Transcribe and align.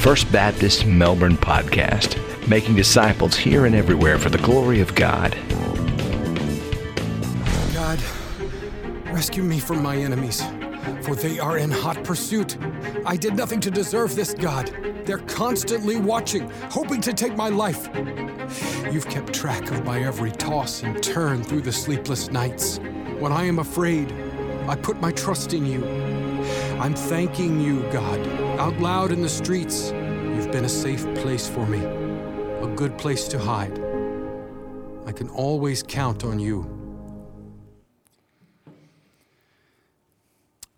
First 0.00 0.32
Baptist 0.32 0.86
Melbourne 0.86 1.36
podcast, 1.36 2.16
making 2.48 2.74
disciples 2.74 3.36
here 3.36 3.66
and 3.66 3.74
everywhere 3.74 4.18
for 4.18 4.30
the 4.30 4.38
glory 4.38 4.80
of 4.80 4.94
God. 4.94 5.36
God, 7.74 8.00
rescue 9.12 9.42
me 9.42 9.60
from 9.60 9.82
my 9.82 9.96
enemies, 9.96 10.42
for 11.02 11.14
they 11.14 11.38
are 11.38 11.58
in 11.58 11.70
hot 11.70 12.02
pursuit. 12.02 12.56
I 13.04 13.14
did 13.14 13.36
nothing 13.36 13.60
to 13.60 13.70
deserve 13.70 14.16
this, 14.16 14.32
God. 14.32 14.74
They're 15.04 15.18
constantly 15.18 15.96
watching, 15.96 16.48
hoping 16.70 17.02
to 17.02 17.12
take 17.12 17.36
my 17.36 17.50
life. 17.50 17.90
You've 18.90 19.08
kept 19.08 19.34
track 19.34 19.70
of 19.70 19.84
my 19.84 20.02
every 20.02 20.32
toss 20.32 20.82
and 20.82 21.02
turn 21.02 21.44
through 21.44 21.60
the 21.60 21.72
sleepless 21.72 22.30
nights. 22.30 22.78
When 23.18 23.32
I 23.32 23.44
am 23.44 23.58
afraid, 23.58 24.10
I 24.66 24.76
put 24.76 24.98
my 24.98 25.12
trust 25.12 25.52
in 25.52 25.66
you. 25.66 26.09
I'm 26.80 26.94
thanking 26.94 27.60
you, 27.60 27.82
God, 27.92 28.26
out 28.58 28.80
loud 28.80 29.12
in 29.12 29.20
the 29.20 29.28
streets. 29.28 29.90
You've 29.90 30.50
been 30.50 30.64
a 30.64 30.68
safe 30.70 31.04
place 31.16 31.46
for 31.46 31.66
me, 31.66 31.76
a 31.78 32.72
good 32.74 32.96
place 32.96 33.28
to 33.28 33.38
hide. 33.38 33.78
I 35.04 35.12
can 35.12 35.28
always 35.28 35.82
count 35.82 36.24
on 36.24 36.38
you. 36.38 36.64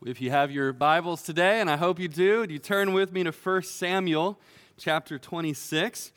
If 0.05 0.21
you 0.21 0.33
have 0.33 0.51
your 0.51 0.73
Bibles 0.73 1.23
today, 1.23 1.61
and 1.61 1.71
I 1.71 1.77
hope 1.77 2.01
you 2.01 2.09
do, 2.09 2.45
you 2.51 2.59
turn 2.59 2.93
with 2.93 3.13
me 3.13 3.23
to 3.23 3.31
1 3.31 3.63
Samuel 3.63 4.41
chapter 4.77 5.21
26. 5.21 6.11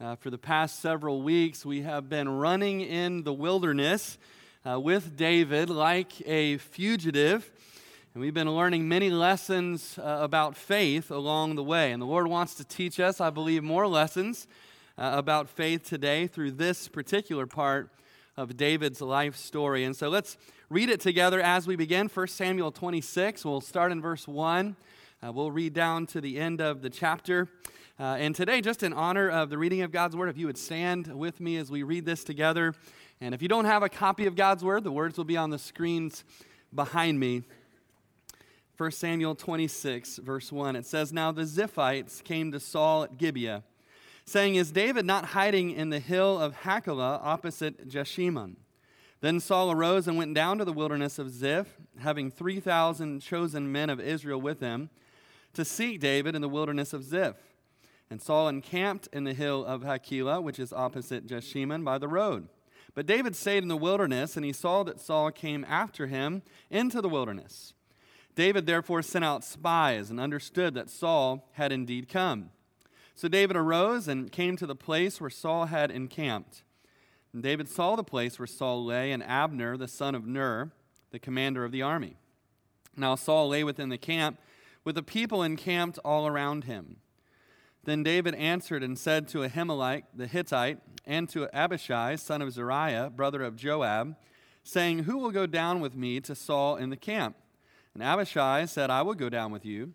Uh, 0.00 0.16
for 0.16 0.30
the 0.30 0.38
past 0.38 0.80
several 0.80 1.22
weeks, 1.22 1.64
we 1.64 1.82
have 1.82 2.08
been 2.08 2.28
running 2.28 2.80
in 2.80 3.22
the 3.22 3.32
wilderness 3.32 4.18
uh, 4.68 4.80
with 4.80 5.16
David 5.16 5.70
like 5.70 6.26
a 6.26 6.56
fugitive. 6.56 7.52
And 8.18 8.24
we've 8.24 8.34
been 8.34 8.50
learning 8.50 8.88
many 8.88 9.10
lessons 9.10 9.96
uh, 9.96 10.18
about 10.20 10.56
faith 10.56 11.08
along 11.12 11.54
the 11.54 11.62
way. 11.62 11.92
And 11.92 12.02
the 12.02 12.06
Lord 12.06 12.26
wants 12.26 12.56
to 12.56 12.64
teach 12.64 12.98
us, 12.98 13.20
I 13.20 13.30
believe, 13.30 13.62
more 13.62 13.86
lessons 13.86 14.48
uh, 14.98 15.12
about 15.14 15.48
faith 15.48 15.84
today 15.84 16.26
through 16.26 16.50
this 16.50 16.88
particular 16.88 17.46
part 17.46 17.90
of 18.36 18.56
David's 18.56 19.00
life 19.00 19.36
story. 19.36 19.84
And 19.84 19.94
so 19.94 20.08
let's 20.08 20.36
read 20.68 20.88
it 20.88 20.98
together 20.98 21.40
as 21.40 21.68
we 21.68 21.76
begin. 21.76 22.08
1 22.08 22.26
Samuel 22.26 22.72
26. 22.72 23.44
We'll 23.44 23.60
start 23.60 23.92
in 23.92 24.00
verse 24.00 24.26
1. 24.26 24.74
Uh, 25.22 25.30
we'll 25.30 25.52
read 25.52 25.72
down 25.72 26.04
to 26.06 26.20
the 26.20 26.40
end 26.40 26.60
of 26.60 26.82
the 26.82 26.90
chapter. 26.90 27.46
Uh, 28.00 28.16
and 28.18 28.34
today, 28.34 28.60
just 28.60 28.82
in 28.82 28.92
honor 28.92 29.30
of 29.30 29.48
the 29.48 29.58
reading 29.58 29.82
of 29.82 29.92
God's 29.92 30.16
Word, 30.16 30.28
if 30.28 30.36
you 30.36 30.46
would 30.46 30.58
stand 30.58 31.06
with 31.06 31.38
me 31.38 31.56
as 31.56 31.70
we 31.70 31.84
read 31.84 32.04
this 32.04 32.24
together. 32.24 32.74
And 33.20 33.32
if 33.32 33.42
you 33.42 33.48
don't 33.48 33.66
have 33.66 33.84
a 33.84 33.88
copy 33.88 34.26
of 34.26 34.34
God's 34.34 34.64
Word, 34.64 34.82
the 34.82 34.90
words 34.90 35.16
will 35.16 35.24
be 35.24 35.36
on 35.36 35.50
the 35.50 35.58
screens 35.60 36.24
behind 36.74 37.20
me. 37.20 37.44
1 38.78 38.90
Samuel 38.92 39.34
26, 39.34 40.16
verse 40.18 40.50
1. 40.50 40.76
It 40.76 40.86
says, 40.86 41.12
Now 41.12 41.32
the 41.32 41.42
Ziphites 41.42 42.24
came 42.24 42.52
to 42.52 42.60
Saul 42.60 43.02
at 43.02 43.18
Gibeah 43.18 43.62
saying, 44.28 44.56
Is 44.56 44.70
David 44.70 45.06
not 45.06 45.26
hiding 45.26 45.70
in 45.70 45.90
the 45.90 45.98
hill 45.98 46.38
of 46.38 46.62
Hachilah 46.62 47.20
opposite 47.22 47.88
Jeshimon? 47.88 48.56
Then 49.20 49.40
Saul 49.40 49.72
arose 49.72 50.06
and 50.06 50.16
went 50.16 50.34
down 50.34 50.58
to 50.58 50.64
the 50.64 50.72
wilderness 50.72 51.18
of 51.18 51.30
Ziph, 51.30 51.76
having 51.98 52.30
3,000 52.30 53.20
chosen 53.20 53.72
men 53.72 53.90
of 53.90 53.98
Israel 53.98 54.40
with 54.40 54.60
him, 54.60 54.90
to 55.54 55.64
seek 55.64 55.98
David 55.98 56.36
in 56.36 56.42
the 56.42 56.48
wilderness 56.48 56.92
of 56.92 57.02
Ziph. 57.02 57.36
And 58.10 58.22
Saul 58.22 58.48
encamped 58.48 59.08
in 59.12 59.24
the 59.24 59.34
hill 59.34 59.64
of 59.64 59.82
Hachilah, 59.82 60.42
which 60.42 60.58
is 60.58 60.72
opposite 60.72 61.26
Jeshimon, 61.26 61.82
by 61.84 61.98
the 61.98 62.08
road. 62.08 62.48
But 62.94 63.06
David 63.06 63.34
stayed 63.34 63.62
in 63.62 63.68
the 63.68 63.76
wilderness, 63.76 64.36
and 64.36 64.44
he 64.44 64.52
saw 64.52 64.82
that 64.84 65.00
Saul 65.00 65.30
came 65.30 65.64
after 65.68 66.06
him 66.06 66.42
into 66.70 67.00
the 67.00 67.08
wilderness. 67.08 67.74
David 68.38 68.66
therefore 68.66 69.02
sent 69.02 69.24
out 69.24 69.42
spies 69.42 70.10
and 70.10 70.20
understood 70.20 70.72
that 70.74 70.88
Saul 70.88 71.48
had 71.54 71.72
indeed 71.72 72.08
come. 72.08 72.50
So 73.16 73.26
David 73.26 73.56
arose 73.56 74.06
and 74.06 74.30
came 74.30 74.56
to 74.58 74.64
the 74.64 74.76
place 74.76 75.20
where 75.20 75.28
Saul 75.28 75.64
had 75.64 75.90
encamped. 75.90 76.62
And 77.32 77.42
David 77.42 77.68
saw 77.68 77.96
the 77.96 78.04
place 78.04 78.38
where 78.38 78.46
Saul 78.46 78.84
lay, 78.84 79.10
and 79.10 79.24
Abner, 79.24 79.76
the 79.76 79.88
son 79.88 80.14
of 80.14 80.24
Ner, 80.24 80.70
the 81.10 81.18
commander 81.18 81.64
of 81.64 81.72
the 81.72 81.82
army. 81.82 82.14
Now 82.96 83.16
Saul 83.16 83.48
lay 83.48 83.64
within 83.64 83.88
the 83.88 83.98
camp, 83.98 84.38
with 84.84 84.94
the 84.94 85.02
people 85.02 85.42
encamped 85.42 85.98
all 86.04 86.28
around 86.28 86.62
him. 86.62 86.98
Then 87.82 88.04
David 88.04 88.36
answered 88.36 88.84
and 88.84 88.96
said 88.96 89.26
to 89.30 89.38
Ahimelech 89.38 90.04
the 90.14 90.28
Hittite, 90.28 90.78
and 91.04 91.28
to 91.30 91.48
Abishai, 91.52 92.14
son 92.14 92.40
of 92.40 92.52
Zeruiah, 92.52 93.10
brother 93.10 93.42
of 93.42 93.56
Joab, 93.56 94.14
saying, 94.62 95.00
Who 95.00 95.18
will 95.18 95.32
go 95.32 95.46
down 95.46 95.80
with 95.80 95.96
me 95.96 96.20
to 96.20 96.36
Saul 96.36 96.76
in 96.76 96.90
the 96.90 96.96
camp? 96.96 97.34
And 97.94 98.02
Abishai 98.02 98.66
said, 98.66 98.90
I 98.90 99.02
will 99.02 99.14
go 99.14 99.28
down 99.28 99.52
with 99.52 99.64
you. 99.64 99.92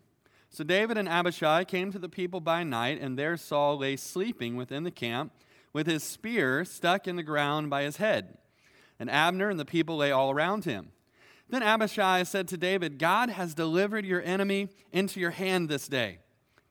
So 0.50 0.62
David 0.62 0.96
and 0.96 1.08
Abishai 1.08 1.64
came 1.64 1.90
to 1.90 1.98
the 1.98 2.08
people 2.08 2.40
by 2.40 2.62
night, 2.62 3.00
and 3.00 3.18
there 3.18 3.36
Saul 3.36 3.78
lay 3.78 3.96
sleeping 3.96 4.56
within 4.56 4.84
the 4.84 4.90
camp, 4.90 5.32
with 5.72 5.86
his 5.86 6.04
spear 6.04 6.64
stuck 6.64 7.08
in 7.08 7.16
the 7.16 7.22
ground 7.22 7.70
by 7.70 7.82
his 7.82 7.96
head. 7.96 8.38
And 9.00 9.10
Abner 9.10 9.50
and 9.50 9.58
the 9.58 9.64
people 9.64 9.96
lay 9.96 10.12
all 10.12 10.30
around 10.30 10.64
him. 10.64 10.92
Then 11.48 11.62
Abishai 11.62 12.22
said 12.22 12.46
to 12.48 12.56
David, 12.56 12.98
God 12.98 13.30
has 13.30 13.54
delivered 13.54 14.06
your 14.06 14.22
enemy 14.22 14.68
into 14.92 15.18
your 15.18 15.32
hand 15.32 15.68
this 15.68 15.88
day. 15.88 16.18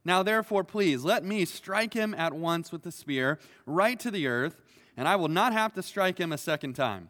Now, 0.06 0.23
therefore, 0.23 0.63
please 0.63 1.03
let 1.03 1.23
me 1.23 1.45
strike 1.45 1.94
him 1.94 2.13
at 2.13 2.33
once 2.33 2.72
with 2.72 2.83
the 2.83 2.91
spear, 2.91 3.39
right 3.66 4.00
to 4.00 4.12
the 4.12 4.28
earth, 4.28 4.62
and 4.97 5.07
I 5.07 5.16
will 5.16 5.29
not 5.29 5.53
have 5.53 5.73
to 5.73 5.83
strike 5.83 6.19
him 6.19 6.31
a 6.31 6.38
second 6.38 6.73
time. 6.73 7.09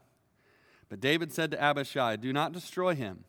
But 0.89 0.99
David 0.99 1.33
said 1.33 1.51
to 1.51 1.61
Abishai, 1.61 2.17
Do 2.17 2.31
not 2.33 2.51
destroy 2.51 2.93
him. 2.93 3.23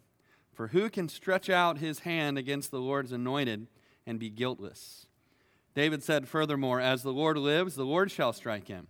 For 0.54 0.68
who 0.68 0.88
can 0.88 1.08
stretch 1.08 1.50
out 1.50 1.78
his 1.78 2.00
hand 2.00 2.38
against 2.38 2.70
the 2.70 2.80
Lord's 2.80 3.12
anointed 3.12 3.66
and 4.06 4.20
be 4.20 4.30
guiltless? 4.30 5.06
David 5.74 6.02
said 6.04 6.28
furthermore, 6.28 6.80
As 6.80 7.02
the 7.02 7.12
Lord 7.12 7.36
lives, 7.36 7.74
the 7.74 7.84
Lord 7.84 8.10
shall 8.10 8.32
strike 8.32 8.68
him, 8.68 8.86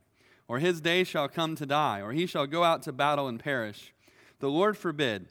or 0.46 0.58
his 0.58 0.82
day 0.82 1.04
shall 1.04 1.28
come 1.28 1.56
to 1.56 1.64
die, 1.64 2.02
or 2.02 2.12
he 2.12 2.26
shall 2.26 2.46
go 2.46 2.64
out 2.64 2.82
to 2.82 2.92
battle 2.92 3.28
and 3.28 3.40
perish. 3.40 3.94
The 4.40 4.50
Lord 4.50 4.76
forbid 4.76 5.28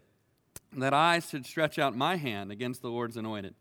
that 0.75 0.93
I 0.93 1.19
should 1.19 1.45
stretch 1.45 1.77
out 1.77 1.95
my 1.95 2.15
hand 2.15 2.51
against 2.51 2.81
the 2.81 2.89
Lord's 2.89 3.17
anointed. 3.17 3.53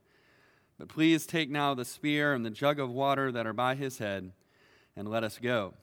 But 0.79 0.89
please 0.89 1.27
take 1.27 1.51
now 1.51 1.75
the 1.75 1.85
spear 1.85 2.33
and 2.33 2.45
the 2.45 2.51
jug 2.51 2.81
of 2.81 2.91
water 2.91 3.31
that 3.31 3.47
are 3.47 3.53
by 3.53 3.75
his 3.75 3.99
head, 3.99 4.33
and 4.97 5.09
let 5.09 5.25
us 5.25 5.39
go. 5.39 5.75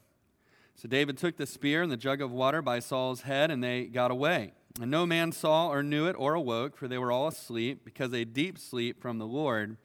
So 0.76 0.88
David 0.88 1.18
took 1.18 1.38
the 1.38 1.46
spear 1.46 1.84
and 1.84 1.92
the 1.92 1.98
jug 1.98 2.20
of 2.20 2.32
water 2.32 2.64
by 2.64 2.80
Saul's 2.80 3.22
head, 3.22 3.52
and 3.52 3.64
they 3.64 3.86
got 3.86 4.10
away. 4.10 4.54
And 4.82 4.92
no 4.92 5.06
man 5.06 5.32
saw 5.32 5.70
or 5.70 5.84
knew 5.84 6.08
it 6.08 6.16
or 6.18 6.34
awoke, 6.34 6.78
for 6.78 6.88
they 6.88 6.98
were 6.98 7.12
all 7.12 7.28
asleep, 7.28 7.84
because 7.84 8.14
a 8.14 8.26
deep 8.26 8.58
sleep 8.58 9.02
from 9.02 9.18
the 9.18 9.26
Lord 9.26 9.78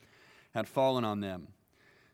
had 0.54 0.68
fallen 0.68 1.04
on 1.04 1.20
them. 1.20 1.48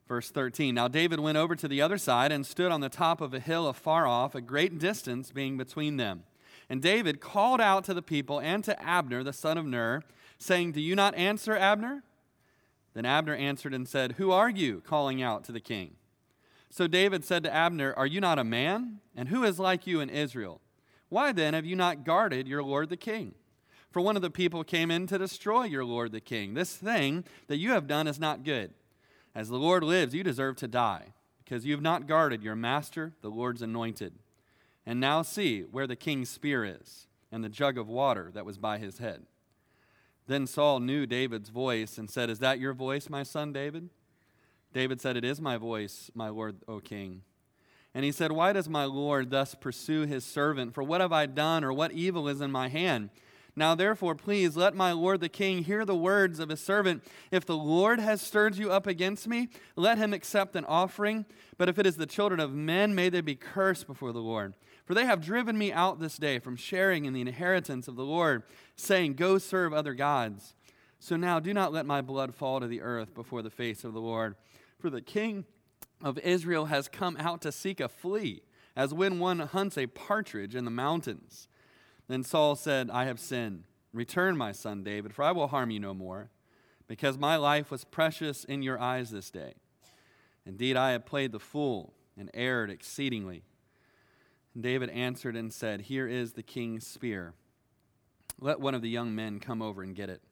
Verse 0.09 0.31
13 0.31 0.75
Now 0.75 0.89
David 0.89 1.21
went 1.21 1.39
over 1.39 1.55
to 1.55 1.69
the 1.69 1.81
other 1.81 1.99
side 1.99 2.33
and 2.33 2.45
stood 2.45 2.73
on 2.73 2.81
the 2.81 2.89
top 2.89 3.21
of 3.21 3.33
a 3.33 3.41
hill 3.41 3.69
afar 3.69 4.07
off, 4.07 4.35
a 4.35 4.41
great 4.41 4.79
distance 4.79 5.31
being 5.31 5.57
between 5.57 5.99
them. 5.99 6.25
And 6.69 6.81
David 6.81 7.21
called 7.21 7.61
out 7.61 7.85
to 7.85 7.95
the 7.95 8.03
people 8.03 8.41
and 8.41 8.63
to 8.65 8.81
Abner, 8.83 9.23
the 9.23 9.33
son 9.33 9.59
of 9.59 9.67
Ner, 9.67 10.03
saying, 10.39 10.73
Do 10.73 10.81
you 10.81 10.95
not 10.95 11.15
answer, 11.15 11.57
Abner? 11.57 12.03
Then 12.95 13.05
Abner 13.05 13.35
answered 13.35 13.75
and 13.75 13.89
said, 13.89 14.13
Who 14.13 14.31
are 14.31 14.51
you? 14.51 14.83
calling 14.87 15.23
out 15.23 15.45
to 15.45 15.53
the 15.53 15.61
king. 15.61 15.97
So 16.71 16.87
David 16.87 17.25
said 17.25 17.43
to 17.45 17.55
Abner, 17.55 17.93
Are 17.97 18.07
you 18.07 18.21
not 18.21 18.39
a 18.39 18.45
man? 18.45 19.01
And 19.17 19.29
who 19.29 19.45
is 19.45 19.59
like 19.59 19.87
you 19.87 20.01
in 20.01 20.09
Israel? 20.09 20.61
Why 21.11 21.33
then 21.33 21.53
have 21.53 21.67
you 21.67 21.77
not 21.77 22.05
guarded 22.05 22.49
your 22.49 22.63
lord 22.63 22.89
the 22.89 22.97
king? 22.97 23.35
For 23.91 24.01
one 24.01 24.17
of 24.17 24.23
the 24.23 24.31
people 24.31 24.65
came 24.65 24.91
in 24.91 25.07
to 25.09 25.19
destroy 25.19 25.65
your 25.65 25.85
lord 25.85 26.13
the 26.13 26.21
king. 26.21 26.55
This 26.55 26.75
thing 26.75 27.25
that 27.49 27.59
you 27.59 27.73
have 27.73 27.87
done 27.87 28.07
is 28.07 28.19
not 28.19 28.45
good. 28.45 28.73
As 29.35 29.49
the 29.49 29.59
Lord 29.59 29.85
lives, 29.85 30.15
you 30.15 30.25
deserve 30.25 30.57
to 30.57 30.69
die, 30.69 31.13
because 31.45 31.65
you 31.65 31.73
have 31.73 31.83
not 31.83 32.09
guarded 32.09 32.43
your 32.43 32.57
master, 32.57 33.13
the 33.21 33.29
Lord's 33.29 33.63
anointed. 33.63 34.15
And 34.85 34.99
now 34.99 35.23
see 35.23 35.63
where 35.63 35.87
the 35.87 35.97
king's 35.97 36.29
spear 36.29 36.65
is, 36.65 37.07
and 37.31 37.45
the 37.45 37.49
jug 37.49 37.79
of 37.79 37.89
water 37.89 38.31
that 38.35 38.47
was 38.47 38.59
by 38.59 38.79
his 38.79 38.99
head. 38.99 39.27
Then 40.27 40.47
Saul 40.47 40.81
knew 40.81 41.07
David's 41.07 41.49
voice 41.49 41.97
and 41.97 42.11
said, 42.11 42.29
Is 42.29 42.41
that 42.41 42.59
your 42.59 42.73
voice, 42.73 43.09
my 43.09 43.23
son 43.23 43.53
David? 43.53 43.91
David 44.73 45.01
said, 45.01 45.17
It 45.17 45.25
is 45.25 45.41
my 45.41 45.57
voice, 45.57 46.11
my 46.15 46.29
lord, 46.29 46.57
O 46.67 46.81
king. 46.81 47.23
And 47.95 48.05
he 48.05 48.13
said, 48.13 48.33
Why 48.33 48.53
does 48.53 48.69
my 48.69 48.85
Lord 48.85 49.31
thus 49.31 49.55
pursue 49.55 50.07
his 50.07 50.25
servant? 50.25 50.75
For 50.75 50.83
what 50.83 51.01
have 51.01 51.13
I 51.13 51.27
done, 51.27 51.65
or 51.65 51.73
what 51.73 51.93
evil 51.93 52.29
is 52.29 52.41
in 52.41 52.51
my 52.51 52.69
hand? 52.69 53.11
Now, 53.57 53.75
therefore, 53.75 54.15
please 54.15 54.57
let 54.57 54.75
my 54.75 54.93
Lord 54.93 55.21
the 55.21 55.29
king 55.29 55.65
hear 55.65 55.85
the 55.85 55.97
words 55.97 56.39
of 56.39 56.49
his 56.49 56.61
servant. 56.61 57.03
If 57.31 57.45
the 57.45 57.57
Lord 57.57 57.99
has 57.99 58.23
stirred 58.23 58.57
you 58.57 58.71
up 58.71 58.87
against 58.87 59.27
me, 59.27 59.49
let 59.77 59.99
him 59.99 60.13
accept 60.13 60.55
an 60.55 60.65
offering. 60.67 61.27
But 61.59 61.69
if 61.69 61.79
it 61.79 61.87
is 61.87 61.97
the 61.97 62.07
children 62.07 62.41
of 62.41 62.55
men, 62.55 62.95
may 62.95 63.09
they 63.09 63.21
be 63.21 63.35
cursed 63.35 63.87
before 63.87 64.13
the 64.13 64.21
Lord. 64.21 64.55
For 64.87 64.95
they 64.95 65.05
have 65.05 65.21
driven 65.21 65.59
me 65.59 65.73
out 65.73 66.01
this 66.01 66.17
day 66.17 66.39
from 66.39 66.57
sharing 66.57 67.05
in 67.05 67.13
the 67.13 67.21
inheritance 67.21 67.89
of 67.89 67.97
the 67.97 68.05
Lord, 68.05 68.45
saying, 68.77 69.15
Go 69.15 69.39
serve 69.39 69.73
other 69.73 69.95
gods. 69.95 70.55
So 71.01 71.17
now 71.17 71.41
do 71.41 71.53
not 71.53 71.73
let 71.73 71.87
my 71.87 72.01
blood 72.03 72.35
fall 72.35 72.61
to 72.61 72.67
the 72.67 72.83
earth 72.83 73.15
before 73.15 73.43
the 73.43 73.51
face 73.51 73.85
of 73.85 73.95
the 73.95 74.01
Lord. 74.01 74.37
For 74.79 74.91
the 74.91 75.03
king 75.03 75.45
of 76.03 76.19
Israel 76.19 76.67
has 76.67 76.89
come 76.89 77.17
out 77.19 77.41
to 77.43 77.53
seek 77.53 77.81
a 77.81 77.89
flea, 77.89 78.43
as 78.77 78.95
when 78.95 79.19
one 79.19 79.41
hunts 79.41 79.77
a 79.77 79.87
partridge 79.87 80.55
in 80.55 80.65
the 80.65 80.71
mountains. 80.71 81.49
Then 82.09 82.23
Saul 82.23 82.57
said, 82.57 82.91
I 82.91 83.05
have 83.05 83.21
sinned. 83.21 83.65
Return, 83.93 84.37
my 84.37 84.53
son 84.53 84.83
David, 84.83 85.15
for 85.15 85.23
I 85.23 85.33
will 85.33 85.49
harm 85.49 85.71
you 85.71 85.81
no 85.81 85.95
more, 85.95 86.31
because 86.87 87.19
my 87.19 87.37
life 87.37 87.71
was 87.71 87.85
precious 87.85 88.45
in 88.45 88.63
your 88.63 88.81
eyes 88.81 89.11
this 89.11 89.31
day. 89.31 89.55
Indeed, 90.47 90.77
I 90.77 90.93
have 90.93 91.07
played 91.07 91.33
the 91.33 91.41
fool 91.41 91.95
and 92.17 92.31
erred 92.35 92.71
exceedingly. 92.71 93.43
And 94.55 94.63
David 94.63 94.91
answered 94.91 95.37
and 95.37 95.53
said, 95.53 95.83
Here 95.83 96.09
is 96.09 96.33
the 96.33 96.43
king's 96.43 96.87
spear. 96.87 97.35
Let 98.41 98.61
one 98.61 98.75
of 98.75 98.83
the 98.83 98.89
young 98.89 99.15
men 99.15 99.39
come 99.39 99.63
over 99.63 99.83
and 99.83 99.95
get 99.95 100.11
it. 100.11 100.23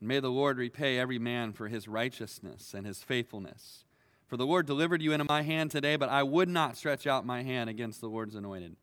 And 0.00 0.08
may 0.08 0.20
the 0.20 0.30
Lord 0.30 0.58
repay 0.58 0.98
every 0.98 1.18
man 1.18 1.52
for 1.52 1.68
his 1.68 1.86
righteousness 1.86 2.74
and 2.74 2.86
his 2.86 3.02
faithfulness. 3.02 3.84
For 4.26 4.36
the 4.36 4.46
Lord 4.46 4.66
delivered 4.66 5.02
you 5.02 5.12
into 5.12 5.24
my 5.28 5.42
hand 5.42 5.70
today, 5.70 5.96
but 5.96 6.08
I 6.08 6.22
would 6.22 6.48
not 6.48 6.76
stretch 6.76 7.06
out 7.06 7.24
my 7.24 7.42
hand 7.42 7.70
against 7.70 8.00
the 8.00 8.08
Lord's 8.08 8.34
anointed. 8.34 8.76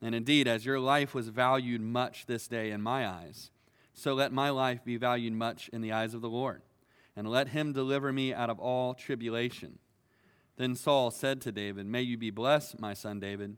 And 0.00 0.14
indeed, 0.14 0.48
as 0.48 0.64
your 0.64 0.80
life 0.80 1.14
was 1.14 1.28
valued 1.28 1.80
much 1.80 2.26
this 2.26 2.48
day 2.48 2.70
in 2.70 2.82
my 2.82 3.06
eyes, 3.06 3.50
so 3.94 4.14
let 4.14 4.32
my 4.32 4.50
life 4.50 4.84
be 4.84 4.96
valued 4.96 5.34
much 5.34 5.68
in 5.72 5.82
the 5.82 5.92
eyes 5.92 6.14
of 6.14 6.22
the 6.22 6.28
Lord, 6.28 6.62
and 7.14 7.28
let 7.28 7.48
him 7.48 7.72
deliver 7.72 8.12
me 8.12 8.32
out 8.32 8.50
of 8.50 8.58
all 8.58 8.94
tribulation. 8.94 9.78
Then 10.56 10.74
Saul 10.74 11.10
said 11.10 11.40
to 11.42 11.52
David, 11.52 11.86
May 11.86 12.02
you 12.02 12.16
be 12.16 12.30
blessed, 12.30 12.80
my 12.80 12.94
son 12.94 13.20
David. 13.20 13.56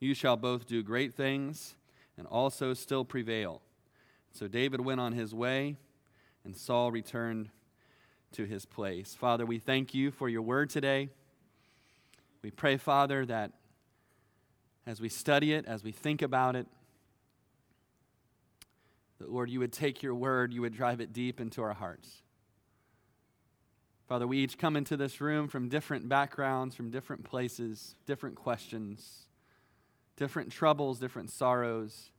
You 0.00 0.14
shall 0.14 0.36
both 0.36 0.66
do 0.66 0.82
great 0.82 1.14
things 1.14 1.74
and 2.16 2.26
also 2.26 2.74
still 2.74 3.04
prevail. 3.04 3.62
So 4.32 4.48
David 4.48 4.80
went 4.80 5.00
on 5.00 5.12
his 5.12 5.34
way, 5.34 5.76
and 6.44 6.56
Saul 6.56 6.90
returned 6.90 7.50
to 8.32 8.44
his 8.44 8.64
place. 8.66 9.14
Father, 9.14 9.46
we 9.46 9.58
thank 9.58 9.94
you 9.94 10.10
for 10.10 10.28
your 10.28 10.42
word 10.42 10.70
today. 10.70 11.08
We 12.42 12.50
pray, 12.50 12.76
Father, 12.76 13.24
that 13.26 13.52
as 14.86 15.00
we 15.00 15.08
study 15.08 15.52
it, 15.52 15.64
as 15.66 15.84
we 15.84 15.92
think 15.92 16.22
about 16.22 16.56
it, 16.56 16.66
that, 19.18 19.30
Lord, 19.30 19.48
you 19.48 19.60
would 19.60 19.72
take 19.72 20.02
your 20.02 20.14
word, 20.14 20.52
you 20.52 20.60
would 20.60 20.74
drive 20.74 21.00
it 21.00 21.12
deep 21.12 21.40
into 21.40 21.62
our 21.62 21.74
hearts. 21.74 22.22
Father, 24.08 24.26
we 24.26 24.38
each 24.38 24.58
come 24.58 24.76
into 24.76 24.96
this 24.96 25.20
room 25.20 25.48
from 25.48 25.68
different 25.68 26.08
backgrounds, 26.08 26.74
from 26.74 26.90
different 26.90 27.24
places, 27.24 27.94
different 28.04 28.34
questions, 28.34 29.26
different 30.16 30.50
troubles, 30.50 30.98
different 30.98 31.30
sorrows. 31.30 32.10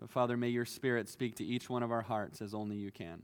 But 0.00 0.10
Father, 0.10 0.36
may 0.36 0.48
your 0.48 0.64
Spirit 0.64 1.08
speak 1.08 1.36
to 1.36 1.44
each 1.44 1.70
one 1.70 1.82
of 1.82 1.92
our 1.92 2.02
hearts 2.02 2.40
as 2.42 2.54
only 2.54 2.76
you 2.76 2.90
can. 2.90 3.22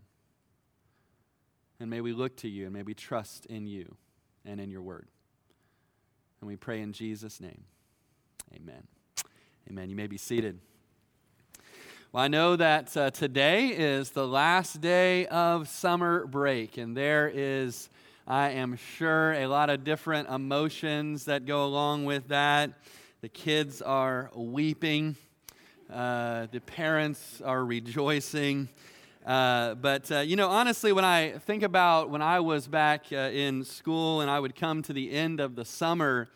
And 1.81 1.89
may 1.89 2.03
we 2.03 2.13
look 2.13 2.37
to 2.39 2.49
you 2.49 2.65
and 2.65 2.75
may 2.75 2.83
we 2.83 2.93
trust 2.93 3.47
in 3.47 3.67
you 3.67 3.97
and 4.45 4.61
in 4.61 4.71
your 4.71 4.83
word. 4.83 5.09
And 6.41 6.49
we 6.49 6.57
pray 6.57 6.83
in 6.83 6.93
Jesus' 6.93 7.41
name. 7.41 7.65
Amen. 8.55 8.87
Amen. 9.71 9.89
You 9.89 9.97
may 9.97 10.07
be 10.07 10.19
seated. 10.19 10.59
Well, 12.13 12.23
I 12.23 12.29
know 12.29 12.57
that 12.57 12.95
uh, 12.97 13.11
today 13.11 13.69
is 13.69 14.11
the 14.11 14.27
last 14.27 14.81
day 14.81 15.27
of 15.27 15.69
summer 15.69 16.27
break, 16.27 16.77
and 16.77 16.97
there 16.97 17.31
is, 17.33 17.89
I 18.27 18.51
am 18.51 18.77
sure, 18.77 19.33
a 19.35 19.47
lot 19.47 19.71
of 19.71 19.85
different 19.85 20.29
emotions 20.29 21.27
that 21.27 21.47
go 21.47 21.65
along 21.65 22.05
with 22.05 22.29
that. 22.29 22.73
The 23.21 23.29
kids 23.29 23.81
are 23.81 24.31
weeping, 24.35 25.15
uh, 25.91 26.49
the 26.51 26.61
parents 26.61 27.41
are 27.45 27.65
rejoicing. 27.65 28.69
Uh, 29.31 29.77
but, 29.77 30.11
uh, 30.11 30.19
you 30.19 30.35
know, 30.35 30.49
honestly, 30.49 30.93
when 30.93 31.05
I 31.05 31.39
think 31.47 31.63
about 31.63 32.11
when 32.11 32.21
I 32.21 32.41
was 32.41 32.67
back 32.67 33.05
uh, 33.13 33.31
in 33.33 33.63
school 33.63 34.23
and 34.23 34.29
I 34.29 34.41
would 34.41 34.57
come 34.57 34.83
to 34.83 34.93
the 34.93 35.13
end 35.13 35.39
of 35.39 35.55
the 35.55 35.65
summer, 35.65 36.29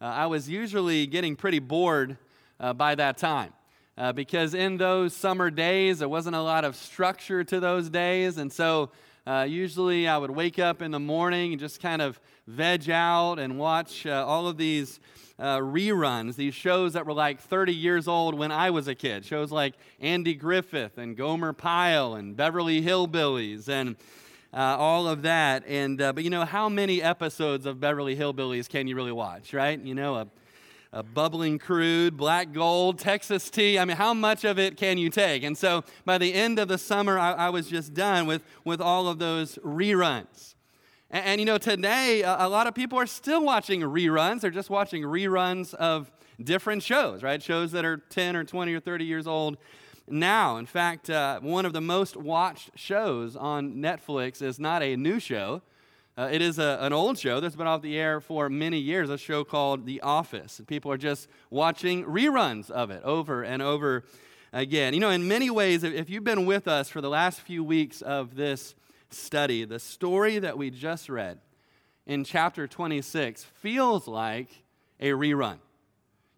uh, 0.00 0.06
I 0.06 0.24
was 0.24 0.48
usually 0.48 1.06
getting 1.06 1.36
pretty 1.36 1.58
bored 1.58 2.16
uh, 2.58 2.72
by 2.72 2.94
that 2.94 3.18
time 3.18 3.52
uh, 3.98 4.14
because 4.14 4.54
in 4.54 4.78
those 4.78 5.12
summer 5.12 5.50
days, 5.50 5.98
there 5.98 6.08
wasn't 6.08 6.36
a 6.36 6.40
lot 6.40 6.64
of 6.64 6.74
structure 6.74 7.44
to 7.44 7.60
those 7.60 7.90
days. 7.90 8.38
And 8.38 8.50
so 8.50 8.92
uh, 9.28 9.44
usually 9.44 10.08
I 10.08 10.16
would 10.16 10.30
wake 10.30 10.58
up 10.58 10.80
in 10.80 10.90
the 10.90 10.98
morning 10.98 11.52
and 11.52 11.60
just 11.60 11.82
kind 11.82 12.00
of 12.00 12.18
veg 12.46 12.88
out 12.88 13.38
and 13.38 13.58
watch 13.58 14.06
uh, 14.06 14.24
all 14.26 14.48
of 14.48 14.56
these 14.56 15.00
uh, 15.38 15.58
reruns, 15.58 16.36
these 16.36 16.54
shows 16.54 16.94
that 16.94 17.04
were 17.04 17.12
like 17.12 17.38
30 17.38 17.74
years 17.74 18.08
old 18.08 18.34
when 18.34 18.50
I 18.50 18.70
was 18.70 18.88
a 18.88 18.94
kid. 18.94 19.26
Shows 19.26 19.52
like 19.52 19.74
Andy 20.00 20.34
Griffith 20.34 20.96
and 20.96 21.14
Gomer 21.14 21.52
Pyle 21.52 22.14
and 22.14 22.36
Beverly 22.36 22.80
Hillbillies 22.80 23.68
and 23.68 23.96
uh, 24.54 24.76
all 24.78 25.06
of 25.06 25.20
that. 25.22 25.62
And 25.68 26.00
uh, 26.00 26.14
but 26.14 26.24
you 26.24 26.30
know 26.30 26.46
how 26.46 26.70
many 26.70 27.02
episodes 27.02 27.66
of 27.66 27.78
Beverly 27.80 28.16
Hillbillies 28.16 28.66
can 28.66 28.88
you 28.88 28.96
really 28.96 29.12
watch, 29.12 29.52
right? 29.52 29.78
You 29.78 29.94
know 29.94 30.14
a 30.14 30.26
a 30.92 31.02
bubbling 31.02 31.58
crude, 31.58 32.16
black 32.16 32.52
gold, 32.52 32.98
Texas 32.98 33.50
tea. 33.50 33.78
I 33.78 33.84
mean, 33.84 33.96
how 33.96 34.14
much 34.14 34.44
of 34.44 34.58
it 34.58 34.76
can 34.76 34.96
you 34.96 35.10
take? 35.10 35.42
And 35.42 35.56
so 35.56 35.84
by 36.04 36.18
the 36.18 36.32
end 36.32 36.58
of 36.58 36.68
the 36.68 36.78
summer, 36.78 37.18
I, 37.18 37.32
I 37.32 37.50
was 37.50 37.68
just 37.68 37.92
done 37.92 38.26
with, 38.26 38.42
with 38.64 38.80
all 38.80 39.06
of 39.08 39.18
those 39.18 39.56
reruns. 39.56 40.54
And, 41.10 41.24
and 41.24 41.40
you 41.40 41.44
know, 41.44 41.58
today, 41.58 42.22
a, 42.22 42.46
a, 42.46 42.48
lot 42.48 42.66
of 42.66 42.74
people 42.74 42.98
are 42.98 43.06
still 43.06 43.44
watching 43.44 43.82
reruns. 43.82 44.40
They're 44.40 44.50
just 44.50 44.70
watching 44.70 45.02
reruns 45.02 45.74
of 45.74 46.10
different 46.42 46.82
shows, 46.82 47.22
right? 47.22 47.42
Shows 47.42 47.72
that 47.72 47.84
are 47.84 47.98
10 47.98 48.36
or 48.36 48.44
20 48.44 48.72
or 48.72 48.80
30 48.80 49.04
years 49.04 49.26
old 49.26 49.58
now. 50.08 50.56
In 50.56 50.66
fact, 50.66 51.10
uh, 51.10 51.40
one 51.40 51.66
of 51.66 51.74
the 51.74 51.80
most 51.82 52.16
watched 52.16 52.70
shows 52.76 53.36
on 53.36 53.74
Netflix 53.74 54.40
is 54.40 54.58
not 54.58 54.82
a 54.82 54.96
new 54.96 55.20
show. 55.20 55.60
Uh, 56.18 56.28
it 56.32 56.42
is 56.42 56.58
a, 56.58 56.78
an 56.80 56.92
old 56.92 57.16
show 57.16 57.38
that's 57.38 57.54
been 57.54 57.68
off 57.68 57.80
the 57.80 57.96
air 57.96 58.20
for 58.20 58.48
many 58.48 58.76
years, 58.76 59.08
a 59.08 59.16
show 59.16 59.44
called 59.44 59.86
The 59.86 60.00
Office. 60.00 60.60
People 60.66 60.90
are 60.90 60.96
just 60.96 61.28
watching 61.48 62.04
reruns 62.06 62.72
of 62.72 62.90
it 62.90 63.04
over 63.04 63.44
and 63.44 63.62
over 63.62 64.02
again. 64.52 64.94
You 64.94 64.98
know, 64.98 65.10
in 65.10 65.28
many 65.28 65.48
ways, 65.48 65.84
if 65.84 66.10
you've 66.10 66.24
been 66.24 66.44
with 66.44 66.66
us 66.66 66.88
for 66.88 67.00
the 67.00 67.08
last 67.08 67.40
few 67.42 67.62
weeks 67.62 68.02
of 68.02 68.34
this 68.34 68.74
study, 69.10 69.64
the 69.64 69.78
story 69.78 70.40
that 70.40 70.58
we 70.58 70.70
just 70.70 71.08
read 71.08 71.38
in 72.04 72.24
chapter 72.24 72.66
26 72.66 73.44
feels 73.44 74.08
like 74.08 74.64
a 74.98 75.10
rerun. 75.10 75.58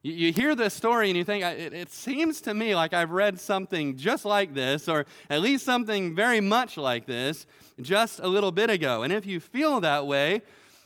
You, 0.02 0.12
you 0.12 0.32
hear 0.32 0.54
this 0.54 0.74
story 0.74 1.08
and 1.08 1.16
you 1.16 1.24
think, 1.24 1.44
it, 1.44 1.72
it 1.72 1.92
seems 1.92 2.40
to 2.42 2.54
me 2.54 2.74
like 2.74 2.94
I've 2.94 3.10
read 3.10 3.38
something 3.38 3.96
just 3.96 4.24
like 4.24 4.54
this, 4.54 4.88
or 4.88 5.06
at 5.28 5.40
least 5.40 5.64
something 5.64 6.14
very 6.14 6.40
much 6.40 6.76
like 6.76 7.06
this, 7.06 7.46
just 7.80 8.20
a 8.20 8.26
little 8.28 8.52
bit 8.52 8.70
ago. 8.70 9.02
And 9.02 9.12
if 9.12 9.26
you 9.26 9.40
feel 9.40 9.80
that 9.80 10.06
way, 10.06 10.42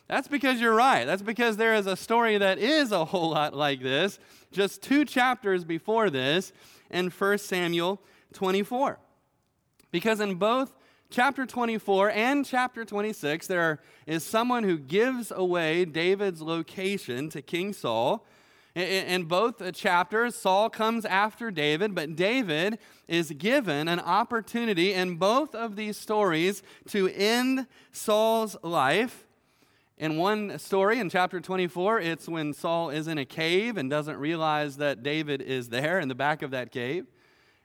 that's 0.08 0.28
because 0.28 0.60
you're 0.60 0.74
right. 0.74 1.04
That's 1.04 1.22
because 1.22 1.56
there 1.56 1.74
is 1.74 1.86
a 1.86 1.96
story 1.96 2.38
that 2.38 2.58
is 2.58 2.92
a 2.92 3.04
whole 3.06 3.30
lot 3.30 3.54
like 3.54 3.82
this, 3.82 4.18
just 4.52 4.82
two 4.82 5.04
chapters 5.04 5.64
before 5.64 6.10
this 6.10 6.52
in 6.90 7.10
1 7.10 7.38
Samuel 7.38 8.00
24. 8.32 8.98
Because 9.90 10.18
in 10.18 10.34
both 10.34 10.74
chapter 11.08 11.46
24 11.46 12.10
and 12.10 12.44
chapter 12.44 12.84
26, 12.84 13.46
there 13.46 13.80
is 14.06 14.24
someone 14.24 14.64
who 14.64 14.76
gives 14.76 15.30
away 15.30 15.84
David's 15.84 16.42
location 16.42 17.30
to 17.30 17.40
King 17.40 17.72
Saul 17.72 18.26
in 18.74 19.24
both 19.24 19.72
chapters, 19.74 20.34
Saul 20.34 20.68
comes 20.68 21.04
after 21.04 21.50
David, 21.50 21.94
but 21.94 22.16
David 22.16 22.78
is 23.06 23.30
given 23.30 23.86
an 23.86 24.00
opportunity 24.00 24.92
in 24.92 25.16
both 25.16 25.54
of 25.54 25.76
these 25.76 25.96
stories 25.96 26.62
to 26.88 27.08
end 27.08 27.66
Saul's 27.92 28.56
life. 28.62 29.26
In 29.96 30.16
one 30.16 30.58
story, 30.58 30.98
in 30.98 31.08
chapter 31.08 31.40
24, 31.40 32.00
it's 32.00 32.28
when 32.28 32.52
Saul 32.52 32.90
is 32.90 33.06
in 33.06 33.16
a 33.16 33.24
cave 33.24 33.76
and 33.76 33.88
doesn't 33.88 34.16
realize 34.16 34.76
that 34.78 35.04
David 35.04 35.40
is 35.40 35.68
there 35.68 36.00
in 36.00 36.08
the 36.08 36.16
back 36.16 36.42
of 36.42 36.50
that 36.50 36.72
cave. 36.72 37.06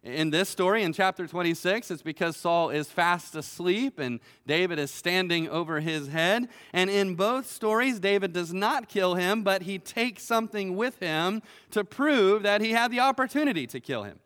In 0.01 0.29
this 0.29 0.47
story, 0.47 0.83
in 0.83 0.93
chapter 0.93 1.27
26, 1.27 1.91
it's 1.91 2.01
because 2.01 2.37
Saul 2.37 2.69
is 2.69 2.89
fast 2.89 3.35
asleep 3.35 3.99
and 3.99 4.21
David 4.47 4.79
is 4.79 4.91
standing 4.91 5.49
over 5.49 5.81
his 5.81 6.07
head. 6.07 6.47
And 6.71 6.89
in 6.89 7.15
both 7.15 7.51
stories, 7.51 7.99
David 7.99 8.31
does 8.31 8.53
not 8.53 8.87
kill 8.87 9.15
him, 9.15 9.43
but 9.43 9.63
he 9.63 9.77
takes 9.77 10.23
something 10.23 10.77
with 10.77 10.99
him 10.99 11.41
to 11.71 11.83
prove 11.83 12.43
that 12.43 12.61
he 12.61 12.71
had 12.71 12.91
the 12.91 13.01
opportunity 13.01 13.67
to 13.67 13.81
kill 13.81 14.03
him. 14.03 14.19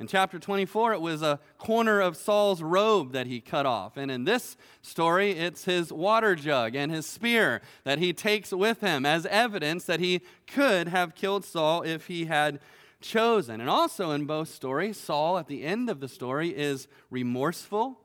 In 0.00 0.06
chapter 0.06 0.38
24, 0.38 0.94
it 0.94 1.00
was 1.00 1.22
a 1.22 1.40
corner 1.58 2.00
of 2.00 2.16
Saul's 2.16 2.62
robe 2.62 3.12
that 3.12 3.26
he 3.26 3.40
cut 3.40 3.66
off. 3.66 3.96
And 3.96 4.10
in 4.10 4.24
this 4.24 4.56
story, 4.80 5.32
it's 5.32 5.64
his 5.64 5.92
water 5.92 6.36
jug 6.36 6.74
and 6.74 6.90
his 6.90 7.04
spear 7.04 7.60
that 7.84 7.98
he 7.98 8.12
takes 8.14 8.52
with 8.52 8.80
him 8.80 9.04
as 9.04 9.26
evidence 9.26 9.84
that 9.84 10.00
he 10.00 10.22
could 10.46 10.88
have 10.88 11.16
killed 11.16 11.44
Saul 11.44 11.82
if 11.82 12.06
he 12.06 12.26
had 12.26 12.60
chosen. 13.00 13.60
And 13.60 13.70
also 13.70 14.10
in 14.10 14.26
both 14.26 14.48
stories, 14.48 14.96
Saul 14.96 15.38
at 15.38 15.46
the 15.46 15.64
end 15.64 15.88
of 15.88 16.00
the 16.00 16.08
story 16.08 16.48
is 16.50 16.88
remorseful. 17.10 18.00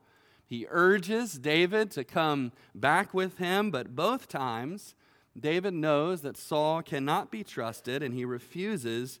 He 0.46 0.66
urges 0.70 1.34
David 1.34 1.90
to 1.92 2.04
come 2.04 2.52
back 2.74 3.14
with 3.14 3.38
him, 3.38 3.70
but 3.70 3.96
both 3.96 4.28
times, 4.28 4.94
David 5.38 5.74
knows 5.74 6.20
that 6.20 6.36
Saul 6.36 6.82
cannot 6.82 7.30
be 7.30 7.42
trusted 7.42 8.02
and 8.02 8.14
he 8.14 8.24
refuses 8.24 9.18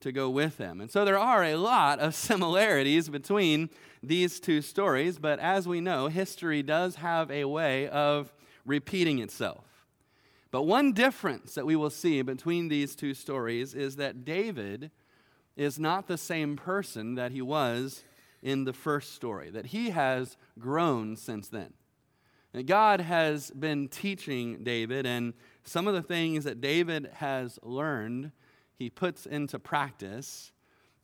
to 0.00 0.12
go 0.12 0.30
with 0.30 0.58
him. 0.58 0.80
And 0.80 0.90
so 0.90 1.04
there 1.04 1.18
are 1.18 1.44
a 1.44 1.56
lot 1.56 1.98
of 1.98 2.14
similarities 2.14 3.08
between 3.08 3.70
these 4.02 4.40
two 4.40 4.62
stories, 4.62 5.18
but 5.18 5.38
as 5.38 5.68
we 5.68 5.80
know, 5.80 6.08
history 6.08 6.62
does 6.62 6.96
have 6.96 7.30
a 7.30 7.44
way 7.44 7.88
of 7.88 8.32
repeating 8.64 9.18
itself. 9.18 9.64
But 10.50 10.62
one 10.62 10.92
difference 10.92 11.54
that 11.54 11.66
we 11.66 11.76
will 11.76 11.90
see 11.90 12.22
between 12.22 12.68
these 12.68 12.96
two 12.96 13.14
stories 13.14 13.74
is 13.74 13.96
that 13.96 14.24
David 14.24 14.90
is 15.56 15.78
not 15.78 16.06
the 16.06 16.18
same 16.18 16.56
person 16.56 17.14
that 17.14 17.32
he 17.32 17.42
was 17.42 18.02
in 18.42 18.64
the 18.64 18.72
first 18.72 19.14
story, 19.14 19.50
that 19.50 19.66
he 19.66 19.90
has 19.90 20.36
grown 20.58 21.16
since 21.16 21.48
then. 21.48 21.72
God 22.66 23.00
has 23.00 23.50
been 23.50 23.88
teaching 23.88 24.64
David, 24.64 25.06
and 25.06 25.34
some 25.62 25.86
of 25.86 25.94
the 25.94 26.02
things 26.02 26.44
that 26.44 26.60
David 26.60 27.10
has 27.14 27.58
learned, 27.62 28.32
he 28.76 28.90
puts 28.90 29.24
into 29.24 29.58
practice 29.58 30.50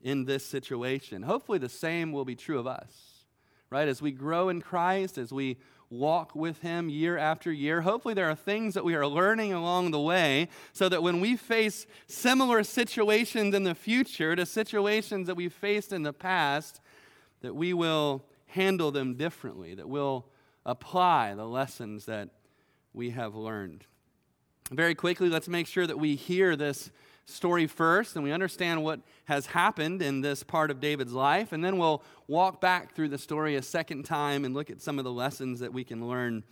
in 0.02 0.24
this 0.24 0.44
situation. 0.44 1.22
Hopefully, 1.22 1.58
the 1.58 1.68
same 1.68 2.10
will 2.10 2.24
be 2.24 2.34
true 2.34 2.58
of 2.58 2.66
us, 2.66 3.26
right? 3.70 3.86
As 3.86 4.02
we 4.02 4.10
grow 4.10 4.48
in 4.48 4.60
Christ, 4.60 5.18
as 5.18 5.32
we 5.32 5.58
walk 5.90 6.34
with 6.34 6.60
Him 6.60 6.88
year 6.88 7.16
after 7.16 7.52
year, 7.52 7.82
hopefully, 7.82 8.14
there 8.14 8.28
are 8.28 8.34
things 8.34 8.74
that 8.74 8.84
we 8.84 8.94
are 8.94 9.06
learning 9.06 9.52
along 9.52 9.90
the 9.90 10.00
way 10.00 10.48
so 10.72 10.88
that 10.88 11.02
when 11.02 11.20
we 11.20 11.36
face 11.36 11.86
similar 12.06 12.64
situations 12.64 13.54
in 13.54 13.64
the 13.64 13.74
future 13.74 14.34
to 14.36 14.46
situations 14.46 15.26
that 15.26 15.36
we've 15.36 15.52
faced 15.52 15.92
in 15.92 16.02
the 16.02 16.12
past, 16.12 16.80
that 17.40 17.54
we 17.54 17.72
will 17.72 18.24
handle 18.46 18.90
them 18.90 19.14
differently, 19.14 19.74
that 19.74 19.88
we'll 19.88 20.26
apply 20.64 21.34
the 21.34 21.46
lessons 21.46 22.06
that 22.06 22.30
we 22.92 23.10
have 23.10 23.34
learned. 23.34 23.84
Very 24.70 24.94
quickly, 24.94 25.28
let's 25.28 25.48
make 25.48 25.66
sure 25.66 25.86
that 25.86 25.98
we 25.98 26.16
hear 26.16 26.56
this 26.56 26.90
story 27.26 27.66
first 27.66 28.14
and 28.14 28.24
we 28.24 28.32
understand 28.32 28.82
what 28.82 29.00
has 29.24 29.46
happened 29.46 30.00
in 30.00 30.20
this 30.20 30.42
part 30.42 30.70
of 30.70 30.80
David's 30.80 31.12
life, 31.12 31.52
and 31.52 31.64
then 31.64 31.76
we'll 31.76 32.02
walk 32.28 32.60
back 32.60 32.94
through 32.94 33.08
the 33.08 33.18
story 33.18 33.56
a 33.56 33.62
second 33.62 34.04
time 34.04 34.44
and 34.44 34.54
look 34.54 34.70
at 34.70 34.80
some 34.80 34.98
of 34.98 35.04
the 35.04 35.12
lessons 35.12 35.60
that 35.60 35.72
we 35.72 35.84
can 35.84 36.08
learn 36.08 36.44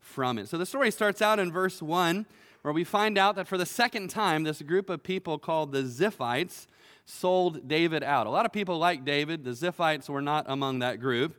from 0.00 0.38
it. 0.38 0.48
So 0.48 0.58
the 0.58 0.66
story 0.66 0.90
starts 0.90 1.22
out 1.22 1.38
in 1.38 1.52
verse 1.52 1.80
1, 1.80 2.26
where 2.62 2.72
we 2.72 2.84
find 2.84 3.18
out 3.18 3.36
that 3.36 3.46
for 3.46 3.58
the 3.58 3.66
second 3.66 4.08
time, 4.08 4.44
this 4.44 4.62
group 4.62 4.88
of 4.88 5.02
people 5.02 5.38
called 5.38 5.72
the 5.72 5.82
Ziphites 5.82 6.66
sold 7.04 7.68
David 7.68 8.02
out. 8.02 8.26
A 8.26 8.30
lot 8.30 8.46
of 8.46 8.52
people 8.52 8.78
like 8.78 9.04
David, 9.04 9.44
the 9.44 9.50
Ziphites 9.50 10.08
were 10.08 10.22
not 10.22 10.46
among 10.48 10.78
that 10.78 11.00
group. 11.00 11.36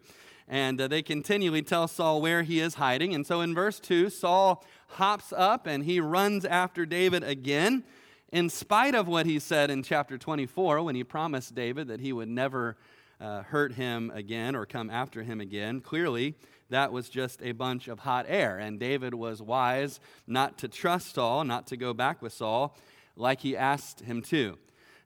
And 0.48 0.80
uh, 0.80 0.88
they 0.88 1.02
continually 1.02 1.64
tell 1.64 1.88
Saul 1.88 2.22
where 2.22 2.44
he 2.44 2.60
is 2.60 2.76
hiding. 2.76 3.16
And 3.16 3.26
so 3.26 3.42
in 3.42 3.56
verse 3.56 3.80
2, 3.80 4.12
Saul 4.12 4.64
hops 4.90 5.34
up 5.36 5.66
and 5.66 5.84
he 5.84 6.00
runs 6.00 6.46
after 6.46 6.86
David 6.86 7.24
again, 7.24 7.84
in 8.32 8.50
spite 8.50 8.96
of 8.96 9.08
what 9.08 9.26
he 9.26 9.40
said 9.40 9.70
in 9.70 9.84
chapter 9.84 10.18
24 10.18 10.84
when 10.84 10.96
he 10.96 11.04
promised 11.04 11.56
David 11.56 11.88
that 11.88 12.00
he 12.00 12.12
would 12.12 12.28
never 12.28 12.78
uh, 13.20 13.44
hurt 13.44 13.74
him 13.74 14.12
again 14.14 14.56
or 14.56 14.66
come 14.66 14.90
after 14.90 15.24
him 15.24 15.40
again. 15.40 15.80
Clearly, 15.82 16.36
that 16.70 16.92
was 16.92 17.10
just 17.10 17.42
a 17.42 17.52
bunch 17.52 17.88
of 17.88 18.00
hot 18.00 18.26
air. 18.28 18.58
And 18.58 18.80
David 18.80 19.14
was 19.14 19.42
wise 19.42 20.00
not 20.28 20.58
to 20.60 20.68
trust 20.68 21.16
Saul, 21.16 21.44
not 21.44 21.68
to 21.68 21.78
go 21.78 21.94
back 21.94 22.22
with 22.22 22.34
Saul 22.34 22.76
like 23.16 23.42
he 23.42 23.56
asked 23.56 24.02
him 24.02 24.22
to. 24.24 24.58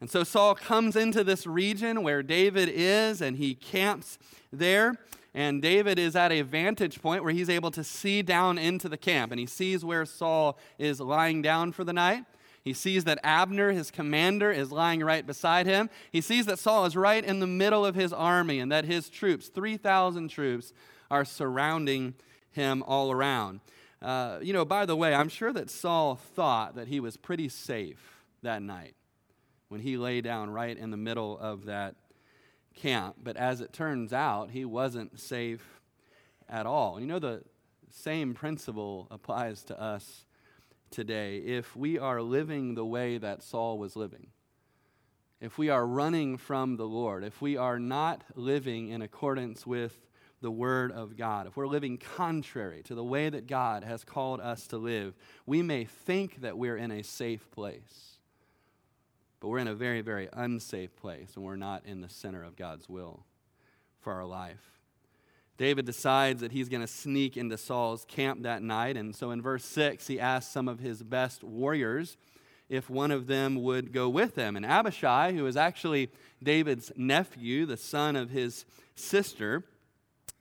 And 0.01 0.09
so 0.09 0.23
Saul 0.23 0.55
comes 0.55 0.95
into 0.95 1.23
this 1.23 1.45
region 1.45 2.03
where 2.03 2.23
David 2.23 2.69
is 2.69 3.21
and 3.21 3.37
he 3.37 3.53
camps 3.53 4.17
there. 4.51 4.95
And 5.33 5.61
David 5.61 5.99
is 5.99 6.15
at 6.15 6.31
a 6.31 6.41
vantage 6.41 7.01
point 7.01 7.23
where 7.23 7.33
he's 7.33 7.49
able 7.49 7.69
to 7.71 7.83
see 7.83 8.21
down 8.21 8.57
into 8.57 8.89
the 8.89 8.97
camp. 8.97 9.31
And 9.31 9.39
he 9.39 9.45
sees 9.45 9.85
where 9.85 10.05
Saul 10.05 10.57
is 10.79 10.99
lying 10.99 11.41
down 11.41 11.71
for 11.73 11.83
the 11.83 11.93
night. 11.93 12.23
He 12.69 12.73
sees 12.73 13.05
that 13.05 13.17
Abner, 13.23 13.71
his 13.71 13.89
commander, 13.89 14.51
is 14.51 14.71
lying 14.71 14.99
right 14.99 15.25
beside 15.25 15.65
him. 15.65 15.89
He 16.11 16.21
sees 16.21 16.45
that 16.45 16.59
Saul 16.59 16.85
is 16.85 16.95
right 16.95 17.25
in 17.25 17.39
the 17.39 17.47
middle 17.47 17.83
of 17.83 17.95
his 17.95 18.13
army 18.13 18.59
and 18.59 18.71
that 18.71 18.85
his 18.85 19.09
troops, 19.09 19.47
3,000 19.47 20.27
troops, 20.27 20.71
are 21.09 21.25
surrounding 21.25 22.13
him 22.51 22.83
all 22.85 23.11
around. 23.11 23.61
Uh, 24.03 24.37
you 24.43 24.53
know, 24.53 24.65
by 24.65 24.85
the 24.85 24.95
way, 24.95 25.15
I'm 25.15 25.29
sure 25.29 25.51
that 25.51 25.71
Saul 25.71 26.13
thought 26.13 26.75
that 26.75 26.87
he 26.87 26.99
was 26.99 27.17
pretty 27.17 27.49
safe 27.49 28.21
that 28.43 28.61
night 28.61 28.93
when 29.69 29.81
he 29.81 29.97
lay 29.97 30.21
down 30.21 30.51
right 30.51 30.77
in 30.77 30.91
the 30.91 30.95
middle 30.95 31.39
of 31.39 31.65
that 31.65 31.95
camp. 32.75 33.15
But 33.23 33.35
as 33.35 33.61
it 33.61 33.73
turns 33.73 34.13
out, 34.13 34.51
he 34.51 34.63
wasn't 34.63 35.19
safe 35.19 35.81
at 36.47 36.67
all. 36.67 36.99
You 36.99 37.07
know, 37.07 37.17
the 37.17 37.41
same 37.89 38.35
principle 38.35 39.07
applies 39.09 39.63
to 39.63 39.81
us 39.81 40.27
today. 40.91 41.37
If 41.37 41.75
we 41.75 41.97
are 41.97 42.21
living 42.21 42.75
the 42.75 42.85
way 42.85 43.17
that 43.17 43.43
Saul 43.43 43.77
was 43.77 43.95
living, 43.95 44.27
if 45.41 45.57
we 45.57 45.69
are 45.69 45.85
running 45.85 46.37
from 46.37 46.75
the 46.75 46.87
Lord, 46.87 47.23
if 47.23 47.41
we 47.41 47.55
are 47.55 47.79
not 47.79 48.23
living 48.35 48.89
in 48.89 49.01
accordance 49.01 49.65
with 49.65 49.97
the 50.41 50.51
Word 50.51 50.91
of 50.91 51.17
God, 51.17 51.47
if 51.47 51.55
we're 51.55 51.67
living 51.67 51.97
contrary 51.97 52.81
to 52.83 52.95
the 52.95 53.03
way 53.03 53.29
that 53.29 53.47
God 53.47 53.83
has 53.83 54.03
called 54.03 54.41
us 54.41 54.67
to 54.67 54.77
live, 54.77 55.13
we 55.45 55.61
may 55.61 55.85
think 55.85 56.41
that 56.41 56.57
we're 56.57 56.77
in 56.77 56.91
a 56.91 57.03
safe 57.03 57.49
place. 57.51 58.17
But 59.39 59.47
we're 59.47 59.59
in 59.59 59.67
a 59.67 59.75
very, 59.75 60.01
very 60.01 60.27
unsafe 60.33 60.95
place, 60.97 61.31
and 61.35 61.45
we're 61.45 61.55
not 61.55 61.85
in 61.85 62.01
the 62.01 62.09
center 62.09 62.43
of 62.43 62.57
God's 62.57 62.89
will 62.89 63.25
for 64.01 64.13
our 64.13 64.25
life. 64.25 64.78
David 65.59 65.85
decides 65.85 66.39
that 66.39 66.53
he's 66.53 66.69
going 66.69 66.81
to 66.81 66.87
sneak 66.87 67.35
into 67.35 67.57
Saul's 67.57 68.05
camp 68.05 68.43
that 68.43 68.63
night. 68.63 68.95
And 68.95 69.13
so 69.13 69.31
in 69.31 69.41
verse 69.41 69.65
6, 69.65 70.07
he 70.07 70.17
asks 70.17 70.51
some 70.51 70.69
of 70.69 70.79
his 70.79 71.03
best 71.03 71.43
warriors 71.43 72.15
if 72.69 72.89
one 72.89 73.11
of 73.11 73.27
them 73.27 73.61
would 73.61 73.91
go 73.91 74.07
with 74.07 74.35
him. 74.35 74.55
And 74.55 74.65
Abishai, 74.65 75.33
who 75.33 75.45
is 75.45 75.57
actually 75.57 76.11
David's 76.41 76.93
nephew, 76.95 77.65
the 77.65 77.75
son 77.75 78.15
of 78.15 78.29
his 78.29 78.63
sister, 78.95 79.65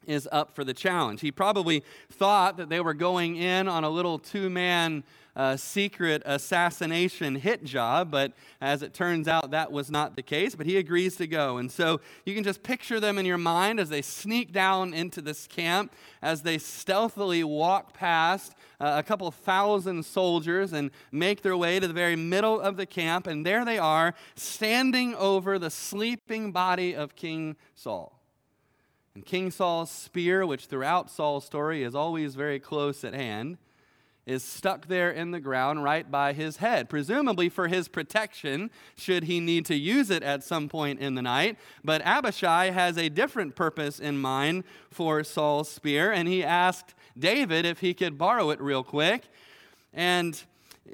is 0.07 0.29
up 0.31 0.55
for 0.55 0.63
the 0.63 0.73
challenge. 0.73 1.21
He 1.21 1.33
probably 1.33 1.83
thought 2.13 2.57
that 2.57 2.69
they 2.69 2.79
were 2.79 2.95
going 2.95 3.35
in 3.35 3.67
on 3.67 3.83
a 3.83 3.91
little 3.91 4.21
two 4.21 4.49
man 4.49 5.03
uh, 5.39 5.57
secret 5.57 6.21
assassination 6.27 7.37
hit 7.37 7.63
job, 7.63 8.11
but 8.11 8.33
as 8.61 8.83
it 8.83 8.93
turns 8.93 9.29
out, 9.29 9.53
that 9.53 9.71
was 9.71 9.89
not 9.89 10.17
the 10.17 10.23
case. 10.23 10.57
But 10.57 10.67
he 10.67 10.77
agrees 10.77 11.15
to 11.17 11.29
go. 11.29 11.59
And 11.59 11.71
so 11.71 12.01
you 12.27 12.35
can 12.35 12.43
just 12.43 12.65
picture 12.65 12.99
them 12.99 13.19
in 13.19 13.25
your 13.25 13.39
mind 13.39 13.79
as 13.79 13.89
they 13.89 14.03
sneak 14.03 14.53
down 14.53 14.93
into 14.93 15.23
this 15.23 15.47
camp, 15.47 15.95
as 16.21 16.43
they 16.43 16.59
stealthily 16.59 17.45
walk 17.45 17.95
past 17.95 18.57
uh, 18.81 18.97
a 18.99 19.03
couple 19.05 19.31
thousand 19.31 20.05
soldiers 20.05 20.73
and 20.73 20.91
make 21.13 21.43
their 21.43 21.57
way 21.57 21.79
to 21.79 21.87
the 21.87 21.95
very 21.95 22.17
middle 22.17 22.61
of 22.61 22.77
the 22.77 22.87
camp. 22.87 23.29
And 23.29 23.47
there 23.47 23.65
they 23.65 23.79
are, 23.79 24.15
standing 24.35 25.15
over 25.15 25.57
the 25.57 25.71
sleeping 25.71 26.51
body 26.51 26.97
of 26.97 27.15
King 27.15 27.55
Saul. 27.77 28.21
And 29.15 29.25
King 29.25 29.53
Saul's 29.53 29.91
spear, 29.91 30.45
which 30.45 30.67
throughout 30.67 31.11
Saul's 31.11 31.45
story 31.45 31.85
is 31.85 31.95
always 31.95 32.35
very 32.35 32.59
close 32.59 33.05
at 33.05 33.15
hand, 33.15 33.59
is 34.29 34.45
stuck 34.45 34.89
there 34.89 35.11
in 35.11 35.31
the 35.31 35.41
ground 35.41 35.83
right 35.83 36.11
by 36.11 36.35
his 36.35 36.59
head, 36.59 36.91
presumably 36.91 37.49
for 37.49 37.67
his 37.67 37.89
protection, 37.89 38.71
should 38.95 39.25
he 39.25 39.41
need 39.41 39.65
to 39.65 39.75
use 39.75 40.11
it 40.11 40.23
at 40.23 40.45
some 40.45 40.69
point 40.69 41.01
in 41.01 41.15
the 41.15 41.23
night. 41.23 41.57
But 41.83 42.03
Abishai 42.03 42.67
has 42.67 42.99
a 42.99 43.09
different 43.09 43.57
purpose 43.57 43.99
in 43.99 44.19
mind 44.19 44.65
for 44.91 45.25
Saul's 45.25 45.71
spear, 45.71 46.13
and 46.13 46.29
he 46.29 46.45
asked 46.45 46.95
David 47.19 47.65
if 47.65 47.81
he 47.81 47.95
could 47.95 48.19
borrow 48.19 48.51
it 48.51 48.61
real 48.61 48.85
quick. 48.85 49.23
And 49.95 50.41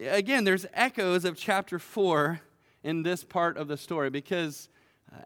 again, 0.00 0.44
there's 0.44 0.66
echoes 0.72 1.24
of 1.24 1.36
chapter 1.36 1.80
4 1.80 2.40
in 2.84 3.02
this 3.02 3.24
part 3.24 3.56
of 3.56 3.66
the 3.66 3.76
story 3.76 4.10
because 4.10 4.68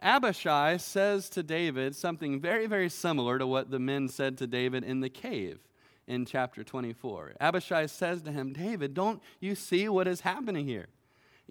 Abishai 0.01 0.77
says 0.77 1.29
to 1.29 1.43
David 1.43 1.95
something 1.95 2.41
very, 2.41 2.65
very 2.65 2.89
similar 2.89 3.37
to 3.37 3.45
what 3.45 3.69
the 3.69 3.79
men 3.79 4.07
said 4.07 4.35
to 4.39 4.47
David 4.47 4.83
in 4.83 5.01
the 5.01 5.09
cave 5.09 5.59
in 6.09 6.25
chapter 6.25 6.63
24. 6.63 7.35
Abishai 7.39 7.85
says 7.85 8.21
to 8.23 8.31
him, 8.31 8.51
David, 8.51 8.93
don't 8.93 9.21
you 9.39 9.55
see 9.55 9.87
what 9.87 10.07
is 10.07 10.21
happening 10.21 10.67
here? 10.67 10.87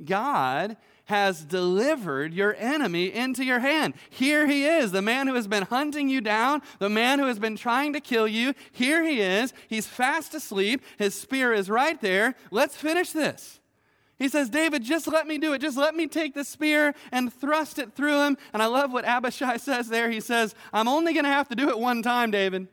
God 0.05 0.77
has 1.07 1.45
delivered 1.45 2.35
your 2.35 2.55
enemy 2.59 3.13
into 3.13 3.45
your 3.45 3.61
hand. 3.61 3.95
Here 4.11 4.47
he 4.47 4.65
is, 4.65 4.93
the 4.93 5.03
man 5.03 5.27
who 5.27 5.35
has 5.35 5.49
been 5.49 5.63
hunting 5.65 6.09
you 6.09 6.21
down, 6.21 6.63
the 6.79 6.91
man 6.91 7.19
who 7.19 7.27
has 7.27 7.39
been 7.39 7.57
trying 7.57 7.95
to 7.95 8.01
kill 8.01 8.29
you. 8.29 8.53
Here 8.73 9.03
he 9.03 9.21
is. 9.21 9.55
He's 9.69 9.87
fast 9.87 10.35
asleep. 10.35 10.83
His 10.99 11.15
spear 11.15 11.53
is 11.53 11.71
right 11.71 12.01
there. 12.01 12.35
Let's 12.51 12.77
finish 12.77 13.13
this. 13.13 13.61
He 14.19 14.29
says, 14.29 14.51
David, 14.51 14.83
just 14.83 15.07
let 15.07 15.29
me 15.29 15.39
do 15.39 15.53
it. 15.53 15.61
Just 15.61 15.77
let 15.77 15.95
me 15.95 16.09
take 16.09 16.35
the 16.35 16.45
spear 16.45 16.95
and 17.13 17.33
thrust 17.33 17.79
it 17.79 17.95
through 17.95 18.21
him. 18.25 18.37
And 18.53 18.61
I 18.63 18.67
love 18.67 18.93
what 18.93 19.05
Abishai 19.05 19.59
says 19.59 19.89
there. 19.89 20.11
He 20.11 20.21
says, 20.21 20.57
I'm 20.73 20.89
only 20.89 21.13
going 21.13 21.25
to 21.25 21.31
have 21.31 21.49
to 21.49 21.55
do 21.55 21.69
it 21.69 21.79
one 21.79 22.03
time, 22.03 22.33
David. 22.33 22.67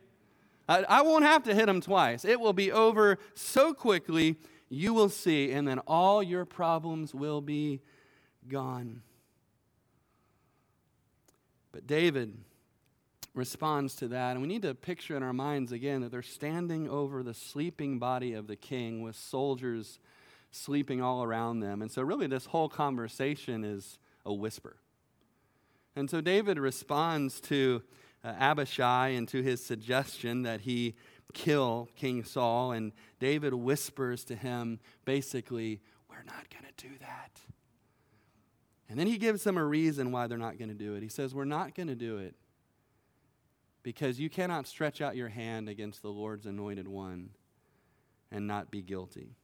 I, 0.68 0.84
I 0.88 1.02
won't 1.02 1.24
have 1.24 1.44
to 1.44 1.54
hit 1.54 1.68
him 1.68 1.80
twice. 1.80 2.24
It 2.24 2.40
will 2.40 2.52
be 2.52 2.72
over 2.72 3.18
so 3.34 3.72
quickly, 3.72 4.36
you 4.68 4.92
will 4.92 5.08
see, 5.08 5.52
and 5.52 5.66
then 5.66 5.78
all 5.80 6.22
your 6.22 6.44
problems 6.44 7.14
will 7.14 7.40
be 7.40 7.80
gone. 8.48 9.02
But 11.72 11.86
David 11.86 12.36
responds 13.34 13.94
to 13.96 14.08
that, 14.08 14.32
and 14.32 14.40
we 14.40 14.48
need 14.48 14.62
to 14.62 14.74
picture 14.74 15.16
in 15.16 15.22
our 15.22 15.34
minds 15.34 15.70
again 15.70 16.00
that 16.00 16.10
they're 16.10 16.22
standing 16.22 16.88
over 16.88 17.22
the 17.22 17.34
sleeping 17.34 17.98
body 17.98 18.32
of 18.32 18.46
the 18.46 18.56
king 18.56 19.02
with 19.02 19.14
soldiers 19.14 19.98
sleeping 20.50 21.02
all 21.02 21.22
around 21.22 21.60
them. 21.60 21.82
And 21.82 21.90
so, 21.90 22.02
really, 22.02 22.26
this 22.26 22.46
whole 22.46 22.68
conversation 22.68 23.62
is 23.62 23.98
a 24.24 24.32
whisper. 24.32 24.76
And 25.94 26.08
so, 26.08 26.20
David 26.20 26.58
responds 26.58 27.40
to 27.42 27.82
uh, 28.24 28.34
Abishai 28.38 29.08
and 29.08 29.28
to 29.28 29.42
his 29.42 29.64
suggestion 29.64 30.42
that 30.42 30.62
he 30.62 30.94
kill 31.32 31.88
King 31.96 32.24
Saul. 32.24 32.72
And 32.72 32.92
David 33.20 33.54
whispers 33.54 34.24
to 34.24 34.34
him, 34.34 34.80
basically, 35.04 35.80
We're 36.08 36.24
not 36.24 36.48
going 36.50 36.64
to 36.64 36.88
do 36.88 36.94
that. 37.00 37.40
And 38.88 38.98
then 38.98 39.06
he 39.06 39.18
gives 39.18 39.42
them 39.42 39.56
a 39.56 39.64
reason 39.64 40.12
why 40.12 40.26
they're 40.26 40.38
not 40.38 40.58
going 40.58 40.68
to 40.68 40.74
do 40.74 40.94
it. 40.94 41.02
He 41.02 41.08
says, 41.08 41.34
We're 41.34 41.44
not 41.44 41.74
going 41.74 41.88
to 41.88 41.96
do 41.96 42.18
it 42.18 42.34
because 43.82 44.18
you 44.18 44.28
cannot 44.28 44.66
stretch 44.66 45.00
out 45.00 45.14
your 45.14 45.28
hand 45.28 45.68
against 45.68 46.02
the 46.02 46.08
Lord's 46.08 46.46
anointed 46.46 46.88
one 46.88 47.30
and 48.32 48.46
not 48.46 48.70
be 48.70 48.82
guilty. 48.82 49.36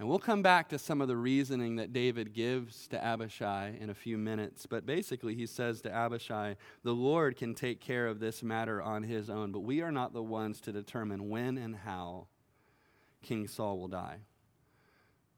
And 0.00 0.08
we'll 0.08 0.18
come 0.18 0.40
back 0.40 0.70
to 0.70 0.78
some 0.78 1.02
of 1.02 1.08
the 1.08 1.16
reasoning 1.18 1.76
that 1.76 1.92
David 1.92 2.32
gives 2.32 2.88
to 2.88 3.04
Abishai 3.04 3.76
in 3.78 3.90
a 3.90 3.94
few 3.94 4.16
minutes. 4.16 4.64
But 4.64 4.86
basically, 4.86 5.34
he 5.34 5.44
says 5.44 5.82
to 5.82 5.94
Abishai, 5.94 6.56
The 6.82 6.94
Lord 6.94 7.36
can 7.36 7.54
take 7.54 7.82
care 7.82 8.06
of 8.06 8.18
this 8.18 8.42
matter 8.42 8.80
on 8.80 9.02
his 9.02 9.28
own, 9.28 9.52
but 9.52 9.60
we 9.60 9.82
are 9.82 9.92
not 9.92 10.14
the 10.14 10.22
ones 10.22 10.58
to 10.62 10.72
determine 10.72 11.28
when 11.28 11.58
and 11.58 11.76
how 11.76 12.28
King 13.22 13.46
Saul 13.46 13.78
will 13.78 13.88
die. 13.88 14.20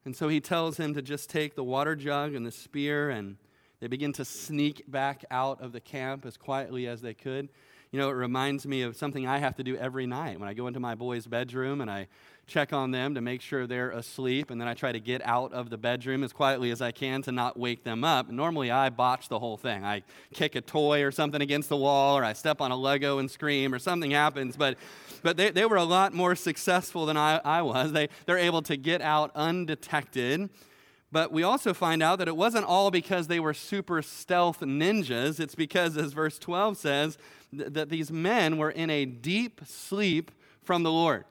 And 0.05 0.15
so 0.15 0.29
he 0.29 0.39
tells 0.39 0.77
him 0.77 0.93
to 0.93 1.01
just 1.01 1.29
take 1.29 1.55
the 1.55 1.63
water 1.65 1.97
jug 1.97 2.33
and 2.33 2.45
the 2.45 2.51
spear, 2.51 3.09
and 3.09 3.35
they 3.81 3.87
begin 3.87 4.13
to 4.13 4.23
sneak 4.23 4.89
back 4.89 5.25
out 5.29 5.59
of 5.59 5.73
the 5.73 5.81
camp 5.81 6.25
as 6.25 6.37
quietly 6.37 6.87
as 6.87 7.01
they 7.01 7.13
could. 7.13 7.49
You 7.93 7.99
know, 7.99 8.09
it 8.09 8.13
reminds 8.13 8.65
me 8.65 8.81
of 8.81 8.97
something 8.97 9.27
I 9.27 9.37
have 9.37 9.55
to 9.57 9.63
do 9.63 9.77
every 9.77 10.07
night 10.07 10.39
when 10.39 10.49
I 10.49 10.55
go 10.55 10.65
into 10.65 10.79
my 10.79 10.95
boys' 10.95 11.27
bedroom 11.27 11.79
and 11.79 11.91
I 11.91 12.07
check 12.47 12.73
on 12.73 12.89
them 12.89 13.13
to 13.13 13.21
make 13.21 13.39
sure 13.39 13.67
they're 13.67 13.91
asleep, 13.91 14.49
and 14.49 14.59
then 14.59 14.67
I 14.67 14.73
try 14.73 14.91
to 14.91 14.99
get 14.99 15.23
out 15.23 15.53
of 15.53 15.69
the 15.69 15.77
bedroom 15.77 16.23
as 16.23 16.33
quietly 16.33 16.71
as 16.71 16.81
I 16.81 16.91
can 16.91 17.21
to 17.21 17.31
not 17.31 17.55
wake 17.55 17.83
them 17.83 18.03
up. 18.03 18.31
Normally, 18.31 18.71
I 18.71 18.89
botch 18.89 19.29
the 19.29 19.37
whole 19.37 19.57
thing. 19.57 19.85
I 19.85 20.01
kick 20.33 20.55
a 20.55 20.61
toy 20.61 21.03
or 21.03 21.11
something 21.11 21.39
against 21.39 21.69
the 21.69 21.77
wall, 21.77 22.17
or 22.17 22.23
I 22.23 22.33
step 22.33 22.61
on 22.61 22.71
a 22.71 22.75
Lego 22.75 23.19
and 23.19 23.29
scream, 23.29 23.75
or 23.75 23.77
something 23.77 24.09
happens. 24.09 24.57
But, 24.57 24.79
but 25.21 25.37
they, 25.37 25.51
they 25.51 25.65
were 25.65 25.77
a 25.77 25.83
lot 25.83 26.15
more 26.15 26.33
successful 26.35 27.05
than 27.05 27.15
I, 27.15 27.41
I 27.45 27.61
was. 27.61 27.91
They, 27.91 28.09
they're 28.25 28.39
able 28.39 28.63
to 28.63 28.75
get 28.75 29.03
out 29.03 29.29
undetected. 29.35 30.49
But 31.11 31.31
we 31.31 31.43
also 31.43 31.75
find 31.75 32.01
out 32.01 32.17
that 32.17 32.27
it 32.27 32.35
wasn't 32.35 32.65
all 32.65 32.89
because 32.89 33.27
they 33.27 33.39
were 33.39 33.53
super 33.53 34.01
stealth 34.01 34.61
ninjas. 34.61 35.39
It's 35.39 35.53
because, 35.53 35.95
as 35.95 36.11
verse 36.11 36.39
12 36.39 36.75
says, 36.75 37.19
th- 37.57 37.73
that 37.73 37.89
these 37.89 38.11
men 38.11 38.57
were 38.57 38.71
in 38.71 38.89
a 38.89 39.05
deep 39.05 39.61
sleep 39.65 40.31
from 40.63 40.83
the 40.83 40.91
Lord. 40.91 41.25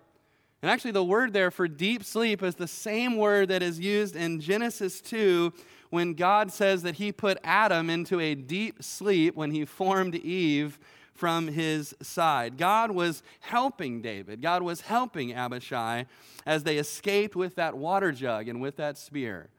And 0.63 0.71
actually, 0.71 0.93
the 0.93 1.05
word 1.05 1.33
there 1.33 1.51
for 1.51 1.67
deep 1.67 2.05
sleep 2.05 2.43
is 2.43 2.55
the 2.55 2.69
same 2.69 3.17
word 3.17 3.49
that 3.49 3.63
is 3.63 3.81
used 3.81 4.15
in 4.15 4.41
Genesis 4.41 5.01
2 5.01 5.53
when 5.91 6.15
God 6.15 6.53
says 6.53 6.83
that 6.83 6.95
he 6.95 7.13
put 7.13 7.37
Adam 7.43 7.91
into 7.91 8.21
a 8.21 8.35
deep 8.35 8.83
sleep 8.83 9.35
when 9.35 9.51
he 9.51 9.65
formed 9.65 10.15
Eve 10.15 10.79
from 11.15 11.49
his 11.49 11.95
side. 12.01 12.57
God 12.57 12.93
was 12.93 13.23
helping 13.41 14.01
David, 14.03 14.41
God 14.41 14.63
was 14.63 14.83
helping 14.83 15.35
Abishai 15.35 16.07
as 16.47 16.63
they 16.63 16.79
escaped 16.79 17.37
with 17.37 17.57
that 17.57 17.77
water 17.77 18.13
jug 18.13 18.49
and 18.49 18.61
with 18.61 18.77
that 18.77 18.97
spear 18.97 19.51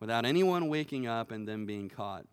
without 0.00 0.24
anyone 0.24 0.68
waking 0.68 1.06
up 1.06 1.30
and 1.30 1.48
them 1.48 1.66
being 1.66 1.88
caught. 1.88 2.26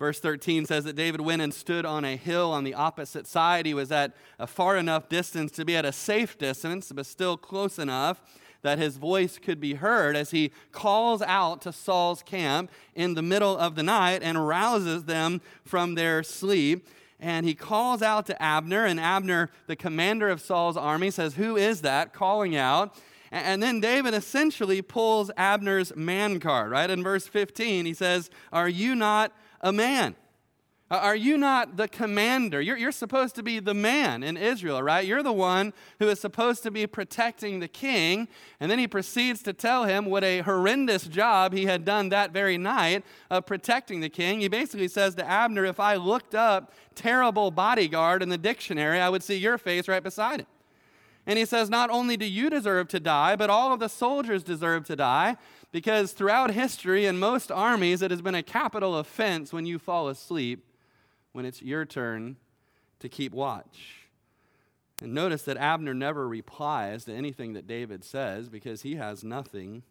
Verse 0.00 0.18
13 0.18 0.64
says 0.64 0.84
that 0.84 0.96
David 0.96 1.20
went 1.20 1.42
and 1.42 1.52
stood 1.52 1.84
on 1.84 2.06
a 2.06 2.16
hill 2.16 2.52
on 2.52 2.64
the 2.64 2.72
opposite 2.72 3.26
side. 3.26 3.66
He 3.66 3.74
was 3.74 3.92
at 3.92 4.16
a 4.38 4.46
far 4.46 4.78
enough 4.78 5.10
distance 5.10 5.52
to 5.52 5.64
be 5.66 5.76
at 5.76 5.84
a 5.84 5.92
safe 5.92 6.38
distance, 6.38 6.90
but 6.90 7.04
still 7.04 7.36
close 7.36 7.78
enough 7.78 8.22
that 8.62 8.78
his 8.78 8.96
voice 8.96 9.38
could 9.38 9.60
be 9.60 9.74
heard 9.74 10.16
as 10.16 10.30
he 10.30 10.52
calls 10.72 11.20
out 11.20 11.60
to 11.62 11.72
Saul's 11.72 12.22
camp 12.22 12.70
in 12.94 13.12
the 13.12 13.20
middle 13.20 13.58
of 13.58 13.74
the 13.74 13.82
night 13.82 14.22
and 14.22 14.48
rouses 14.48 15.04
them 15.04 15.42
from 15.66 15.96
their 15.96 16.22
sleep. 16.22 16.88
And 17.20 17.44
he 17.44 17.54
calls 17.54 18.00
out 18.00 18.24
to 18.28 18.42
Abner, 18.42 18.86
and 18.86 18.98
Abner, 18.98 19.50
the 19.66 19.76
commander 19.76 20.30
of 20.30 20.40
Saul's 20.40 20.78
army, 20.78 21.10
says, 21.10 21.34
Who 21.34 21.58
is 21.58 21.82
that 21.82 22.14
calling 22.14 22.56
out? 22.56 22.96
And 23.30 23.62
then 23.62 23.80
David 23.80 24.14
essentially 24.14 24.80
pulls 24.80 25.30
Abner's 25.36 25.94
man 25.94 26.40
card, 26.40 26.70
right? 26.70 26.88
In 26.88 27.02
verse 27.02 27.26
15, 27.26 27.84
he 27.84 27.92
says, 27.92 28.30
Are 28.50 28.68
you 28.68 28.94
not 28.94 29.32
a 29.60 29.72
man? 29.72 30.16
Uh, 30.92 30.96
are 30.96 31.14
you 31.14 31.38
not 31.38 31.76
the 31.76 31.86
commander? 31.86 32.60
You're, 32.60 32.76
you're 32.76 32.90
supposed 32.90 33.36
to 33.36 33.44
be 33.44 33.60
the 33.60 33.74
man 33.74 34.24
in 34.24 34.36
Israel, 34.36 34.82
right? 34.82 35.06
You're 35.06 35.22
the 35.22 35.32
one 35.32 35.72
who 36.00 36.08
is 36.08 36.18
supposed 36.18 36.64
to 36.64 36.70
be 36.72 36.84
protecting 36.88 37.60
the 37.60 37.68
king. 37.68 38.26
And 38.58 38.68
then 38.68 38.80
he 38.80 38.88
proceeds 38.88 39.40
to 39.44 39.52
tell 39.52 39.84
him 39.84 40.06
what 40.06 40.24
a 40.24 40.40
horrendous 40.40 41.04
job 41.04 41.52
he 41.52 41.66
had 41.66 41.84
done 41.84 42.08
that 42.08 42.32
very 42.32 42.58
night 42.58 43.04
of 43.30 43.46
protecting 43.46 44.00
the 44.00 44.08
king. 44.08 44.40
He 44.40 44.48
basically 44.48 44.88
says 44.88 45.14
to 45.14 45.24
Abner, 45.24 45.64
If 45.64 45.78
I 45.78 45.94
looked 45.94 46.34
up 46.34 46.72
terrible 46.96 47.52
bodyguard 47.52 48.20
in 48.20 48.28
the 48.28 48.38
dictionary, 48.38 48.98
I 48.98 49.10
would 49.10 49.22
see 49.22 49.36
your 49.36 49.58
face 49.58 49.86
right 49.86 50.02
beside 50.02 50.40
it. 50.40 50.48
And 51.24 51.38
he 51.38 51.44
says, 51.44 51.70
Not 51.70 51.90
only 51.90 52.16
do 52.16 52.26
you 52.26 52.50
deserve 52.50 52.88
to 52.88 52.98
die, 52.98 53.36
but 53.36 53.48
all 53.48 53.72
of 53.72 53.78
the 53.78 53.88
soldiers 53.88 54.42
deserve 54.42 54.86
to 54.86 54.96
die 54.96 55.36
because 55.72 56.12
throughout 56.12 56.52
history 56.52 57.06
in 57.06 57.18
most 57.18 57.50
armies, 57.50 58.02
it 58.02 58.10
has 58.10 58.22
been 58.22 58.34
a 58.34 58.42
capital 58.42 58.96
offense 58.96 59.52
when 59.52 59.66
you 59.66 59.78
fall 59.78 60.08
asleep 60.08 60.64
when 61.32 61.44
it's 61.44 61.62
your 61.62 61.84
turn 61.84 62.36
to 62.98 63.08
keep 63.08 63.32
watch. 63.32 64.08
And 65.00 65.14
notice 65.14 65.42
that 65.42 65.56
Abner 65.56 65.94
never 65.94 66.28
replies 66.28 67.04
to 67.04 67.14
anything 67.14 67.54
that 67.54 67.66
David 67.66 68.04
says 68.04 68.48
because 68.48 68.82
he 68.82 68.96
has 68.96 69.24
nothing 69.24 69.82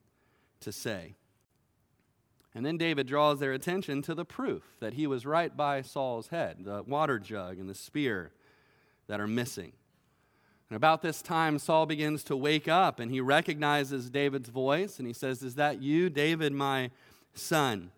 to 0.60 0.72
say. 0.72 1.16
And 2.54 2.66
then 2.66 2.78
David 2.78 3.08
draws 3.08 3.40
their 3.40 3.54
attention 3.54 4.02
to 4.04 4.16
the 4.16 4.26
proof 4.26 4.64
that 4.80 4.94
he 4.94 5.08
was 5.08 5.26
right 5.26 5.56
by 5.56 5.82
Saul's 5.82 6.28
head 6.28 6.58
the 6.60 6.84
water 6.84 7.20
jug 7.20 7.58
and 7.58 7.70
the 7.70 7.76
spear 7.76 8.32
that 9.08 9.20
are 9.20 9.28
missing. 9.28 9.72
And 10.70 10.76
about 10.76 11.02
this 11.02 11.22
time, 11.22 11.58
Saul 11.58 11.86
begins 11.88 12.24
to 12.26 12.36
wake 12.36 12.68
up 12.68 13.00
and 13.00 13.12
he 13.12 13.22
recognizes 13.22 14.10
David's 14.10 14.50
voice 14.50 15.00
and 15.00 15.08
he 15.08 15.14
says, 15.14 15.42
Is 15.42 15.56
that 15.56 15.82
you, 15.82 16.10
David, 16.10 16.54
my 16.54 16.92
son? 17.34 17.92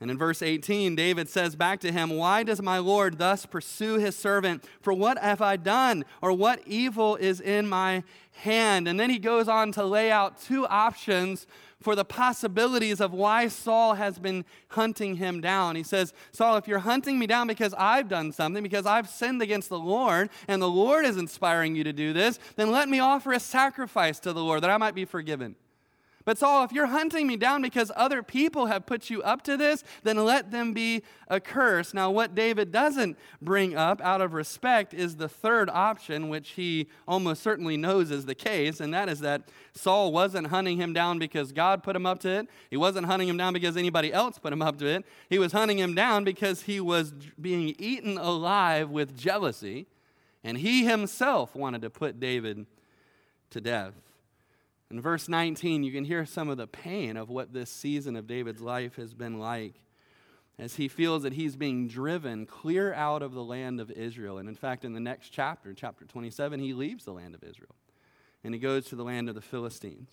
And 0.00 0.10
in 0.10 0.18
verse 0.18 0.42
18, 0.42 0.96
David 0.96 1.28
says 1.28 1.56
back 1.56 1.80
to 1.80 1.92
him, 1.92 2.10
Why 2.10 2.42
does 2.42 2.60
my 2.60 2.78
Lord 2.78 3.18
thus 3.18 3.46
pursue 3.46 3.98
his 3.98 4.16
servant? 4.16 4.64
For 4.80 4.92
what 4.92 5.18
have 5.18 5.40
I 5.40 5.56
done? 5.56 6.04
Or 6.20 6.32
what 6.32 6.60
evil 6.66 7.16
is 7.16 7.40
in 7.40 7.68
my 7.68 8.02
hand? 8.32 8.88
And 8.88 8.98
then 8.98 9.08
he 9.08 9.18
goes 9.18 9.48
on 9.48 9.72
to 9.72 9.84
lay 9.84 10.10
out 10.10 10.40
two 10.40 10.66
options 10.66 11.46
for 11.80 11.94
the 11.94 12.04
possibilities 12.04 13.00
of 13.00 13.12
why 13.12 13.46
Saul 13.46 13.94
has 13.94 14.18
been 14.18 14.44
hunting 14.68 15.16
him 15.16 15.40
down. 15.40 15.76
He 15.76 15.82
says, 15.82 16.12
Saul, 16.32 16.56
if 16.56 16.66
you're 16.66 16.78
hunting 16.80 17.18
me 17.18 17.26
down 17.26 17.46
because 17.46 17.74
I've 17.76 18.08
done 18.08 18.32
something, 18.32 18.62
because 18.62 18.86
I've 18.86 19.08
sinned 19.08 19.42
against 19.42 19.68
the 19.68 19.78
Lord, 19.78 20.30
and 20.48 20.60
the 20.60 20.68
Lord 20.68 21.04
is 21.04 21.18
inspiring 21.18 21.76
you 21.76 21.84
to 21.84 21.92
do 21.92 22.12
this, 22.12 22.38
then 22.56 22.72
let 22.72 22.88
me 22.88 23.00
offer 23.00 23.32
a 23.32 23.40
sacrifice 23.40 24.18
to 24.20 24.32
the 24.32 24.42
Lord 24.42 24.62
that 24.62 24.70
I 24.70 24.78
might 24.78 24.94
be 24.94 25.04
forgiven. 25.04 25.56
But 26.24 26.38
Saul, 26.38 26.64
if 26.64 26.72
you're 26.72 26.86
hunting 26.86 27.26
me 27.26 27.36
down 27.36 27.60
because 27.60 27.92
other 27.94 28.22
people 28.22 28.66
have 28.66 28.86
put 28.86 29.10
you 29.10 29.22
up 29.22 29.42
to 29.42 29.58
this, 29.58 29.84
then 30.04 30.16
let 30.16 30.50
them 30.50 30.72
be 30.72 31.02
accursed. 31.30 31.92
Now, 31.92 32.10
what 32.10 32.34
David 32.34 32.72
doesn't 32.72 33.18
bring 33.42 33.76
up 33.76 34.00
out 34.00 34.22
of 34.22 34.32
respect 34.32 34.94
is 34.94 35.16
the 35.16 35.28
third 35.28 35.68
option, 35.68 36.30
which 36.30 36.50
he 36.50 36.88
almost 37.06 37.42
certainly 37.42 37.76
knows 37.76 38.10
is 38.10 38.24
the 38.24 38.34
case, 38.34 38.80
and 38.80 38.94
that 38.94 39.10
is 39.10 39.20
that 39.20 39.50
Saul 39.74 40.12
wasn't 40.12 40.46
hunting 40.46 40.78
him 40.78 40.94
down 40.94 41.18
because 41.18 41.52
God 41.52 41.82
put 41.82 41.94
him 41.94 42.06
up 42.06 42.20
to 42.20 42.28
it. 42.28 42.48
He 42.70 42.78
wasn't 42.78 43.06
hunting 43.06 43.28
him 43.28 43.36
down 43.36 43.52
because 43.52 43.76
anybody 43.76 44.10
else 44.10 44.38
put 44.38 44.52
him 44.52 44.62
up 44.62 44.78
to 44.78 44.86
it. 44.86 45.04
He 45.28 45.38
was 45.38 45.52
hunting 45.52 45.78
him 45.78 45.94
down 45.94 46.24
because 46.24 46.62
he 46.62 46.80
was 46.80 47.12
being 47.38 47.74
eaten 47.78 48.16
alive 48.16 48.88
with 48.88 49.14
jealousy, 49.14 49.88
and 50.42 50.56
he 50.56 50.86
himself 50.86 51.54
wanted 51.54 51.82
to 51.82 51.90
put 51.90 52.18
David 52.18 52.64
to 53.50 53.60
death. 53.60 53.92
In 54.94 55.00
verse 55.00 55.28
19, 55.28 55.82
you 55.82 55.90
can 55.90 56.04
hear 56.04 56.24
some 56.24 56.48
of 56.48 56.56
the 56.56 56.68
pain 56.68 57.16
of 57.16 57.28
what 57.28 57.52
this 57.52 57.68
season 57.68 58.14
of 58.14 58.28
David's 58.28 58.60
life 58.60 58.94
has 58.94 59.12
been 59.12 59.40
like 59.40 59.82
as 60.56 60.76
he 60.76 60.86
feels 60.86 61.24
that 61.24 61.32
he's 61.32 61.56
being 61.56 61.88
driven 61.88 62.46
clear 62.46 62.94
out 62.94 63.20
of 63.20 63.32
the 63.32 63.42
land 63.42 63.80
of 63.80 63.90
Israel. 63.90 64.38
And 64.38 64.48
in 64.48 64.54
fact, 64.54 64.84
in 64.84 64.92
the 64.92 65.00
next 65.00 65.30
chapter, 65.30 65.74
chapter 65.74 66.04
27, 66.04 66.60
he 66.60 66.72
leaves 66.72 67.04
the 67.04 67.12
land 67.12 67.34
of 67.34 67.42
Israel 67.42 67.74
and 68.44 68.54
he 68.54 68.60
goes 68.60 68.84
to 68.86 68.94
the 68.94 69.02
land 69.02 69.28
of 69.28 69.34
the 69.34 69.40
Philistines. 69.40 70.10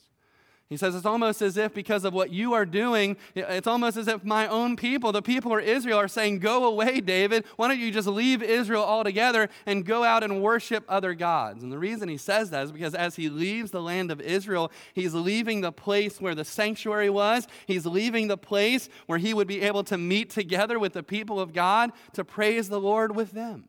He 0.72 0.78
says 0.78 0.96
it's 0.96 1.06
almost 1.06 1.42
as 1.42 1.58
if 1.58 1.74
because 1.74 2.06
of 2.06 2.14
what 2.14 2.30
you 2.30 2.54
are 2.54 2.66
doing, 2.66 3.18
it's 3.36 3.68
almost 3.68 3.98
as 3.98 4.08
if 4.08 4.24
my 4.24 4.48
own 4.48 4.78
people, 4.78 5.12
the 5.12 5.22
people 5.22 5.54
of 5.58 5.66
Israel, 5.66 5.98
are 5.98 6.08
saying, 6.08 6.40
Go 6.40 6.64
away, 6.64 7.02
David. 7.02 7.44
Why 7.58 7.68
don't 7.68 7.78
you 7.78 7.92
just 7.92 8.08
leave 8.08 8.42
Israel 8.42 8.82
altogether 8.82 9.50
and 9.66 9.86
go 9.86 10.06
out 10.06 10.24
and 10.24 10.42
worship 10.42 10.86
other 10.88 11.14
gods? 11.14 11.62
And 11.62 11.74
the 11.74 11.78
reason 11.78 12.08
he 12.08 12.16
says 12.16 12.52
that 12.52 12.64
is 12.64 12.72
because 12.72 12.96
as 12.96 13.18
he 13.18 13.28
leaves 13.28 13.72
the 13.72 13.82
land 13.82 14.12
of 14.12 14.22
Israel, 14.22 14.72
he's 14.94 15.14
leaving 15.14 15.60
the 15.60 15.74
place 15.74 16.22
where 16.22 16.36
the 16.36 16.46
sanctuary 16.46 17.10
was. 17.10 17.50
He's 17.68 17.86
leaving 17.86 18.30
the 18.30 18.38
place 18.38 18.88
where 19.08 19.20
he 19.20 19.34
would 19.34 19.50
be 19.50 19.64
able 19.64 19.84
to 19.84 19.98
meet 19.98 20.30
together 20.30 20.80
with 20.80 20.94
the 20.94 21.04
people 21.04 21.38
of 21.38 21.52
God 21.52 21.92
to 22.14 22.24
praise 22.24 22.70
the 22.70 22.80
Lord 22.80 23.14
with 23.14 23.32
them. 23.32 23.68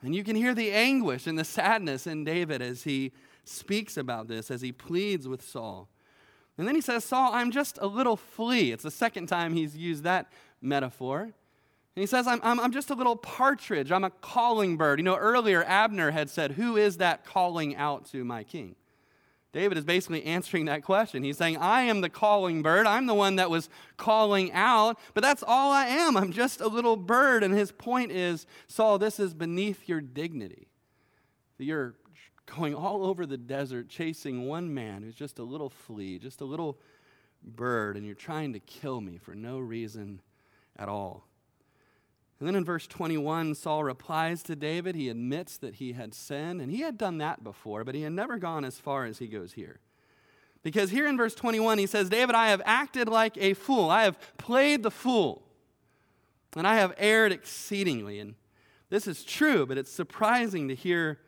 And 0.00 0.14
you 0.14 0.24
can 0.24 0.36
hear 0.36 0.54
the 0.54 0.72
anguish 0.72 1.26
and 1.26 1.38
the 1.38 1.44
sadness 1.44 2.06
in 2.06 2.24
David 2.24 2.62
as 2.62 2.84
he 2.84 3.12
speaks 3.44 3.98
about 3.98 4.28
this, 4.28 4.50
as 4.50 4.62
he 4.62 4.72
pleads 4.72 5.28
with 5.28 5.42
Saul. 5.42 5.90
And 6.58 6.68
then 6.68 6.74
he 6.74 6.80
says, 6.80 7.04
Saul, 7.04 7.32
I'm 7.32 7.50
just 7.50 7.78
a 7.80 7.86
little 7.86 8.16
flea. 8.16 8.72
It's 8.72 8.82
the 8.82 8.90
second 8.90 9.26
time 9.26 9.54
he's 9.54 9.76
used 9.76 10.04
that 10.04 10.30
metaphor. 10.60 11.22
And 11.22 12.00
he 12.00 12.06
says, 12.06 12.26
I'm, 12.26 12.40
I'm, 12.42 12.60
I'm 12.60 12.72
just 12.72 12.90
a 12.90 12.94
little 12.94 13.16
partridge. 13.16 13.92
I'm 13.92 14.04
a 14.04 14.10
calling 14.10 14.76
bird. 14.76 14.98
You 14.98 15.04
know, 15.04 15.16
earlier 15.16 15.62
Abner 15.64 16.10
had 16.10 16.30
said, 16.30 16.52
Who 16.52 16.76
is 16.76 16.98
that 16.98 17.24
calling 17.24 17.76
out 17.76 18.06
to 18.06 18.24
my 18.24 18.44
king? 18.44 18.76
David 19.52 19.76
is 19.76 19.84
basically 19.84 20.24
answering 20.24 20.64
that 20.64 20.82
question. 20.82 21.22
He's 21.22 21.36
saying, 21.36 21.58
I 21.58 21.82
am 21.82 22.00
the 22.00 22.08
calling 22.08 22.62
bird. 22.62 22.86
I'm 22.86 23.06
the 23.06 23.14
one 23.14 23.36
that 23.36 23.50
was 23.50 23.68
calling 23.98 24.50
out, 24.52 24.98
but 25.12 25.22
that's 25.22 25.44
all 25.46 25.70
I 25.70 25.86
am. 25.86 26.16
I'm 26.16 26.32
just 26.32 26.62
a 26.62 26.68
little 26.68 26.96
bird. 26.96 27.42
And 27.42 27.52
his 27.52 27.70
point 27.70 28.12
is, 28.12 28.46
Saul, 28.66 28.98
this 28.98 29.20
is 29.20 29.34
beneath 29.34 29.88
your 29.88 30.00
dignity. 30.00 30.68
You're 31.58 31.94
going 32.46 32.74
all 32.74 33.04
over 33.04 33.26
the 33.26 33.36
desert 33.36 33.88
chasing 33.88 34.46
one 34.46 34.72
man 34.72 35.02
who's 35.02 35.14
just 35.14 35.38
a 35.38 35.44
little 35.44 35.70
flea, 35.70 36.18
just 36.18 36.40
a 36.40 36.44
little 36.44 36.78
bird, 37.42 37.96
and 37.96 38.04
you're 38.04 38.14
trying 38.14 38.52
to 38.52 38.60
kill 38.60 39.00
me 39.00 39.18
for 39.18 39.34
no 39.34 39.58
reason 39.58 40.20
at 40.76 40.88
all. 40.88 41.26
And 42.38 42.48
then 42.48 42.56
in 42.56 42.64
verse 42.64 42.88
21, 42.88 43.54
Saul 43.54 43.84
replies 43.84 44.42
to 44.44 44.56
David. 44.56 44.96
He 44.96 45.08
admits 45.08 45.56
that 45.58 45.76
he 45.76 45.92
had 45.92 46.12
sinned, 46.12 46.60
and 46.60 46.72
he 46.72 46.80
had 46.80 46.98
done 46.98 47.18
that 47.18 47.44
before, 47.44 47.84
but 47.84 47.94
he 47.94 48.02
had 48.02 48.12
never 48.12 48.36
gone 48.38 48.64
as 48.64 48.80
far 48.80 49.04
as 49.04 49.18
he 49.18 49.28
goes 49.28 49.52
here. 49.52 49.78
Because 50.64 50.90
here 50.90 51.06
in 51.06 51.16
verse 51.16 51.34
21, 51.34 51.78
he 51.78 51.86
says, 51.86 52.08
David, 52.08 52.34
I 52.34 52.48
have 52.48 52.62
acted 52.64 53.08
like 53.08 53.36
a 53.36 53.54
fool. 53.54 53.90
I 53.90 54.02
have 54.04 54.18
played 54.38 54.82
the 54.82 54.90
fool, 54.90 55.42
and 56.56 56.66
I 56.66 56.76
have 56.76 56.94
erred 56.98 57.30
exceedingly. 57.30 58.18
And 58.18 58.34
this 58.90 59.06
is 59.06 59.24
true, 59.24 59.64
but 59.64 59.78
it's 59.78 59.90
surprising 59.90 60.66
to 60.66 60.74
hear 60.74 61.20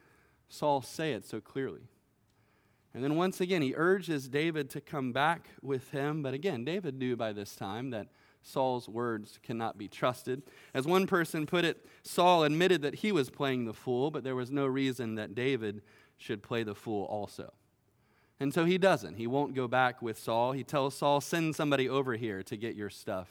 Saul 0.54 0.82
say 0.82 1.12
it 1.12 1.26
so 1.26 1.40
clearly. 1.40 1.88
And 2.94 3.02
then 3.02 3.16
once 3.16 3.40
again, 3.40 3.60
he 3.60 3.74
urges 3.76 4.28
David 4.28 4.70
to 4.70 4.80
come 4.80 5.12
back 5.12 5.48
with 5.60 5.90
him. 5.90 6.22
But 6.22 6.32
again, 6.32 6.64
David 6.64 6.94
knew 6.94 7.16
by 7.16 7.32
this 7.32 7.56
time 7.56 7.90
that 7.90 8.06
Saul's 8.42 8.88
words 8.88 9.40
cannot 9.42 9.76
be 9.76 9.88
trusted. 9.88 10.42
As 10.72 10.86
one 10.86 11.08
person 11.08 11.44
put 11.44 11.64
it, 11.64 11.84
Saul 12.02 12.44
admitted 12.44 12.82
that 12.82 12.96
he 12.96 13.10
was 13.10 13.30
playing 13.30 13.64
the 13.64 13.72
fool, 13.72 14.12
but 14.12 14.22
there 14.22 14.36
was 14.36 14.50
no 14.50 14.66
reason 14.66 15.16
that 15.16 15.34
David 15.34 15.82
should 16.18 16.42
play 16.42 16.62
the 16.62 16.74
fool 16.74 17.04
also. 17.06 17.52
And 18.38 18.54
so 18.54 18.64
he 18.64 18.78
doesn't. 18.78 19.16
He 19.16 19.26
won't 19.26 19.54
go 19.54 19.66
back 19.66 20.02
with 20.02 20.18
Saul. 20.18 20.52
He 20.52 20.62
tells 20.62 20.94
Saul, 20.94 21.20
send 21.20 21.56
somebody 21.56 21.88
over 21.88 22.14
here 22.14 22.42
to 22.44 22.56
get 22.56 22.76
your 22.76 22.90
stuff 22.90 23.28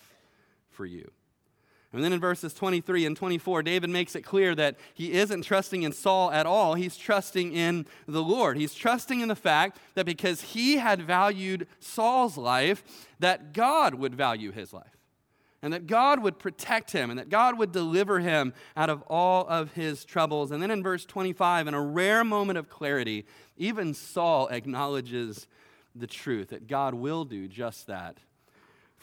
for 0.70 0.86
you. 0.86 1.12
And 1.94 2.04
then 2.04 2.12
in 2.12 2.20
verses 2.20 2.54
23 2.56 3.06
and 3.06 3.16
24, 3.16 3.62
David 3.62 3.92
makes 3.92 4.16
it 4.16 4.24
clear 4.24 4.56
that 4.56 4.78
he 4.96 5.14
isn't 5.14 5.44
trusting 5.44 5.84
in 5.84 5.92
Saul 5.92 6.32
at 6.32 6.48
all. 6.48 6.74
He's 6.74 6.98
trusting 6.98 7.54
in 7.54 7.86
the 8.08 8.24
Lord. 8.24 8.58
He's 8.58 8.74
trusting 8.74 9.20
in 9.20 9.28
the 9.28 9.36
fact 9.36 9.78
that 9.94 10.08
because 10.08 10.42
he 10.42 10.78
had 10.78 11.04
valued 11.04 11.68
Saul's 11.80 12.36
life, 12.36 12.84
that 13.20 13.54
God 13.54 13.94
would 13.96 14.16
value 14.16 14.52
his 14.52 14.74
life 14.74 14.98
and 15.62 15.72
that 15.72 15.88
God 15.88 16.22
would 16.22 16.40
protect 16.40 16.92
him 16.92 17.10
and 17.10 17.18
that 17.18 17.30
God 17.30 17.58
would 17.58 17.72
deliver 17.72 18.20
him 18.20 18.54
out 18.76 18.90
of 18.90 19.02
all 19.04 19.48
of 19.48 19.72
his 19.72 20.04
troubles. 20.04 20.52
And 20.52 20.62
then 20.62 20.72
in 20.72 20.84
verse 20.84 21.06
25, 21.06 21.68
in 21.68 21.74
a 21.74 21.82
rare 21.82 22.24
moment 22.24 22.58
of 22.58 22.70
clarity, 22.70 23.26
even 23.56 23.94
Saul 23.94 24.48
acknowledges 24.50 25.48
the 25.96 26.08
truth 26.08 26.50
that 26.50 26.68
God 26.68 26.96
will 26.96 27.24
do 27.24 27.48
just 27.48 27.88
that 27.88 28.18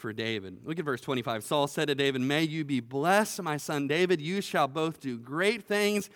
for 0.01 0.11
David. 0.11 0.65
Look 0.65 0.79
at 0.79 0.85
verse 0.85 0.99
25. 0.99 1.43
Saul 1.43 1.67
said 1.67 1.87
to 1.87 1.95
David, 1.95 2.21
May 2.21 2.43
you 2.43 2.65
be 2.65 2.79
blessed, 2.79 3.41
my 3.41 3.57
son 3.57 3.87
David. 3.87 4.19
You 4.19 4.41
shall 4.41 4.67
both 4.67 4.99
do 4.99 5.17
great 5.17 5.63
things 5.63 6.09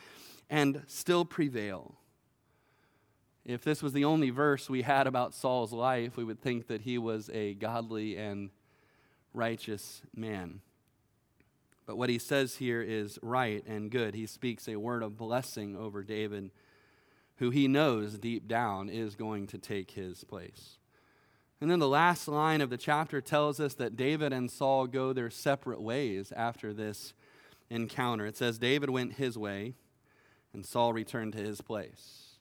and 0.50 0.84
still 0.88 1.24
prevail. 1.24 1.96
If 3.46 3.64
this 3.64 3.84
was 3.84 3.94
the 3.94 4.06
only 4.06 4.32
verse 4.32 4.70
we 4.70 4.82
had 4.82 5.06
about 5.06 5.36
Saul's 5.36 5.72
life, 5.72 6.18
we 6.18 6.24
would 6.24 6.42
think 6.42 6.68
that 6.68 6.82
he 6.82 6.98
was 6.98 7.30
a 7.30 7.54
godly 7.54 8.18
and 8.18 8.50
righteous 9.34 10.02
man. 10.16 10.62
But 11.86 11.98
what 11.98 12.10
he 12.10 12.18
says 12.18 12.56
here 12.56 12.82
is 12.82 13.20
right 13.22 13.64
and 13.68 13.92
good. 13.92 14.16
He 14.16 14.26
speaks 14.26 14.68
a 14.68 14.78
word 14.78 15.04
of 15.04 15.18
blessing 15.18 15.76
over 15.76 16.04
David, 16.04 16.50
who 17.36 17.52
he 17.52 17.68
knows 17.68 18.18
deep 18.18 18.48
down 18.48 18.90
is 18.90 19.16
going 19.16 19.46
to 19.48 19.60
take 19.60 19.92
his 19.92 20.24
place. 20.24 20.78
And 21.62 21.72
then 21.72 21.80
the 21.80 21.88
last 21.88 22.28
line 22.28 22.62
of 22.62 22.70
the 22.70 22.78
chapter 22.78 23.22
tells 23.22 23.60
us 23.60 23.76
that 23.76 23.96
David 23.96 24.34
and 24.34 24.52
Saul 24.52 24.88
go 24.88 25.14
their 25.14 25.30
separate 25.30 25.82
ways 25.82 26.34
after 26.36 26.74
this 26.74 27.14
encounter. 27.70 28.26
It 28.26 28.38
says, 28.38 28.58
David 28.58 28.90
went 28.90 29.14
his 29.14 29.38
way, 29.38 29.74
and 30.54 30.66
Saul 30.66 30.94
returned 30.94 31.34
to 31.34 31.40
his 31.40 31.62
place. 31.62 32.38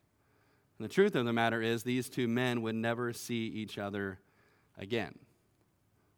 And 0.78 0.84
the 0.84 0.92
truth 0.92 1.14
of 1.14 1.24
the 1.24 1.32
matter 1.32 1.62
is, 1.62 1.84
these 1.84 2.08
two 2.08 2.26
men 2.26 2.60
would 2.62 2.74
never 2.74 3.12
see 3.12 3.46
each 3.46 3.78
other 3.78 4.18
again. 4.76 5.18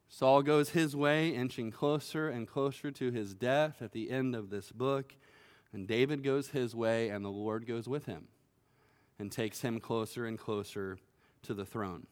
Saul 0.09 0.41
goes 0.41 0.69
his 0.69 0.95
way, 0.95 1.29
inching 1.29 1.69
closer 1.69 2.29
and 2.29 2.47
closer 2.47 2.89
to 2.91 3.11
his 3.11 3.33
death 3.33 3.81
at 3.81 3.91
the 3.91 4.09
end 4.09 4.35
of 4.35 4.49
this 4.49 4.71
book. 4.71 5.13
And 5.73 5.87
David 5.87 6.23
goes 6.23 6.49
his 6.49 6.73
way, 6.73 7.09
and 7.09 7.23
the 7.23 7.29
Lord 7.29 7.67
goes 7.67 7.87
with 7.87 8.05
him 8.05 8.29
and 9.19 9.31
takes 9.31 9.61
him 9.61 9.79
closer 9.79 10.25
and 10.25 10.39
closer 10.39 10.97
to 11.43 11.53
the 11.53 11.65
throne. 11.65 12.07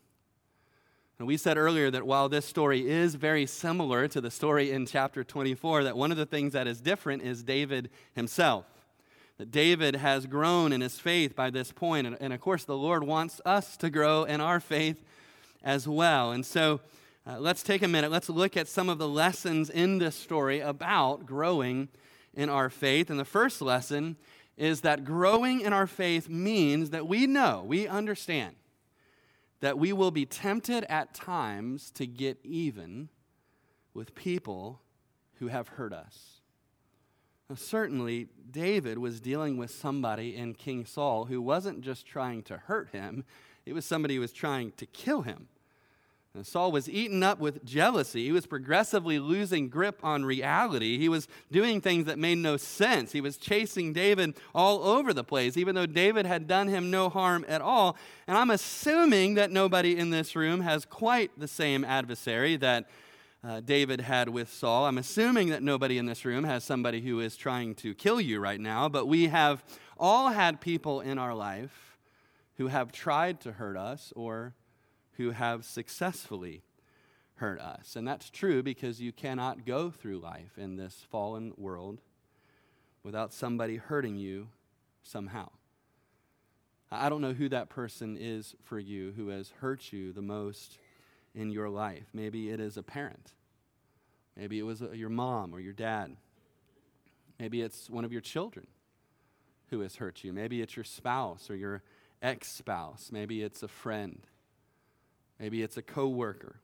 And 1.18 1.28
we 1.28 1.38
said 1.38 1.58
earlier 1.58 1.90
that 1.92 2.06
while 2.06 2.28
this 2.28 2.46
story 2.46 2.90
is 2.90 3.16
very 3.16 3.46
similar 3.46 4.08
to 4.10 4.20
the 4.20 4.30
story 4.30 4.72
in 4.72 4.86
chapter 4.86 5.24
24, 5.24 5.86
that 5.86 5.96
one 5.96 6.12
of 6.12 6.18
the 6.18 6.26
things 6.26 6.52
that 6.54 6.68
is 6.68 6.82
different 6.82 7.24
is 7.24 7.42
David 7.42 7.90
himself. 8.14 8.66
That 9.38 9.50
David 9.50 9.96
has 9.96 10.26
grown 10.26 10.74
in 10.74 10.82
his 10.82 11.00
faith 11.00 11.34
by 11.34 11.50
this 11.50 11.72
point, 11.72 12.06
and, 12.06 12.18
and 12.20 12.34
of 12.34 12.42
course, 12.42 12.66
the 12.66 12.76
Lord 12.76 13.04
wants 13.04 13.40
us 13.46 13.78
to 13.78 13.90
grow 13.90 14.26
in 14.26 14.42
our 14.42 14.60
faith 14.60 15.04
as 15.64 15.88
well. 15.88 16.32
And 16.32 16.46
so, 16.46 16.82
uh, 17.28 17.40
let's 17.40 17.64
take 17.64 17.82
a 17.82 17.88
minute. 17.88 18.12
Let's 18.12 18.30
look 18.30 18.56
at 18.56 18.68
some 18.68 18.88
of 18.88 18.98
the 18.98 19.08
lessons 19.08 19.70
in 19.70 19.98
this 19.98 20.16
story 20.16 20.60
about 20.60 21.26
growing 21.26 21.88
in 22.34 22.50
our 22.50 22.70
faith. 22.70 23.10
And 23.10 23.20
the 23.20 23.26
first 23.26 23.62
lesson 23.62 24.18
is 24.58 24.82
that 24.82 25.04
growing 25.04 25.62
in 25.62 25.74
our 25.74 25.88
faith 25.88 26.30
means 26.30 26.92
that 26.92 27.08
we 27.08 27.26
know, 27.26 27.64
we 27.66 27.88
understand 27.88 28.56
that 29.62 29.78
we 29.78 29.94
will 29.94 30.12
be 30.12 30.26
tempted 30.26 30.86
at 30.90 31.14
times 31.14 31.92
to 31.92 32.06
get 32.06 32.40
even 32.44 33.10
with 33.94 34.16
people 34.16 34.82
who 35.36 35.48
have 35.48 35.70
hurt 35.70 35.94
us. 35.94 36.42
Now, 37.50 37.56
certainly, 37.56 38.28
David 38.50 38.98
was 38.98 39.20
dealing 39.20 39.58
with 39.58 39.72
somebody 39.72 40.36
in 40.36 40.56
King 40.56 40.86
Saul 40.86 41.26
who 41.26 41.42
wasn't 41.42 41.82
just 41.82 42.06
trying 42.06 42.44
to 42.44 42.58
hurt 42.58 42.90
him, 42.90 43.24
it 43.66 43.74
was 43.74 43.86
somebody 43.86 44.16
who 44.16 44.22
was 44.22 44.34
trying 44.34 44.72
to 44.74 44.86
kill 44.86 45.24
him. 45.24 45.48
And 46.36 46.46
Saul 46.46 46.72
was 46.72 46.90
eaten 46.90 47.24
up 47.24 47.40
with 47.40 47.64
jealousy. 47.64 48.26
He 48.26 48.32
was 48.32 48.46
progressively 48.46 49.20
losing 49.20 49.70
grip 49.70 50.00
on 50.04 50.26
reality. 50.26 50.98
He 50.98 51.08
was 51.08 51.28
doing 51.52 51.80
things 51.80 52.06
that 52.06 52.20
made 52.20 52.40
no 52.40 52.58
sense. 52.58 53.14
He 53.14 53.22
was 53.22 53.38
chasing 53.38 53.94
David 53.94 54.36
all 54.54 54.84
over 54.84 55.14
the 55.14 55.24
place, 55.24 55.56
even 55.56 55.76
though 55.76 55.86
David 55.86 56.26
had 56.26 56.46
done 56.46 56.68
him 56.68 56.92
no 56.92 57.08
harm 57.08 57.46
at 57.48 57.62
all. 57.62 57.96
And 58.28 58.38
I'm 58.38 58.52
assuming 58.52 59.36
that 59.36 59.50
nobody 59.50 59.98
in 59.98 60.10
this 60.10 60.36
room 60.36 60.60
has 60.60 60.84
quite 60.84 61.32
the 61.40 61.48
same 61.48 61.86
adversary 61.86 62.58
that 62.58 62.90
uh, 63.42 63.62
David 63.62 64.02
had 64.02 64.28
with 64.28 64.52
Saul. 64.52 64.86
I'm 64.86 64.98
assuming 64.98 65.50
that 65.50 65.64
nobody 65.64 65.98
in 65.98 66.06
this 66.06 66.26
room 66.26 66.44
has 66.44 66.64
somebody 66.64 67.00
who 67.00 67.20
is 67.20 67.38
trying 67.38 67.76
to 67.76 67.94
kill 67.94 68.20
you 68.20 68.40
right 68.40 68.60
now, 68.60 68.90
but 68.90 69.08
we 69.08 69.28
have 69.28 69.64
all 69.98 70.30
had 70.30 70.60
people 70.60 71.00
in 71.00 71.18
our 71.18 71.34
life 71.34 71.98
who 72.58 72.68
have 72.68 72.92
tried 72.92 73.40
to 73.42 73.54
hurt 73.54 73.78
us 73.78 74.12
or 74.16 74.54
who 75.18 75.32
have 75.32 75.66
successfully 75.66 76.64
hurt 77.36 77.60
us. 77.60 77.96
And 77.96 78.08
that's 78.08 78.30
true 78.30 78.64
because 78.64 79.02
you 79.02 79.12
cannot 79.12 79.66
go 79.66 79.90
through 79.90 80.20
life 80.20 80.58
in 80.58 80.78
this 80.78 81.06
fallen 81.10 81.54
world 81.58 82.02
without 83.04 83.34
somebody 83.34 83.78
hurting 83.78 84.16
you 84.16 84.48
somehow. 85.04 85.50
I 86.92 87.10
don't 87.10 87.22
know 87.22 87.34
who 87.34 87.50
that 87.50 87.70
person 87.70 88.18
is 88.20 88.56
for 88.64 88.80
you 88.80 89.14
who 89.16 89.30
has 89.30 89.52
hurt 89.60 89.92
you 89.92 90.14
the 90.14 90.22
most 90.22 90.78
in 91.34 91.52
your 91.52 91.70
life. 91.70 92.06
Maybe 92.14 92.50
it 92.50 92.60
is 92.60 92.78
a 92.78 92.84
parent. 92.84 93.34
Maybe 94.38 94.60
it 94.60 94.64
was 94.64 94.82
uh, 94.82 94.92
your 94.92 95.10
mom 95.10 95.54
or 95.54 95.60
your 95.60 95.74
dad. 95.74 96.16
Maybe 97.40 97.62
it's 97.62 97.90
one 97.90 98.06
of 98.06 98.12
your 98.12 98.22
children 98.22 98.68
who 99.70 99.82
has 99.82 99.96
hurt 99.96 100.24
you. 100.24 100.32
Maybe 100.32 100.62
it's 100.62 100.76
your 100.76 100.86
spouse 100.86 101.50
or 101.50 101.56
your 101.56 101.82
ex 102.22 102.52
spouse. 102.52 103.10
Maybe 103.12 103.42
it's 103.42 103.64
a 103.64 103.68
friend. 103.68 104.22
Maybe 105.40 105.62
it's 105.62 105.78
a 105.78 105.82
coworker, 105.82 106.62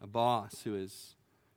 a 0.00 0.06
boss 0.06 0.62
who 0.62 0.74
has 0.74 1.14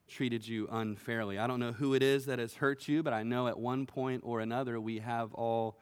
treated 0.08 0.46
you 0.46 0.68
unfairly. 0.70 1.38
I 1.38 1.46
don't 1.46 1.60
know 1.60 1.72
who 1.72 1.94
it 1.94 2.02
is 2.02 2.26
that 2.26 2.38
has 2.38 2.54
hurt 2.54 2.88
you, 2.88 3.02
but 3.02 3.12
I 3.12 3.22
know 3.22 3.48
at 3.48 3.58
one 3.58 3.86
point 3.86 4.22
or 4.24 4.40
another 4.40 4.80
we 4.80 4.98
have 5.00 5.34
all 5.34 5.78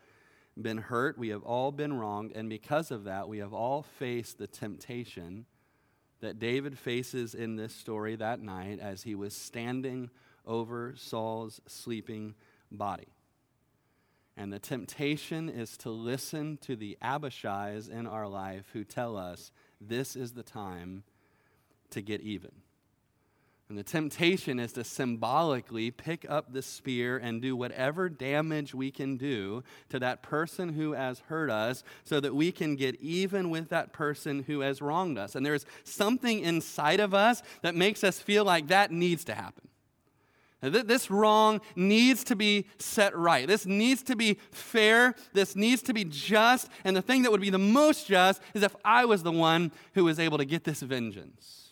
been 0.60 0.78
hurt, 0.78 1.18
we 1.18 1.28
have 1.28 1.42
all 1.42 1.72
been 1.72 1.92
wronged, 1.94 2.32
and 2.34 2.48
because 2.48 2.90
of 2.90 3.04
that, 3.04 3.28
we 3.28 3.38
have 3.38 3.52
all 3.52 3.82
faced 3.82 4.38
the 4.38 4.46
temptation 4.46 5.46
that 6.20 6.38
David 6.38 6.78
faces 6.78 7.34
in 7.34 7.56
this 7.56 7.74
story 7.74 8.16
that 8.16 8.40
night 8.40 8.78
as 8.80 9.02
he 9.02 9.14
was 9.14 9.34
standing 9.34 10.10
over 10.46 10.94
Saul's 10.96 11.60
sleeping 11.66 12.34
body. 12.70 13.08
And 14.36 14.52
the 14.52 14.58
temptation 14.58 15.48
is 15.48 15.76
to 15.78 15.90
listen 15.90 16.58
to 16.62 16.76
the 16.76 16.96
Abishais 17.02 17.90
in 17.90 18.06
our 18.06 18.28
life 18.28 18.68
who 18.72 18.84
tell 18.84 19.16
us 19.16 19.52
this 19.88 20.16
is 20.16 20.32
the 20.32 20.42
time 20.42 21.04
to 21.90 22.00
get 22.00 22.20
even. 22.20 22.50
And 23.68 23.78
the 23.78 23.82
temptation 23.82 24.60
is 24.60 24.72
to 24.74 24.84
symbolically 24.84 25.90
pick 25.90 26.26
up 26.28 26.52
the 26.52 26.60
spear 26.60 27.16
and 27.16 27.40
do 27.40 27.56
whatever 27.56 28.10
damage 28.10 28.74
we 28.74 28.90
can 28.90 29.16
do 29.16 29.64
to 29.88 29.98
that 30.00 30.22
person 30.22 30.74
who 30.74 30.92
has 30.92 31.20
hurt 31.20 31.50
us 31.50 31.82
so 32.04 32.20
that 32.20 32.34
we 32.34 32.52
can 32.52 32.76
get 32.76 33.00
even 33.00 33.48
with 33.48 33.70
that 33.70 33.92
person 33.92 34.44
who 34.46 34.60
has 34.60 34.82
wronged 34.82 35.16
us. 35.16 35.34
And 35.34 35.46
there's 35.46 35.64
something 35.82 36.40
inside 36.40 37.00
of 37.00 37.14
us 37.14 37.42
that 37.62 37.74
makes 37.74 38.04
us 38.04 38.20
feel 38.20 38.44
like 38.44 38.68
that 38.68 38.92
needs 38.92 39.24
to 39.24 39.34
happen. 39.34 39.66
This 40.70 41.10
wrong 41.10 41.60
needs 41.76 42.24
to 42.24 42.36
be 42.36 42.66
set 42.78 43.16
right. 43.16 43.46
This 43.46 43.66
needs 43.66 44.02
to 44.04 44.16
be 44.16 44.38
fair. 44.50 45.14
This 45.32 45.56
needs 45.56 45.82
to 45.82 45.92
be 45.92 46.04
just. 46.04 46.68
And 46.84 46.96
the 46.96 47.02
thing 47.02 47.22
that 47.22 47.32
would 47.32 47.40
be 47.40 47.50
the 47.50 47.58
most 47.58 48.06
just 48.06 48.40
is 48.54 48.62
if 48.62 48.74
I 48.84 49.04
was 49.04 49.22
the 49.22 49.32
one 49.32 49.72
who 49.94 50.04
was 50.04 50.18
able 50.18 50.38
to 50.38 50.44
get 50.44 50.64
this 50.64 50.80
vengeance 50.80 51.70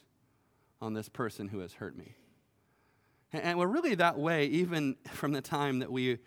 on 0.81 0.95
this 0.95 1.09
person 1.09 1.49
who 1.49 1.61
has 1.61 1.75
hurt 1.75 1.97
me. 1.97 2.15
And 3.33 3.59
we're 3.59 3.67
really 3.67 3.95
that 3.95 4.19
way 4.19 4.47
even 4.47 4.97
from 5.09 5.33
the 5.33 5.41
time 5.41 5.79
that 5.79 5.91
we 5.91 6.19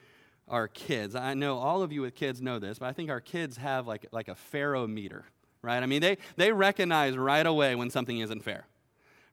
are 0.48 0.68
kids. 0.68 1.16
I 1.16 1.34
know 1.34 1.58
all 1.58 1.84
of 1.84 1.92
you 1.92 2.02
with 2.02 2.16
kids 2.16 2.42
know 2.42 2.60
this, 2.60 2.80
but 2.80 2.88
I 2.88 2.94
think 2.94 3.10
our 3.10 3.22
kids 3.22 3.58
have 3.58 3.86
like, 3.86 4.08
like 4.12 4.28
a 4.28 4.36
fair 4.36 4.76
ometer, 4.76 5.26
right? 5.62 5.82
I 5.82 5.86
mean, 5.86 6.02
they, 6.02 6.18
they 6.36 6.52
recognize 6.52 7.18
right 7.18 7.46
away 7.46 7.76
when 7.76 7.90
something 7.90 8.20
isn't 8.20 8.44
fair 8.44 8.66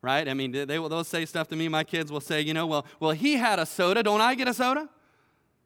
right? 0.02 0.28
I 0.28 0.34
mean, 0.34 0.50
they, 0.52 0.64
they'll 0.64 1.04
say 1.04 1.24
stuff 1.24 1.48
to 1.48 1.56
me. 1.56 1.68
My 1.68 1.84
kids 1.84 2.10
will 2.10 2.20
say, 2.20 2.40
you 2.40 2.52
know, 2.52 2.66
well, 2.66 2.84
well, 3.00 3.12
he 3.12 3.34
had 3.34 3.58
a 3.58 3.66
soda. 3.66 4.02
Don't 4.02 4.20
I 4.20 4.34
get 4.34 4.48
a 4.48 4.54
soda? 4.54 4.88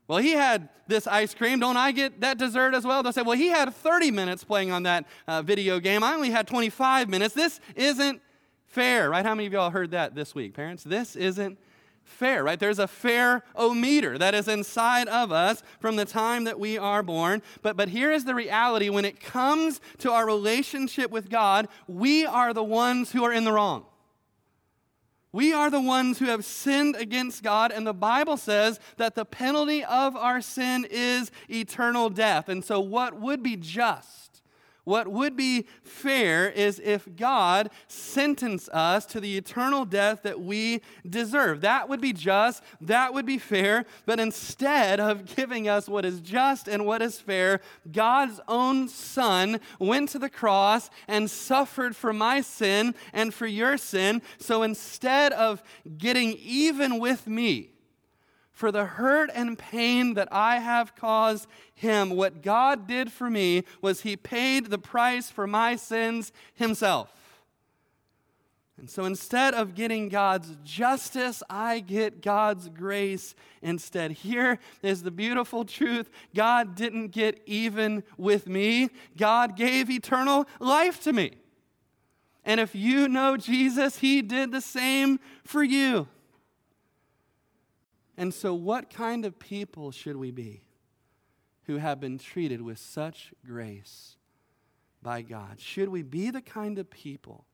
Well, 0.08 0.18
he 0.18 0.32
had 0.32 0.68
this 0.86 1.06
ice 1.06 1.34
cream. 1.34 1.58
Don't 1.58 1.76
I 1.76 1.90
get 1.90 2.20
that 2.20 2.38
dessert 2.38 2.74
as 2.74 2.84
well? 2.84 3.02
They'll 3.02 3.12
say, 3.12 3.22
well, 3.22 3.36
he 3.36 3.48
had 3.48 3.74
30 3.74 4.12
minutes 4.12 4.44
playing 4.44 4.70
on 4.70 4.84
that 4.84 5.06
uh, 5.26 5.42
video 5.42 5.80
game. 5.80 6.04
I 6.04 6.14
only 6.14 6.30
had 6.30 6.46
25 6.46 7.08
minutes. 7.08 7.34
This 7.34 7.60
isn't 7.74 8.20
fair, 8.66 9.10
right? 9.10 9.24
How 9.24 9.34
many 9.34 9.46
of 9.46 9.52
y'all 9.52 9.70
heard 9.70 9.90
that 9.92 10.14
this 10.14 10.34
week, 10.34 10.54
parents? 10.54 10.84
This 10.84 11.16
isn't 11.16 11.58
fair, 12.04 12.44
right? 12.44 12.60
There's 12.60 12.78
a 12.78 12.86
fair 12.86 13.42
ometer 13.56 14.16
that 14.16 14.32
is 14.32 14.46
inside 14.46 15.08
of 15.08 15.32
us 15.32 15.62
from 15.80 15.96
the 15.96 16.04
time 16.04 16.44
that 16.44 16.60
we 16.60 16.78
are 16.78 17.02
born. 17.02 17.42
But, 17.62 17.76
but 17.76 17.88
here 17.88 18.12
is 18.12 18.24
the 18.24 18.34
reality 18.34 18.88
when 18.88 19.04
it 19.04 19.18
comes 19.18 19.80
to 19.98 20.12
our 20.12 20.24
relationship 20.24 21.10
with 21.10 21.28
God, 21.28 21.66
we 21.88 22.24
are 22.24 22.54
the 22.54 22.62
ones 22.62 23.10
who 23.10 23.24
are 23.24 23.32
in 23.32 23.44
the 23.44 23.52
wrong. 23.52 23.86
We 25.36 25.52
are 25.52 25.68
the 25.68 25.82
ones 25.82 26.18
who 26.18 26.24
have 26.28 26.46
sinned 26.46 26.96
against 26.96 27.42
God, 27.42 27.70
and 27.70 27.86
the 27.86 27.92
Bible 27.92 28.38
says 28.38 28.80
that 28.96 29.14
the 29.14 29.26
penalty 29.26 29.84
of 29.84 30.16
our 30.16 30.40
sin 30.40 30.86
is 30.90 31.30
eternal 31.50 32.08
death. 32.08 32.48
And 32.48 32.64
so, 32.64 32.80
what 32.80 33.20
would 33.20 33.42
be 33.42 33.54
just? 33.54 34.25
What 34.86 35.08
would 35.08 35.36
be 35.36 35.66
fair 35.82 36.48
is 36.48 36.78
if 36.78 37.08
God 37.16 37.70
sentenced 37.88 38.68
us 38.68 39.04
to 39.06 39.20
the 39.20 39.36
eternal 39.36 39.84
death 39.84 40.22
that 40.22 40.40
we 40.40 40.80
deserve. 41.04 41.62
That 41.62 41.88
would 41.88 42.00
be 42.00 42.12
just, 42.12 42.62
that 42.80 43.12
would 43.12 43.26
be 43.26 43.38
fair. 43.38 43.84
But 44.04 44.20
instead 44.20 45.00
of 45.00 45.24
giving 45.34 45.68
us 45.68 45.88
what 45.88 46.04
is 46.04 46.20
just 46.20 46.68
and 46.68 46.86
what 46.86 47.02
is 47.02 47.18
fair, 47.18 47.60
God's 47.90 48.40
own 48.46 48.86
Son 48.86 49.58
went 49.80 50.10
to 50.10 50.20
the 50.20 50.30
cross 50.30 50.88
and 51.08 51.28
suffered 51.28 51.96
for 51.96 52.12
my 52.12 52.40
sin 52.40 52.94
and 53.12 53.34
for 53.34 53.48
your 53.48 53.76
sin. 53.76 54.22
So 54.38 54.62
instead 54.62 55.32
of 55.32 55.64
getting 55.98 56.34
even 56.34 57.00
with 57.00 57.26
me, 57.26 57.75
for 58.56 58.72
the 58.72 58.86
hurt 58.86 59.30
and 59.34 59.58
pain 59.58 60.14
that 60.14 60.28
I 60.32 60.60
have 60.60 60.96
caused 60.96 61.46
him. 61.74 62.08
What 62.08 62.40
God 62.40 62.88
did 62.88 63.12
for 63.12 63.28
me 63.28 63.64
was 63.82 64.00
he 64.00 64.16
paid 64.16 64.70
the 64.70 64.78
price 64.78 65.30
for 65.30 65.46
my 65.46 65.76
sins 65.76 66.32
himself. 66.54 67.12
And 68.78 68.88
so 68.88 69.04
instead 69.04 69.52
of 69.52 69.74
getting 69.74 70.08
God's 70.08 70.56
justice, 70.64 71.42
I 71.50 71.80
get 71.80 72.22
God's 72.22 72.70
grace 72.70 73.34
instead. 73.60 74.12
Here 74.12 74.58
is 74.82 75.02
the 75.02 75.10
beautiful 75.10 75.66
truth 75.66 76.08
God 76.34 76.74
didn't 76.74 77.08
get 77.08 77.42
even 77.44 78.04
with 78.16 78.48
me, 78.48 78.88
God 79.18 79.54
gave 79.54 79.90
eternal 79.90 80.46
life 80.60 81.02
to 81.02 81.12
me. 81.12 81.32
And 82.42 82.58
if 82.58 82.74
you 82.74 83.06
know 83.06 83.36
Jesus, 83.36 83.98
he 83.98 84.22
did 84.22 84.50
the 84.50 84.62
same 84.62 85.20
for 85.44 85.62
you. 85.62 86.08
And 88.16 88.32
so, 88.32 88.54
what 88.54 88.90
kind 88.90 89.24
of 89.24 89.38
people 89.38 89.90
should 89.90 90.16
we 90.16 90.30
be 90.30 90.62
who 91.64 91.76
have 91.76 92.00
been 92.00 92.18
treated 92.18 92.62
with 92.62 92.78
such 92.78 93.32
grace 93.44 94.16
by 95.02 95.22
God? 95.22 95.60
Should 95.60 95.88
we 95.88 96.02
be 96.02 96.30
the 96.30 96.40
kind 96.40 96.78
of 96.78 96.90
people 96.90 97.44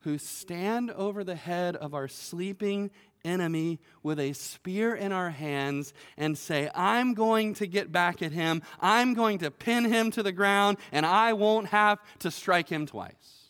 who 0.00 0.18
stand 0.18 0.90
over 0.92 1.24
the 1.24 1.34
head 1.34 1.74
of 1.74 1.94
our 1.94 2.06
sleeping 2.06 2.90
enemy 3.24 3.80
with 4.02 4.20
a 4.20 4.32
spear 4.32 4.94
in 4.94 5.10
our 5.10 5.30
hands 5.30 5.92
and 6.16 6.38
say, 6.38 6.70
I'm 6.74 7.14
going 7.14 7.54
to 7.54 7.66
get 7.66 7.90
back 7.90 8.22
at 8.22 8.32
him, 8.32 8.62
I'm 8.80 9.14
going 9.14 9.38
to 9.38 9.50
pin 9.50 9.84
him 9.84 10.10
to 10.12 10.22
the 10.22 10.32
ground, 10.32 10.78
and 10.92 11.04
I 11.04 11.32
won't 11.32 11.68
have 11.68 11.98
to 12.20 12.30
strike 12.30 12.68
him 12.68 12.86
twice? 12.86 13.48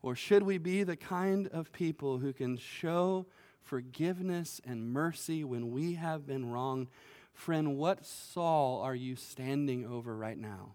Or 0.00 0.14
should 0.14 0.44
we 0.44 0.58
be 0.58 0.84
the 0.84 0.96
kind 0.96 1.48
of 1.48 1.72
people 1.72 2.18
who 2.18 2.32
can 2.32 2.56
show 2.56 3.26
forgiveness 3.68 4.60
and 4.66 4.90
mercy 4.90 5.44
when 5.44 5.70
we 5.70 5.94
have 5.94 6.26
been 6.26 6.50
wrong. 6.50 6.88
Friend, 7.34 7.76
what 7.76 8.04
Saul 8.04 8.80
are 8.80 8.94
you 8.94 9.14
standing 9.14 9.86
over 9.86 10.16
right 10.16 10.38
now 10.38 10.74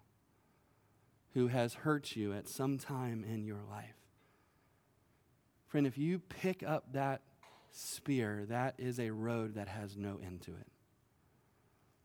who 1.33 1.47
has 1.47 1.73
hurt 1.73 2.15
you 2.15 2.33
at 2.33 2.47
some 2.47 2.77
time 2.77 3.25
in 3.27 3.43
your 3.43 3.61
life? 3.69 3.95
Friend, 5.67 5.87
if 5.87 5.97
you 5.97 6.19
pick 6.19 6.61
up 6.61 6.93
that 6.93 7.21
spear, 7.71 8.45
that 8.49 8.75
is 8.77 8.99
a 8.99 9.09
road 9.09 9.55
that 9.55 9.67
has 9.67 9.97
no 9.97 10.19
end 10.23 10.41
to 10.41 10.51
it. 10.51 10.67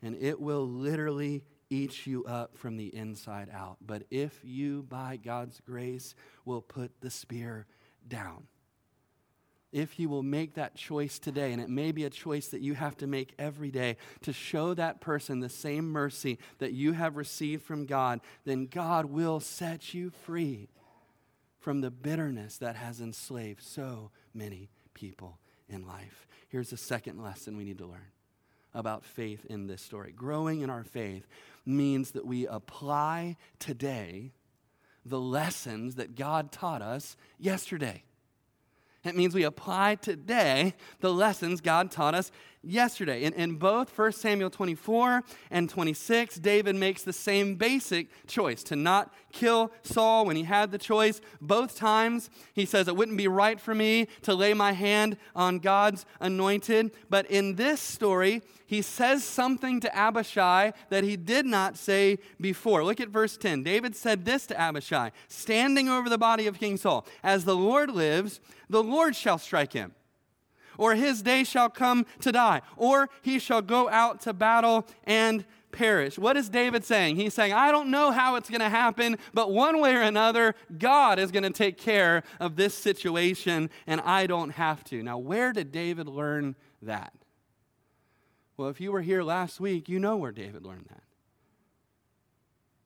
And 0.03 0.17
it 0.17 0.41
will 0.41 0.67
literally 0.67 1.45
eat 1.69 2.07
you 2.07 2.25
up 2.25 2.57
from 2.57 2.79
the 2.79 2.87
inside 2.97 3.51
out. 3.53 3.77
But 3.85 4.05
if 4.11 4.41
you, 4.43 4.85
by 4.89 5.19
God's 5.23 5.61
grace, 5.61 6.15
will 6.47 6.63
put 6.63 7.03
the 7.03 7.11
spear 7.11 7.67
down, 8.07 8.45
if 9.73 9.99
you 9.99 10.09
will 10.09 10.23
make 10.23 10.55
that 10.55 10.75
choice 10.75 11.19
today, 11.19 11.53
and 11.53 11.61
it 11.61 11.69
may 11.69 11.93
be 11.93 12.05
a 12.05 12.11
choice 12.11 12.49
that 12.49 12.61
you 12.61 12.75
have 12.75 12.97
to 12.99 13.07
make 13.07 13.35
every 13.39 13.71
day 13.71 13.97
to 14.23 14.33
show 14.33 14.75
that 14.75 15.01
person 15.01 15.41
the 15.41 15.49
same 15.49 15.91
mercy 15.91 16.39
that 16.59 16.73
you 16.73 16.93
have 16.93 17.17
received 17.17 17.63
from 17.63 17.87
God, 17.87 18.21
then 18.45 18.67
God 18.67 19.07
will 19.07 19.41
set 19.41 19.93
you 19.93 20.11
free 20.11 20.69
from 21.61 21.81
the 21.81 21.91
bitterness 21.91 22.57
that 22.59 22.77
has 22.77 23.01
enslaved 23.01 23.63
so 23.63 24.11
many 24.33 24.71
people 24.95 25.39
in 25.69 25.87
life. 25.87 26.27
Here's 26.49 26.71
the 26.71 26.77
second 26.77 27.23
lesson 27.23 27.57
we 27.57 27.65
need 27.65 27.79
to 27.79 27.87
learn 27.87 28.13
about 28.73 29.05
faith 29.05 29.45
in 29.47 29.67
this 29.67 29.83
story. 29.83 30.13
Growing 30.13 30.61
in 30.61 30.71
our 30.71 30.85
faith 30.85 31.27
means 31.67 32.13
that 32.13 32.27
we 32.27 32.47
apply 32.47 33.37
today 33.59 34.33
the 35.05 35.21
lessons 35.21 35.97
that 35.97 36.15
God 36.15 36.53
taught 36.53 36.83
us 36.83 37.17
yesterday. 37.39 38.03
It 39.09 39.17
means 39.17 39.35
we 39.35 39.45
apply 39.45 39.97
today 39.97 40.75
the 41.01 41.13
lessons 41.13 41.61
God 41.61 41.91
taught 41.91 42.15
us 42.15 42.31
yesterday. 42.63 43.23
In, 43.23 43.33
in 43.35 43.57
both 43.57 43.97
1 43.97 44.13
Samuel 44.13 44.51
24 44.51 45.23
and 45.51 45.69
26, 45.69 46.37
David 46.37 46.77
makes 46.77 47.03
the 47.03 47.13
same 47.13 47.57
basic 47.57 48.09
choice 48.27 48.63
to 48.65 48.77
not 48.77 49.13
kill 49.33 49.73
Saul 49.83 50.27
when 50.27 50.37
he 50.37 50.45
had 50.45 50.71
the 50.71 50.79
choice. 50.79 51.21
Both 51.41 51.77
times, 51.77 52.31
he 52.55 52.65
says, 52.65 52.89
It 52.89 52.97
wouldn't 52.97 53.17
be 53.17 53.29
right 53.29 53.61
for 53.61 53.75
me 53.75 54.09
to 54.23 54.35
lay 54.35 54.55
my 54.55 54.73
hand 54.73 55.17
on 55.35 55.59
God's 55.59 56.05
anointed. 56.21 56.93
But 57.09 57.31
in 57.31 57.57
this 57.57 57.81
story, 57.81 58.43
he 58.67 58.83
says 58.83 59.25
something 59.25 59.81
to 59.81 59.97
Abishai 59.97 60.73
that 60.91 61.05
he 61.05 61.17
did 61.17 61.47
not 61.47 61.77
say 61.77 62.19
before. 62.41 62.85
Look 62.85 63.01
at 63.01 63.09
verse 63.09 63.37
10. 63.37 63.63
David 63.63 63.97
said 63.97 64.25
this 64.25 64.47
to 64.49 64.61
Abishai, 64.61 65.11
standing 65.29 65.89
over 65.89 66.09
the 66.09 66.19
body 66.19 66.47
of 66.47 66.59
King 66.59 66.77
Saul 66.77 67.07
As 67.23 67.45
the 67.45 67.57
Lord 67.57 67.91
lives, 67.91 68.41
the 68.69 68.83
Lord 68.83 69.17
shall 69.17 69.39
strike 69.39 69.73
him 69.73 69.95
or 70.79 70.95
his 70.95 71.21
day 71.21 71.45
shall 71.45 71.69
come 71.69 72.07
to 72.21 72.33
die, 72.33 72.63
or 72.77 73.11
he 73.21 73.39
shall 73.39 73.61
go 73.61 73.91
out 73.91 74.23
to 74.23 74.33
battle 74.33 74.87
and 75.05 75.45
perish. 75.71 76.19
What 76.19 76.37
is 76.37 76.49
David 76.49 76.85
saying? 76.85 77.17
He's 77.17 77.35
saying, 77.35 77.53
I 77.53 77.71
don't 77.71 77.91
know 77.91 78.11
how 78.11 78.37
it's 78.37 78.49
going 78.49 78.61
to 78.61 78.71
happen, 78.71 79.19
but 79.35 79.53
one 79.53 79.81
way 79.81 79.95
or 79.95 80.01
another, 80.01 80.55
God 80.79 81.19
is 81.19 81.31
going 81.31 81.43
to 81.43 81.51
take 81.51 81.77
care 81.77 82.23
of 82.41 82.57
this 82.57 82.75
situation, 82.75 83.69
and 83.87 84.01
I 84.01 84.27
don't 84.27 84.51
have 84.51 84.83
to. 84.85 85.03
Now, 85.03 85.19
where 85.19 85.53
did 85.53 85.71
David 85.71 86.09
learn 86.09 86.57
that? 86.81 87.13
Well, 88.57 88.69
if 88.69 88.81
you 88.81 88.93
were 88.93 89.03
here 89.03 89.23
last 89.23 89.61
week, 89.61 89.89
you 89.89 89.99
know 89.99 90.17
where 90.17 90.33
David 90.33 90.65
learned 90.65 90.87
that. 90.89 91.03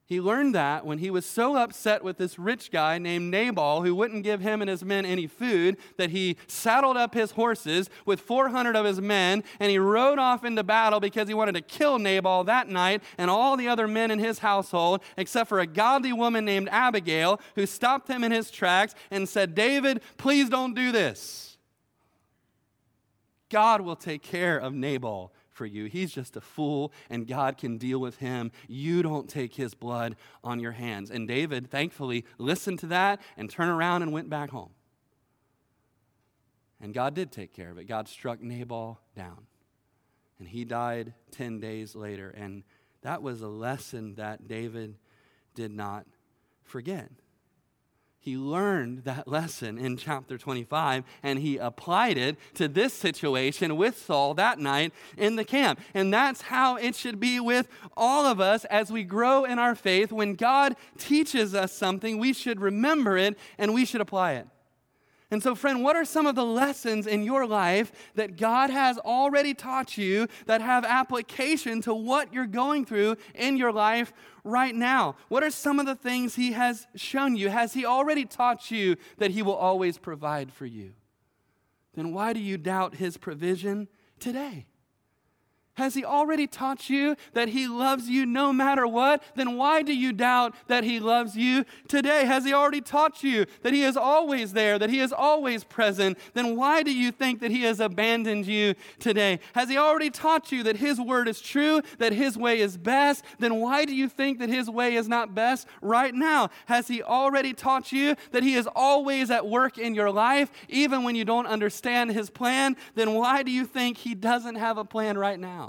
He 0.04 0.20
learned 0.20 0.54
that 0.54 0.84
when 0.84 0.98
he 0.98 1.10
was 1.10 1.24
so 1.24 1.56
upset 1.56 2.02
with 2.02 2.18
this 2.18 2.38
rich 2.38 2.70
guy 2.70 2.98
named 2.98 3.30
Nabal 3.30 3.82
who 3.82 3.94
wouldn't 3.94 4.24
give 4.24 4.40
him 4.40 4.60
and 4.60 4.68
his 4.68 4.84
men 4.84 5.06
any 5.06 5.26
food 5.26 5.76
that 5.96 6.10
he 6.10 6.36
saddled 6.46 6.96
up 6.96 7.14
his 7.14 7.30
horses 7.30 7.88
with 8.04 8.20
400 8.20 8.76
of 8.76 8.84
his 8.84 9.00
men 9.00 9.44
and 9.60 9.70
he 9.70 9.78
rode 9.78 10.18
off 10.18 10.44
into 10.44 10.64
battle 10.64 10.98
because 11.00 11.28
he 11.28 11.34
wanted 11.34 11.54
to 11.54 11.62
kill 11.62 11.98
Nabal 11.98 12.44
that 12.44 12.68
night 12.68 13.02
and 13.16 13.30
all 13.30 13.56
the 13.56 13.68
other 13.68 13.86
men 13.86 14.10
in 14.10 14.18
his 14.18 14.40
household 14.40 15.02
except 15.16 15.48
for 15.48 15.60
a 15.60 15.66
godly 15.66 16.12
woman 16.12 16.44
named 16.44 16.68
Abigail 16.70 17.40
who 17.54 17.64
stopped 17.64 18.08
him 18.08 18.24
in 18.24 18.32
his 18.32 18.50
tracks 18.50 18.94
and 19.10 19.28
said, 19.28 19.54
David, 19.54 20.02
please 20.18 20.48
don't 20.48 20.74
do 20.74 20.90
this. 20.90 21.56
God 23.48 23.82
will 23.82 23.96
take 23.96 24.22
care 24.22 24.58
of 24.58 24.74
Nabal 24.74 25.32
for 25.52 25.66
you. 25.66 25.84
He's 25.86 26.12
just 26.12 26.36
a 26.36 26.40
fool, 26.40 26.92
and 27.08 27.26
God 27.26 27.58
can 27.58 27.78
deal 27.78 28.00
with 28.00 28.16
him. 28.18 28.50
You 28.68 29.02
don't 29.02 29.28
take 29.28 29.54
his 29.54 29.74
blood 29.74 30.16
on 30.42 30.60
your 30.60 30.72
hands. 30.72 31.10
And 31.10 31.28
David, 31.28 31.70
thankfully, 31.70 32.24
listened 32.38 32.78
to 32.80 32.86
that 32.88 33.20
and 33.36 33.48
turned 33.48 33.70
around 33.70 34.02
and 34.02 34.12
went 34.12 34.28
back 34.28 34.50
home. 34.50 34.70
And 36.80 36.92
God 36.92 37.14
did 37.14 37.30
take 37.30 37.52
care 37.52 37.70
of 37.70 37.78
it. 37.78 37.84
God 37.84 38.08
struck 38.08 38.40
Nabal 38.42 38.98
down. 39.14 39.46
And 40.38 40.48
he 40.48 40.64
died 40.64 41.14
10 41.30 41.60
days 41.60 41.94
later. 41.94 42.30
And 42.30 42.64
that 43.02 43.22
was 43.22 43.42
a 43.42 43.48
lesson 43.48 44.16
that 44.16 44.48
David 44.48 44.96
did 45.54 45.70
not 45.70 46.06
forget 46.64 47.10
he 48.22 48.36
learned 48.36 49.02
that 49.02 49.26
lesson 49.26 49.76
in 49.76 49.96
chapter 49.96 50.38
25 50.38 51.02
and 51.24 51.40
he 51.40 51.56
applied 51.56 52.16
it 52.16 52.36
to 52.54 52.68
this 52.68 52.94
situation 52.94 53.76
with 53.76 53.98
Saul 53.98 54.34
that 54.34 54.60
night 54.60 54.92
in 55.16 55.34
the 55.34 55.44
camp. 55.44 55.80
And 55.92 56.14
that's 56.14 56.42
how 56.42 56.76
it 56.76 56.94
should 56.94 57.18
be 57.18 57.40
with 57.40 57.66
all 57.96 58.24
of 58.24 58.40
us 58.40 58.64
as 58.66 58.92
we 58.92 59.02
grow 59.02 59.44
in 59.44 59.58
our 59.58 59.74
faith. 59.74 60.12
When 60.12 60.36
God 60.36 60.76
teaches 60.98 61.52
us 61.52 61.72
something, 61.72 62.16
we 62.16 62.32
should 62.32 62.60
remember 62.60 63.18
it 63.18 63.36
and 63.58 63.74
we 63.74 63.84
should 63.84 64.00
apply 64.00 64.34
it. 64.34 64.46
And 65.32 65.42
so, 65.42 65.54
friend, 65.54 65.82
what 65.82 65.96
are 65.96 66.04
some 66.04 66.26
of 66.26 66.34
the 66.34 66.44
lessons 66.44 67.06
in 67.06 67.22
your 67.22 67.46
life 67.46 67.90
that 68.16 68.36
God 68.36 68.68
has 68.68 68.98
already 68.98 69.54
taught 69.54 69.96
you 69.96 70.28
that 70.44 70.60
have 70.60 70.84
application 70.84 71.80
to 71.82 71.94
what 71.94 72.34
you're 72.34 72.46
going 72.46 72.84
through 72.84 73.16
in 73.34 73.56
your 73.56 73.72
life 73.72 74.12
right 74.44 74.74
now? 74.74 75.16
What 75.28 75.42
are 75.42 75.50
some 75.50 75.80
of 75.80 75.86
the 75.86 75.94
things 75.94 76.34
He 76.34 76.52
has 76.52 76.86
shown 76.94 77.34
you? 77.34 77.48
Has 77.48 77.72
He 77.72 77.86
already 77.86 78.26
taught 78.26 78.70
you 78.70 78.96
that 79.16 79.30
He 79.30 79.40
will 79.40 79.54
always 79.54 79.96
provide 79.96 80.52
for 80.52 80.66
you? 80.66 80.92
Then 81.94 82.12
why 82.12 82.34
do 82.34 82.40
you 82.40 82.58
doubt 82.58 82.96
His 82.96 83.16
provision 83.16 83.88
today? 84.20 84.66
Has 85.76 85.94
he 85.94 86.04
already 86.04 86.46
taught 86.46 86.90
you 86.90 87.16
that 87.32 87.48
he 87.48 87.66
loves 87.66 88.06
you 88.06 88.26
no 88.26 88.52
matter 88.52 88.86
what? 88.86 89.22
Then 89.36 89.56
why 89.56 89.80
do 89.80 89.94
you 89.94 90.12
doubt 90.12 90.54
that 90.66 90.84
he 90.84 91.00
loves 91.00 91.34
you 91.34 91.64
today? 91.88 92.26
Has 92.26 92.44
he 92.44 92.52
already 92.52 92.82
taught 92.82 93.22
you 93.22 93.46
that 93.62 93.72
he 93.72 93.82
is 93.82 93.96
always 93.96 94.52
there, 94.52 94.78
that 94.78 94.90
he 94.90 95.00
is 95.00 95.14
always 95.14 95.64
present? 95.64 96.18
Then 96.34 96.56
why 96.56 96.82
do 96.82 96.94
you 96.94 97.10
think 97.10 97.40
that 97.40 97.50
he 97.50 97.62
has 97.62 97.80
abandoned 97.80 98.44
you 98.44 98.74
today? 98.98 99.40
Has 99.54 99.70
he 99.70 99.78
already 99.78 100.10
taught 100.10 100.52
you 100.52 100.62
that 100.62 100.76
his 100.76 101.00
word 101.00 101.26
is 101.26 101.40
true, 101.40 101.80
that 101.96 102.12
his 102.12 102.36
way 102.36 102.60
is 102.60 102.76
best? 102.76 103.24
Then 103.38 103.54
why 103.56 103.86
do 103.86 103.94
you 103.94 104.10
think 104.10 104.40
that 104.40 104.50
his 104.50 104.68
way 104.68 104.94
is 104.94 105.08
not 105.08 105.34
best 105.34 105.66
right 105.80 106.14
now? 106.14 106.50
Has 106.66 106.88
he 106.88 107.02
already 107.02 107.54
taught 107.54 107.92
you 107.92 108.14
that 108.32 108.42
he 108.42 108.56
is 108.56 108.68
always 108.76 109.30
at 109.30 109.48
work 109.48 109.78
in 109.78 109.94
your 109.94 110.10
life, 110.10 110.52
even 110.68 111.02
when 111.02 111.16
you 111.16 111.24
don't 111.24 111.46
understand 111.46 112.12
his 112.12 112.28
plan? 112.28 112.76
Then 112.94 113.14
why 113.14 113.42
do 113.42 113.50
you 113.50 113.64
think 113.64 113.96
he 113.96 114.14
doesn't 114.14 114.56
have 114.56 114.76
a 114.76 114.84
plan 114.84 115.16
right 115.16 115.40
now? 115.40 115.62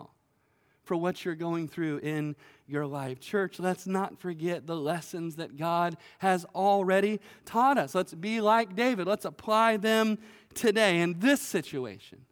For 0.83 0.97
what 0.97 1.23
you're 1.23 1.35
going 1.35 1.67
through 1.67 1.99
in 1.99 2.35
your 2.67 2.85
life. 2.85 3.19
Church, 3.19 3.59
let's 3.59 3.87
not 3.87 4.19
forget 4.19 4.67
the 4.67 4.75
lessons 4.75 5.35
that 5.37 5.57
God 5.57 5.97
has 6.19 6.45
already 6.53 7.19
taught 7.45 7.77
us. 7.77 7.95
Let's 7.95 8.13
be 8.13 8.41
like 8.41 8.75
David. 8.75 9.07
Let's 9.07 9.25
apply 9.25 9.77
them 9.77 10.17
today 10.53 10.99
in 10.99 11.19
this 11.19 11.41
situation 11.41 12.25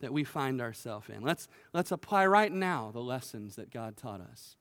that 0.00 0.12
we 0.12 0.24
find 0.24 0.60
ourselves 0.60 1.08
in. 1.08 1.22
Let's, 1.22 1.48
let's 1.72 1.92
apply 1.92 2.26
right 2.26 2.52
now 2.52 2.90
the 2.92 3.00
lessons 3.00 3.56
that 3.56 3.70
God 3.70 3.96
taught 3.96 4.20
us 4.20 4.56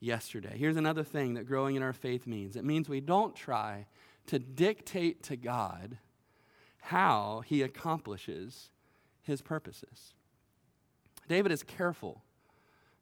yesterday. 0.00 0.56
Here's 0.56 0.76
another 0.76 1.02
thing 1.02 1.34
that 1.34 1.46
growing 1.46 1.76
in 1.76 1.82
our 1.82 1.92
faith 1.92 2.26
means 2.26 2.56
it 2.56 2.64
means 2.64 2.88
we 2.88 3.00
don't 3.00 3.34
try 3.34 3.86
to 4.26 4.38
dictate 4.38 5.22
to 5.24 5.36
God 5.36 5.98
how 6.80 7.42
he 7.44 7.62
accomplishes 7.62 8.70
his 9.22 9.42
purposes. 9.42 10.14
David 11.28 11.52
is 11.52 11.62
careful 11.62 12.22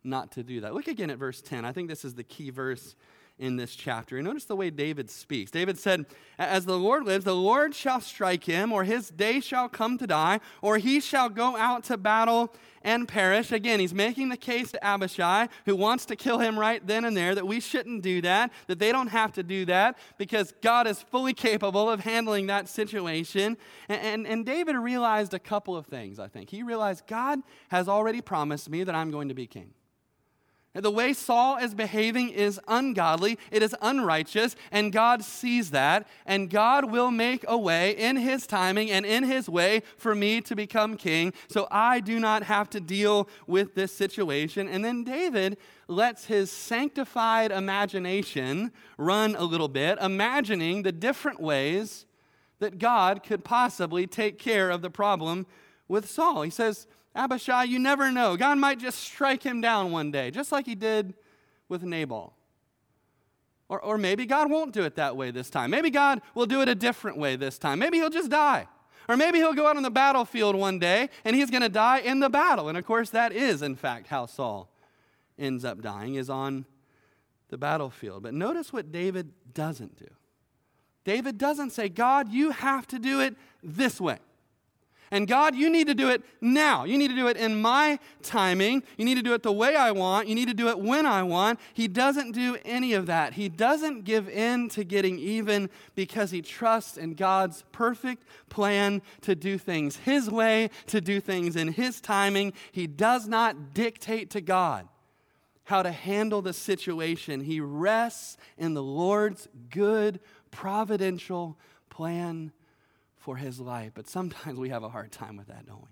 not 0.07 0.33
to 0.33 0.42
do 0.42 0.61
that. 0.61 0.75
Look 0.75 0.88
again 0.88 1.11
at 1.11 1.19
verse 1.19 1.42
10. 1.42 1.64
I 1.64 1.73
think 1.73 1.88
this 1.88 2.05
is 2.05 2.14
the 2.14 2.25
key 2.25 2.51
verse 2.51 2.95
in 3.38 3.57
this 3.57 3.77
chapter. 3.77 4.16
And 4.16 4.27
notice 4.27 4.45
the 4.45 4.57
way 4.57 4.71
David 4.71 5.11
speaks. 5.11 5.51
David 5.51 5.79
said, 5.79 6.07
As 6.38 6.64
the 6.64 6.79
Lord 6.79 7.05
lives, 7.05 7.25
the 7.25 7.37
Lord 7.37 7.75
shall 7.75 8.01
strike 8.01 8.45
him, 8.45 8.73
or 8.73 8.85
his 8.85 9.11
day 9.11 9.40
shall 9.40 9.69
come 9.69 9.99
to 9.99 10.07
die, 10.07 10.40
or 10.62 10.79
he 10.79 11.01
shall 11.01 11.29
go 11.29 11.57
out 11.57 11.85
to 11.85 11.99
battle 11.99 12.55
and 12.81 13.07
perish. 13.07 13.53
Again, 13.53 13.79
he's 13.79 13.92
making 13.92 14.31
the 14.31 14.37
case 14.37 14.73
to 14.73 14.83
Abishai, 14.83 15.49
who 15.66 15.77
wants 15.77 16.07
to 16.07 16.16
kill 16.16 16.38
him 16.38 16.59
right 16.59 16.85
then 16.87 17.05
and 17.05 17.16
there, 17.16 17.35
that 17.35 17.47
we 17.47 17.61
shouldn't 17.61 18.03
do 18.03 18.23
that, 18.23 18.53
that 18.69 18.79
they 18.79 18.90
don't 18.90 19.09
have 19.09 19.33
to 19.33 19.42
do 19.42 19.66
that, 19.66 19.99
because 20.16 20.55
God 20.62 20.87
is 20.87 21.03
fully 21.03 21.35
capable 21.35 21.90
of 21.90 22.01
handling 22.01 22.47
that 22.47 22.69
situation. 22.69 23.59
And, 23.88 24.01
and, 24.01 24.27
and 24.27 24.47
David 24.47 24.77
realized 24.77 25.35
a 25.35 25.38
couple 25.38 25.77
of 25.77 25.87
things, 25.87 26.19
I 26.19 26.29
think. 26.29 26.49
He 26.49 26.62
realized 26.62 27.07
God 27.07 27.40
has 27.69 27.87
already 27.87 28.23
promised 28.23 28.71
me 28.71 28.83
that 28.85 28.95
I'm 28.95 29.11
going 29.11 29.29
to 29.29 29.35
be 29.35 29.47
king. 29.47 29.75
The 30.77 30.91
way 30.91 31.12
Saul 31.12 31.57
is 31.57 31.75
behaving 31.75 32.29
is 32.29 32.61
ungodly, 32.69 33.39
it 33.51 33.62
is 33.62 33.75
unrighteous, 33.81 34.57
and 34.71 34.93
God 34.93 35.25
sees 35.25 35.71
that, 35.71 36.07
and 36.27 36.51
God 36.51 36.91
will 36.91 37.11
make 37.11 37.45
a 37.49 37.57
way 37.57 37.97
in 37.97 38.17
His 38.17 38.47
timing 38.47 38.91
and 38.91 39.07
in 39.07 39.25
His 39.25 39.49
way 39.49 39.83
for 39.97 40.15
me 40.15 40.41
to 40.43 40.55
become 40.55 40.97
king, 40.97 41.33
so 41.49 41.67
I 41.71 42.01
do 42.01 42.21
not 42.21 42.43
have 42.45 42.69
to 42.71 42.81
deal 42.81 43.29
with 43.47 43.75
this 43.75 43.93
situation. 43.93 44.69
And 44.69 44.85
then 44.85 45.05
David 45.05 45.57
lets 45.89 46.27
his 46.27 46.51
sanctified 46.51 47.53
imagination 47.53 48.73
run 48.99 49.37
a 49.37 49.45
little 49.45 49.69
bit, 49.69 49.99
imagining 50.01 50.83
the 50.83 50.93
different 50.93 51.41
ways 51.41 52.07
that 52.59 52.79
God 52.79 53.23
could 53.23 53.45
possibly 53.45 54.07
take 54.07 54.39
care 54.39 54.71
of 54.71 54.83
the 54.83 54.91
problem 54.91 55.47
with 55.89 56.09
Saul. 56.09 56.43
He 56.43 56.51
says, 56.51 56.87
Abishai, 57.16 57.64
you 57.64 57.79
never 57.79 58.12
know. 58.12 58.37
God 58.37 58.59
might 58.59 58.79
just 58.79 59.00
strike 59.00 59.42
him 59.42 59.61
down 59.61 59.90
one 59.90 60.11
day, 60.11 60.31
just 60.31 60.52
like 60.52 60.66
he 60.66 60.74
did 60.74 61.14
with 61.68 61.83
Nabal. 61.83 62.35
Or, 63.68 63.81
or 63.81 63.98
maybe 63.98 64.26
God 64.26 64.50
won't 64.50 64.72
do 64.72 64.85
it 64.85 64.94
that 64.96 65.16
way 65.16 65.31
this 65.31 65.50
time. 65.50 65.70
Maybe 65.70 65.90
God 65.90 66.20
will 66.35 66.46
do 66.46 66.61
it 66.61 66.68
a 66.68 66.74
different 66.74 67.18
way 67.18 67.35
this 67.35 67.59
time. 67.59 67.79
Maybe 67.79 67.96
he'll 67.96 68.11
just 68.11 68.31
die. 68.31 68.68
Or 69.09 69.16
maybe 69.16 69.38
he'll 69.38 69.55
go 69.55 69.66
out 69.66 69.76
on 69.76 69.83
the 69.83 69.90
battlefield 69.90 70.55
one 70.57 70.79
day 70.79 71.09
and 71.24 71.35
he's 71.35 71.50
going 71.50 71.62
to 71.62 71.68
die 71.68 71.98
in 71.98 72.20
the 72.20 72.29
battle. 72.29 72.68
And 72.68 72.76
of 72.76 72.85
course, 72.85 73.11
that 73.11 73.33
is, 73.33 73.62
in 73.62 73.74
fact, 73.74 74.09
how 74.09 74.26
Saul 74.26 74.70
ends 75.38 75.64
up 75.64 75.81
dying, 75.81 76.14
is 76.14 76.31
on 76.31 76.66
the 77.48 77.59
battlefield. 77.59 78.22
But 78.22 78.35
notice 78.35 78.72
what 78.72 78.92
David 78.92 79.33
doesn't 79.52 79.96
do. 79.96 80.09
David 81.05 81.38
doesn't 81.38 81.70
say, 81.70 81.88
God, 81.88 82.31
you 82.33 82.50
have 82.50 82.87
to 82.88 82.98
do 82.98 83.20
it 83.20 83.37
this 83.62 84.00
way. 84.00 84.18
And 85.11 85.29
God, 85.29 85.55
you 85.55 85.71
need 85.71 85.87
to 85.87 85.95
do 85.95 86.09
it 86.09 86.23
now. 86.40 86.85
You 86.85 86.99
need 86.99 87.09
to 87.09 87.16
do 87.16 87.29
it 87.29 87.37
in 87.37 87.61
my 87.61 87.99
timing. 88.23 88.83
You 88.97 89.05
need 89.05 89.14
to 89.16 89.23
do 89.23 89.35
it 89.35 89.42
the 89.42 89.53
way 89.53 89.77
I 89.77 89.92
want. 89.92 90.27
You 90.29 90.35
need 90.35 90.49
to 90.49 90.55
do 90.55 90.69
it 90.69 90.79
when 90.79 91.07
I 91.07 91.23
want. 91.23 91.61
He 91.75 91.87
doesn't 91.87 92.33
do 92.33 92.57
any 92.64 92.92
of 92.92 93.07
that. 93.07 93.35
He 93.35 93.49
doesn't 93.49 94.05
give 94.05 94.29
in 94.29 94.69
to 94.71 94.85
getting 94.85 95.19
even 95.19 95.71
because 95.95 96.31
he 96.31 96.42
trusts 96.42 96.97
in 96.97 97.14
God's 97.14 97.64
perfect 97.73 98.25
plan 98.49 99.01
to 99.23 99.35
do 99.35 99.59
things 99.59 99.97
his 99.97 100.29
way, 100.29 100.71
to 100.87 101.01
do 101.01 101.21
things 101.21 101.57
in 101.57 101.69
his 101.69 102.01
timing. 102.01 102.53
He 102.73 102.87
does 102.87 103.29
not 103.29 103.75
dictate 103.75 104.31
to 104.31 104.40
God 104.40 104.88
how 105.64 105.83
to 105.83 105.90
handle 105.90 106.42
the 106.42 106.53
situation. 106.53 107.40
He 107.40 107.61
rests 107.61 108.37
in 108.57 108.75
the 108.75 108.83
Lord's 108.83 109.49
good, 109.71 110.21
providential 110.51 111.59
plan 111.90 112.53
for 113.27 113.35
his 113.35 113.59
life. 113.59 113.91
But 113.93 114.09
sometimes 114.09 114.57
we 114.57 114.69
have 114.69 114.85
a 114.85 114.89
hard 114.89 115.11
time 115.11 115.37
with 115.37 115.49
that, 115.49 115.67
don't 115.67 115.83
we? 115.83 115.89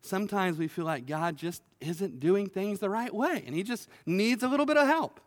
Sometimes 0.00 0.56
we 0.56 0.68
feel 0.68 0.86
like 0.86 1.04
God 1.04 1.36
just 1.36 1.62
isn't 1.82 2.18
doing 2.18 2.48
things 2.48 2.80
the 2.80 2.88
right 2.88 3.14
way 3.14 3.44
and 3.46 3.54
he 3.54 3.62
just 3.62 3.86
needs 4.06 4.42
a 4.42 4.48
little 4.48 4.64
bit 4.64 4.78
of 4.78 4.86
help. 4.86 5.20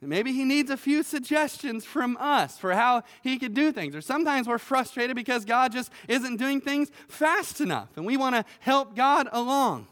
maybe 0.00 0.32
he 0.32 0.44
needs 0.44 0.70
a 0.70 0.76
few 0.78 1.02
suggestions 1.02 1.84
from 1.84 2.16
us 2.18 2.56
for 2.56 2.72
how 2.72 3.02
he 3.22 3.38
could 3.38 3.52
do 3.52 3.72
things. 3.72 3.94
Or 3.94 4.00
sometimes 4.00 4.48
we're 4.48 4.56
frustrated 4.56 5.14
because 5.14 5.44
God 5.44 5.70
just 5.70 5.92
isn't 6.08 6.38
doing 6.38 6.62
things 6.62 6.90
fast 7.06 7.60
enough 7.60 7.90
and 7.96 8.06
we 8.06 8.16
want 8.16 8.36
to 8.36 8.44
help 8.60 8.96
God 8.96 9.28
along. 9.32 9.86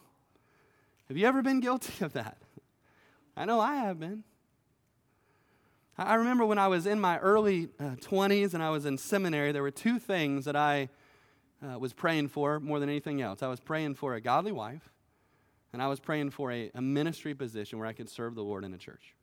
Have 1.09 1.19
you 1.19 1.27
ever 1.27 1.43
been 1.43 1.61
guilty 1.61 2.03
of 2.03 2.15
that? 2.15 2.39
I 3.37 3.45
know 3.45 3.61
I 3.61 3.77
have 3.77 4.01
been. 4.01 4.25
I 5.97 6.15
remember 6.15 6.45
when 6.45 6.59
I 6.59 6.67
was 6.67 6.87
in 6.87 7.01
my 7.01 7.19
early 7.19 7.69
uh, 7.79 7.97
20s 8.01 8.53
and 8.53 8.63
I 8.63 8.71
was 8.71 8.85
in 8.85 8.99
seminary, 8.99 9.53
there 9.53 9.63
were 9.63 9.71
two 9.71 10.01
things 10.01 10.45
that 10.45 10.57
I 10.57 10.89
uh, 11.63 11.79
was 11.79 11.93
praying 11.93 12.29
for 12.29 12.59
more 12.59 12.81
than 12.81 12.89
anything 12.89 13.23
else. 13.23 13.43
I 13.43 13.49
was 13.49 13.61
praying 13.61 13.95
for 13.95 14.15
a 14.15 14.21
godly 14.21 14.51
wife, 14.51 14.91
and 15.73 15.81
I 15.81 15.87
was 15.87 16.01
praying 16.01 16.31
for 16.31 16.51
a, 16.51 16.71
a 16.75 16.83
ministry 16.83 17.33
position 17.33 17.79
where 17.79 17.87
I 17.87 17.93
could 17.93 18.09
serve 18.09 18.35
the 18.35 18.43
Lord 18.43 18.65
in 18.65 18.75
a 18.75 18.79
church. 18.79 19.15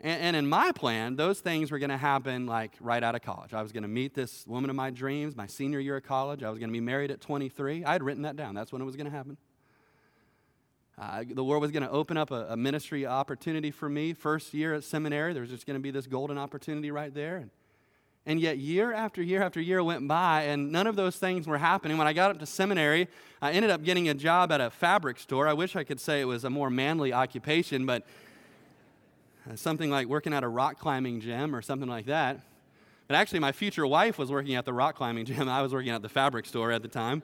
And, 0.00 0.20
and 0.20 0.36
in 0.36 0.48
my 0.48 0.72
plan, 0.72 1.14
those 1.14 1.38
things 1.38 1.70
were 1.70 1.78
going 1.78 1.90
to 1.90 1.96
happen 1.96 2.46
like 2.46 2.72
right 2.80 3.02
out 3.02 3.14
of 3.14 3.22
college. 3.22 3.54
I 3.54 3.62
was 3.62 3.70
going 3.70 3.82
to 3.82 3.88
meet 3.88 4.14
this 4.14 4.46
woman 4.48 4.70
of 4.70 4.76
my 4.76 4.90
dreams 4.90 5.36
my 5.36 5.46
senior 5.46 5.78
year 5.78 5.96
of 5.96 6.02
college. 6.02 6.42
I 6.42 6.50
was 6.50 6.58
going 6.58 6.70
to 6.70 6.72
be 6.72 6.80
married 6.80 7.12
at 7.12 7.20
23. 7.20 7.84
I 7.84 7.92
had 7.92 8.02
written 8.02 8.22
that 8.22 8.36
down. 8.36 8.54
That's 8.54 8.72
when 8.72 8.82
it 8.82 8.84
was 8.84 8.96
going 8.96 9.06
to 9.06 9.16
happen. 9.16 9.36
Uh, 11.00 11.22
the 11.30 11.44
Lord 11.44 11.60
was 11.60 11.70
going 11.70 11.84
to 11.84 11.90
open 11.90 12.16
up 12.16 12.32
a, 12.32 12.46
a, 12.50 12.56
ministry 12.56 13.06
opportunity 13.06 13.70
for 13.70 13.88
me. 13.88 14.12
First 14.12 14.52
year 14.52 14.74
at 14.74 14.82
seminary, 14.82 15.32
there 15.32 15.42
was 15.42 15.50
just 15.50 15.64
going 15.64 15.78
to 15.78 15.82
be 15.82 15.92
this 15.92 16.08
golden 16.08 16.36
opportunity 16.36 16.90
right 16.90 17.14
there. 17.14 17.36
And, 17.36 17.50
And 18.26 18.40
yet, 18.40 18.58
year 18.58 18.92
after 18.92 19.22
year 19.22 19.40
after 19.40 19.60
year 19.60 19.82
went 19.82 20.08
by, 20.08 20.42
and 20.42 20.72
none 20.72 20.88
of 20.88 20.96
those 20.96 21.16
things 21.16 21.46
were 21.46 21.58
happening. 21.58 21.98
When 21.98 22.08
I 22.08 22.12
got 22.12 22.32
up 22.32 22.40
to 22.40 22.46
seminary, 22.46 23.06
I 23.40 23.52
ended 23.52 23.70
up 23.70 23.84
getting 23.84 24.08
a 24.08 24.14
job 24.14 24.50
at 24.50 24.60
a 24.60 24.70
fabric 24.70 25.20
store. 25.20 25.46
I 25.46 25.52
wish 25.52 25.76
I 25.76 25.84
could 25.84 26.00
say 26.00 26.20
it 26.20 26.24
was 26.24 26.42
a 26.42 26.50
more 26.50 26.68
manly 26.68 27.12
occupation, 27.12 27.86
but 27.86 28.04
something 29.54 29.90
like 29.90 30.08
working 30.08 30.32
at 30.32 30.42
a 30.42 30.48
rock 30.48 30.80
climbing 30.80 31.20
gym 31.20 31.54
or 31.54 31.62
something 31.62 31.88
like 31.88 32.06
that. 32.06 32.40
But 33.06 33.14
actually, 33.14 33.38
my 33.38 33.52
future 33.52 33.86
wife 33.86 34.18
was 34.18 34.32
working 34.32 34.56
at 34.56 34.64
the 34.64 34.72
rock 34.72 34.96
climbing 34.96 35.26
gym. 35.26 35.48
I 35.48 35.62
was 35.62 35.72
working 35.72 35.92
at 35.92 36.02
the 36.02 36.08
fabric 36.08 36.44
store 36.44 36.72
at 36.72 36.82
the 36.82 36.88
time. 36.88 37.22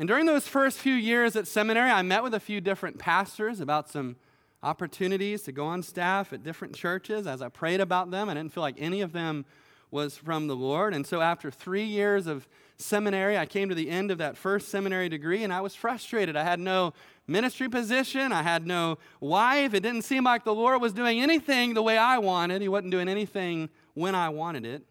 And 0.00 0.08
during 0.08 0.24
those 0.24 0.48
first 0.48 0.78
few 0.78 0.94
years 0.94 1.36
at 1.36 1.46
seminary, 1.46 1.90
I 1.90 2.00
met 2.00 2.22
with 2.22 2.32
a 2.32 2.40
few 2.40 2.62
different 2.62 2.98
pastors 2.98 3.60
about 3.60 3.90
some 3.90 4.16
opportunities 4.62 5.42
to 5.42 5.52
go 5.52 5.66
on 5.66 5.82
staff 5.82 6.32
at 6.32 6.42
different 6.42 6.74
churches. 6.74 7.26
As 7.26 7.42
I 7.42 7.50
prayed 7.50 7.82
about 7.82 8.10
them, 8.10 8.30
I 8.30 8.32
didn't 8.32 8.54
feel 8.54 8.62
like 8.62 8.76
any 8.78 9.02
of 9.02 9.12
them 9.12 9.44
was 9.90 10.16
from 10.16 10.46
the 10.46 10.56
Lord. 10.56 10.94
And 10.94 11.06
so 11.06 11.20
after 11.20 11.50
three 11.50 11.84
years 11.84 12.26
of 12.26 12.48
seminary, 12.78 13.36
I 13.36 13.44
came 13.44 13.68
to 13.68 13.74
the 13.74 13.90
end 13.90 14.10
of 14.10 14.16
that 14.16 14.38
first 14.38 14.70
seminary 14.70 15.10
degree 15.10 15.44
and 15.44 15.52
I 15.52 15.60
was 15.60 15.74
frustrated. 15.74 16.34
I 16.34 16.44
had 16.44 16.60
no 16.60 16.94
ministry 17.26 17.68
position, 17.68 18.32
I 18.32 18.42
had 18.42 18.66
no 18.66 18.96
wife. 19.20 19.74
It 19.74 19.80
didn't 19.80 20.04
seem 20.04 20.24
like 20.24 20.44
the 20.44 20.54
Lord 20.54 20.80
was 20.80 20.94
doing 20.94 21.20
anything 21.20 21.74
the 21.74 21.82
way 21.82 21.98
I 21.98 22.16
wanted, 22.16 22.62
He 22.62 22.68
wasn't 22.68 22.92
doing 22.92 23.10
anything 23.10 23.68
when 23.92 24.14
I 24.14 24.30
wanted 24.30 24.64
it. 24.64 24.82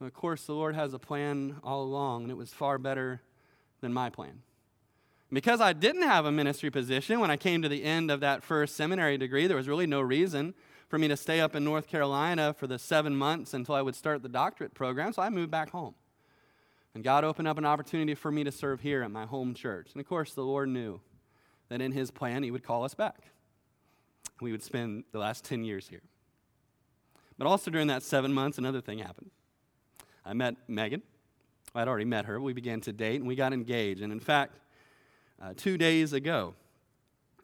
of 0.00 0.12
course, 0.12 0.46
the 0.46 0.52
Lord 0.52 0.74
has 0.74 0.94
a 0.94 0.98
plan 0.98 1.60
all 1.62 1.84
along, 1.84 2.22
and 2.22 2.32
it 2.32 2.36
was 2.36 2.52
far 2.52 2.76
better 2.76 3.20
than 3.84 3.92
my 3.92 4.10
plan. 4.10 4.40
Because 5.32 5.60
I 5.60 5.72
didn't 5.72 6.02
have 6.02 6.26
a 6.26 6.32
ministry 6.32 6.70
position 6.70 7.20
when 7.20 7.30
I 7.30 7.36
came 7.36 7.62
to 7.62 7.68
the 7.68 7.84
end 7.84 8.10
of 8.10 8.20
that 8.20 8.42
first 8.42 8.76
seminary 8.76 9.18
degree, 9.18 9.46
there 9.46 9.56
was 9.56 9.68
really 9.68 9.86
no 9.86 10.00
reason 10.00 10.54
for 10.88 10.98
me 10.98 11.06
to 11.08 11.16
stay 11.16 11.40
up 11.40 11.54
in 11.54 11.64
North 11.64 11.86
Carolina 11.86 12.54
for 12.54 12.66
the 12.66 12.78
seven 12.78 13.14
months 13.14 13.52
until 13.52 13.74
I 13.74 13.82
would 13.82 13.94
start 13.94 14.22
the 14.22 14.28
doctorate 14.28 14.74
program, 14.74 15.12
so 15.12 15.22
I 15.22 15.28
moved 15.28 15.50
back 15.50 15.70
home. 15.70 15.94
And 16.94 17.04
God 17.04 17.24
opened 17.24 17.48
up 17.48 17.58
an 17.58 17.66
opportunity 17.66 18.14
for 18.14 18.30
me 18.30 18.44
to 18.44 18.52
serve 18.52 18.80
here 18.80 19.02
at 19.02 19.10
my 19.10 19.26
home 19.26 19.54
church. 19.54 19.88
And 19.92 20.00
of 20.00 20.08
course, 20.08 20.32
the 20.32 20.44
Lord 20.44 20.68
knew 20.68 21.00
that 21.68 21.80
in 21.80 21.92
His 21.92 22.10
plan, 22.10 22.42
He 22.42 22.50
would 22.50 22.62
call 22.62 22.84
us 22.84 22.94
back. 22.94 23.24
We 24.40 24.52
would 24.52 24.62
spend 24.62 25.04
the 25.12 25.18
last 25.18 25.44
10 25.44 25.64
years 25.64 25.88
here. 25.88 26.02
But 27.36 27.46
also 27.46 27.70
during 27.70 27.88
that 27.88 28.02
seven 28.02 28.32
months, 28.32 28.58
another 28.58 28.80
thing 28.80 29.00
happened. 29.00 29.30
I 30.24 30.32
met 30.32 30.56
Megan. 30.68 31.02
I'd 31.74 31.88
already 31.88 32.04
met 32.04 32.26
her. 32.26 32.40
We 32.40 32.52
began 32.52 32.80
to 32.82 32.92
date 32.92 33.16
and 33.16 33.26
we 33.26 33.34
got 33.34 33.52
engaged. 33.52 34.00
And 34.00 34.12
in 34.12 34.20
fact, 34.20 34.58
uh, 35.42 35.54
two 35.56 35.76
days 35.76 36.12
ago, 36.12 36.54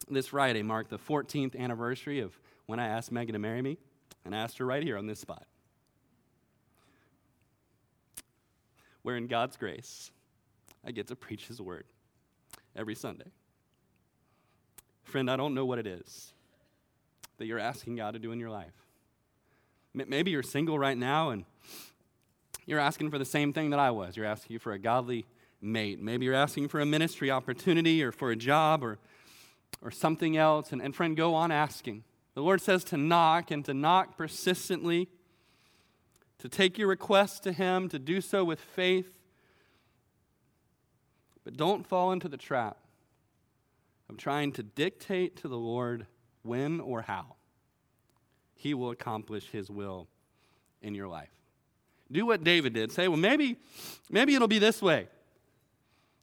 this 0.09 0.27
Friday 0.27 0.63
marked 0.63 0.89
the 0.89 0.97
14th 0.97 1.57
anniversary 1.57 2.19
of 2.19 2.37
when 2.65 2.79
I 2.79 2.87
asked 2.87 3.11
Megan 3.11 3.33
to 3.33 3.39
marry 3.39 3.61
me, 3.61 3.77
and 4.23 4.33
I 4.33 4.39
asked 4.39 4.57
her 4.59 4.65
right 4.65 4.81
here 4.81 4.97
on 4.97 5.07
this 5.07 5.19
spot. 5.19 5.45
Where 9.01 9.17
in 9.17 9.27
God's 9.27 9.57
grace, 9.57 10.11
I 10.85 10.91
get 10.91 11.07
to 11.07 11.15
preach 11.15 11.47
His 11.47 11.61
word 11.61 11.85
every 12.75 12.95
Sunday. 12.95 13.31
Friend, 15.03 15.29
I 15.29 15.35
don't 15.35 15.53
know 15.53 15.65
what 15.65 15.79
it 15.79 15.87
is 15.87 16.33
that 17.37 17.45
you're 17.47 17.59
asking 17.59 17.95
God 17.95 18.13
to 18.13 18.19
do 18.19 18.31
in 18.31 18.39
your 18.39 18.51
life. 18.51 18.73
Maybe 19.93 20.31
you're 20.31 20.43
single 20.43 20.79
right 20.79 20.97
now 20.97 21.31
and 21.31 21.43
you're 22.65 22.79
asking 22.79 23.09
for 23.09 23.17
the 23.17 23.25
same 23.25 23.53
thing 23.53 23.71
that 23.71 23.79
I 23.79 23.91
was. 23.91 24.15
You're 24.15 24.25
asking 24.25 24.59
for 24.59 24.73
a 24.73 24.79
godly 24.79 25.25
mate. 25.61 25.99
Maybe 25.99 26.25
you're 26.25 26.35
asking 26.35 26.67
for 26.67 26.79
a 26.79 26.85
ministry 26.85 27.31
opportunity 27.31 28.03
or 28.03 28.11
for 28.11 28.31
a 28.31 28.35
job 28.35 28.83
or, 28.83 28.99
or 29.81 29.91
something 29.91 30.37
else. 30.37 30.71
And, 30.71 30.81
and 30.81 30.95
friend, 30.95 31.15
go 31.15 31.33
on 31.33 31.51
asking. 31.51 32.03
The 32.33 32.41
Lord 32.41 32.61
says 32.61 32.83
to 32.85 32.97
knock 32.97 33.51
and 33.51 33.65
to 33.65 33.73
knock 33.73 34.17
persistently, 34.17 35.09
to 36.39 36.49
take 36.49 36.77
your 36.77 36.87
request 36.87 37.43
to 37.43 37.51
Him, 37.51 37.89
to 37.89 37.99
do 37.99 38.21
so 38.21 38.43
with 38.43 38.59
faith. 38.59 39.17
But 41.43 41.57
don't 41.57 41.85
fall 41.85 42.11
into 42.11 42.29
the 42.29 42.37
trap 42.37 42.77
of 44.09 44.17
trying 44.17 44.51
to 44.53 44.63
dictate 44.63 45.37
to 45.37 45.47
the 45.47 45.57
Lord 45.57 46.05
when 46.43 46.79
or 46.79 47.01
how 47.01 47.35
He 48.53 48.73
will 48.73 48.91
accomplish 48.91 49.49
His 49.49 49.69
will 49.69 50.07
in 50.81 50.95
your 50.95 51.07
life. 51.07 51.40
Do 52.11 52.25
what 52.25 52.43
David 52.43 52.73
did. 52.73 52.91
Say, 52.91 53.07
well, 53.07 53.17
maybe, 53.17 53.57
maybe 54.09 54.35
it'll 54.35 54.47
be 54.47 54.59
this 54.59 54.81
way. 54.81 55.07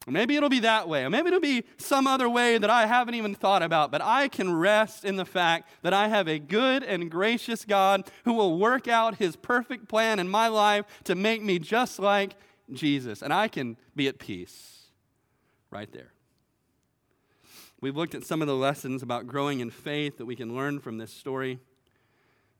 Or 0.07 0.11
maybe 0.11 0.35
it'll 0.35 0.49
be 0.49 0.61
that 0.61 0.87
way. 0.87 1.03
Or 1.03 1.09
maybe 1.09 1.27
it'll 1.27 1.39
be 1.39 1.63
some 1.77 2.07
other 2.07 2.29
way 2.29 2.57
that 2.57 2.69
I 2.69 2.85
haven't 2.85 3.15
even 3.15 3.35
thought 3.35 3.61
about. 3.61 3.91
But 3.91 4.01
I 4.01 4.27
can 4.27 4.53
rest 4.53 5.03
in 5.03 5.17
the 5.17 5.25
fact 5.25 5.69
that 5.81 5.93
I 5.93 6.07
have 6.07 6.27
a 6.27 6.39
good 6.39 6.83
and 6.83 7.11
gracious 7.11 7.65
God 7.65 8.09
who 8.25 8.33
will 8.33 8.57
work 8.57 8.87
out 8.87 9.15
his 9.15 9.35
perfect 9.35 9.87
plan 9.87 10.19
in 10.19 10.29
my 10.29 10.47
life 10.47 10.85
to 11.05 11.15
make 11.15 11.41
me 11.41 11.59
just 11.59 11.99
like 11.99 12.35
Jesus. 12.71 13.21
And 13.21 13.33
I 13.33 13.47
can 13.47 13.77
be 13.95 14.07
at 14.07 14.19
peace 14.19 14.89
right 15.69 15.91
there. 15.91 16.13
We've 17.81 17.95
looked 17.95 18.15
at 18.15 18.25
some 18.25 18.41
of 18.41 18.47
the 18.47 18.55
lessons 18.55 19.03
about 19.03 19.27
growing 19.27 19.59
in 19.59 19.69
faith 19.69 20.17
that 20.17 20.25
we 20.25 20.35
can 20.35 20.55
learn 20.55 20.79
from 20.79 20.97
this 20.97 21.11
story. 21.11 21.59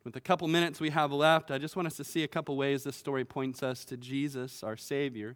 With 0.09 0.15
the 0.15 0.21
couple 0.21 0.47
minutes 0.47 0.79
we 0.79 0.89
have 0.89 1.11
left, 1.11 1.51
I 1.51 1.59
just 1.59 1.75
want 1.75 1.85
us 1.85 1.95
to 1.97 2.03
see 2.03 2.23
a 2.23 2.27
couple 2.27 2.57
ways 2.57 2.83
this 2.83 2.95
story 2.95 3.23
points 3.23 3.61
us 3.61 3.85
to 3.85 3.95
Jesus, 3.95 4.63
our 4.63 4.75
Savior. 4.75 5.35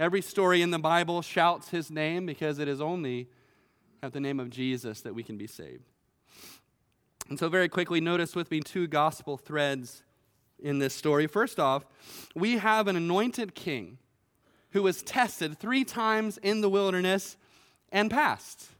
Every 0.00 0.22
story 0.22 0.62
in 0.62 0.70
the 0.70 0.78
Bible 0.78 1.20
shouts 1.20 1.68
his 1.68 1.90
name 1.90 2.24
because 2.24 2.58
it 2.58 2.68
is 2.68 2.80
only 2.80 3.28
at 4.02 4.14
the 4.14 4.18
name 4.18 4.40
of 4.40 4.48
Jesus 4.48 5.02
that 5.02 5.14
we 5.14 5.22
can 5.22 5.36
be 5.36 5.46
saved. 5.46 5.90
And 7.28 7.38
so, 7.38 7.50
very 7.50 7.68
quickly, 7.68 8.00
notice 8.00 8.34
with 8.34 8.50
me 8.50 8.60
two 8.60 8.86
gospel 8.86 9.36
threads 9.36 10.02
in 10.58 10.78
this 10.78 10.94
story. 10.94 11.26
First 11.26 11.60
off, 11.60 11.84
we 12.34 12.56
have 12.56 12.88
an 12.88 12.96
anointed 12.96 13.54
king 13.54 13.98
who 14.70 14.84
was 14.84 15.02
tested 15.02 15.58
three 15.58 15.84
times 15.84 16.38
in 16.38 16.62
the 16.62 16.70
wilderness 16.70 17.36
and 17.92 18.10
passed. 18.10 18.70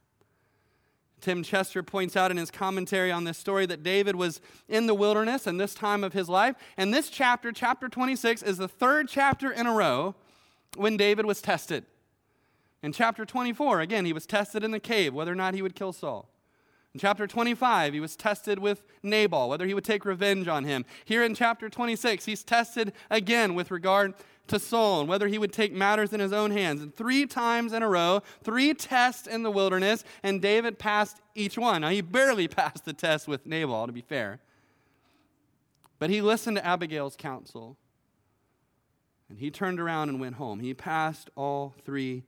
Tim 1.26 1.42
Chester 1.42 1.82
points 1.82 2.16
out 2.16 2.30
in 2.30 2.36
his 2.36 2.52
commentary 2.52 3.10
on 3.10 3.24
this 3.24 3.36
story 3.36 3.66
that 3.66 3.82
David 3.82 4.14
was 4.14 4.40
in 4.68 4.86
the 4.86 4.94
wilderness 4.94 5.48
in 5.48 5.56
this 5.56 5.74
time 5.74 6.04
of 6.04 6.12
his 6.12 6.28
life. 6.28 6.54
And 6.76 6.94
this 6.94 7.10
chapter, 7.10 7.50
chapter 7.50 7.88
26, 7.88 8.44
is 8.44 8.58
the 8.58 8.68
third 8.68 9.08
chapter 9.08 9.50
in 9.50 9.66
a 9.66 9.72
row 9.72 10.14
when 10.76 10.96
David 10.96 11.26
was 11.26 11.42
tested. 11.42 11.84
In 12.80 12.92
chapter 12.92 13.24
24, 13.24 13.80
again, 13.80 14.04
he 14.04 14.12
was 14.12 14.24
tested 14.24 14.62
in 14.62 14.70
the 14.70 14.78
cave 14.78 15.12
whether 15.12 15.32
or 15.32 15.34
not 15.34 15.54
he 15.54 15.62
would 15.62 15.74
kill 15.74 15.92
Saul. 15.92 16.28
In 16.96 17.00
chapter 17.00 17.26
25, 17.26 17.92
he 17.92 18.00
was 18.00 18.16
tested 18.16 18.58
with 18.58 18.82
Nabal, 19.02 19.50
whether 19.50 19.66
he 19.66 19.74
would 19.74 19.84
take 19.84 20.06
revenge 20.06 20.48
on 20.48 20.64
him. 20.64 20.86
Here 21.04 21.22
in 21.22 21.34
chapter 21.34 21.68
26, 21.68 22.24
he's 22.24 22.42
tested 22.42 22.94
again 23.10 23.54
with 23.54 23.70
regard 23.70 24.14
to 24.46 24.58
Saul 24.58 25.00
and 25.00 25.08
whether 25.10 25.28
he 25.28 25.36
would 25.36 25.52
take 25.52 25.74
matters 25.74 26.14
in 26.14 26.20
his 26.20 26.32
own 26.32 26.52
hands. 26.52 26.80
And 26.80 26.96
three 26.96 27.26
times 27.26 27.74
in 27.74 27.82
a 27.82 27.88
row, 27.90 28.22
three 28.42 28.72
tests 28.72 29.26
in 29.26 29.42
the 29.42 29.50
wilderness, 29.50 30.04
and 30.22 30.40
David 30.40 30.78
passed 30.78 31.20
each 31.34 31.58
one. 31.58 31.82
Now, 31.82 31.90
he 31.90 32.00
barely 32.00 32.48
passed 32.48 32.86
the 32.86 32.94
test 32.94 33.28
with 33.28 33.44
Nabal, 33.44 33.86
to 33.86 33.92
be 33.92 34.00
fair. 34.00 34.40
But 35.98 36.08
he 36.08 36.22
listened 36.22 36.56
to 36.56 36.64
Abigail's 36.64 37.14
counsel. 37.14 37.76
And 39.28 39.38
he 39.38 39.50
turned 39.50 39.80
around 39.80 40.08
and 40.08 40.18
went 40.18 40.36
home. 40.36 40.60
He 40.60 40.72
passed 40.72 41.28
all 41.36 41.74
three 41.84 42.24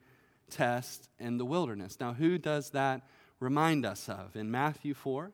tests 0.51 1.09
in 1.19 1.39
the 1.39 1.47
wilderness. 1.47 1.97
Now, 1.99 2.12
who 2.12 2.37
does 2.37 2.69
that 2.73 3.01
remind 3.41 3.84
us 3.84 4.09
of? 4.09 4.36
In 4.36 4.51
Matthew 4.51 4.95
4, 4.95 5.32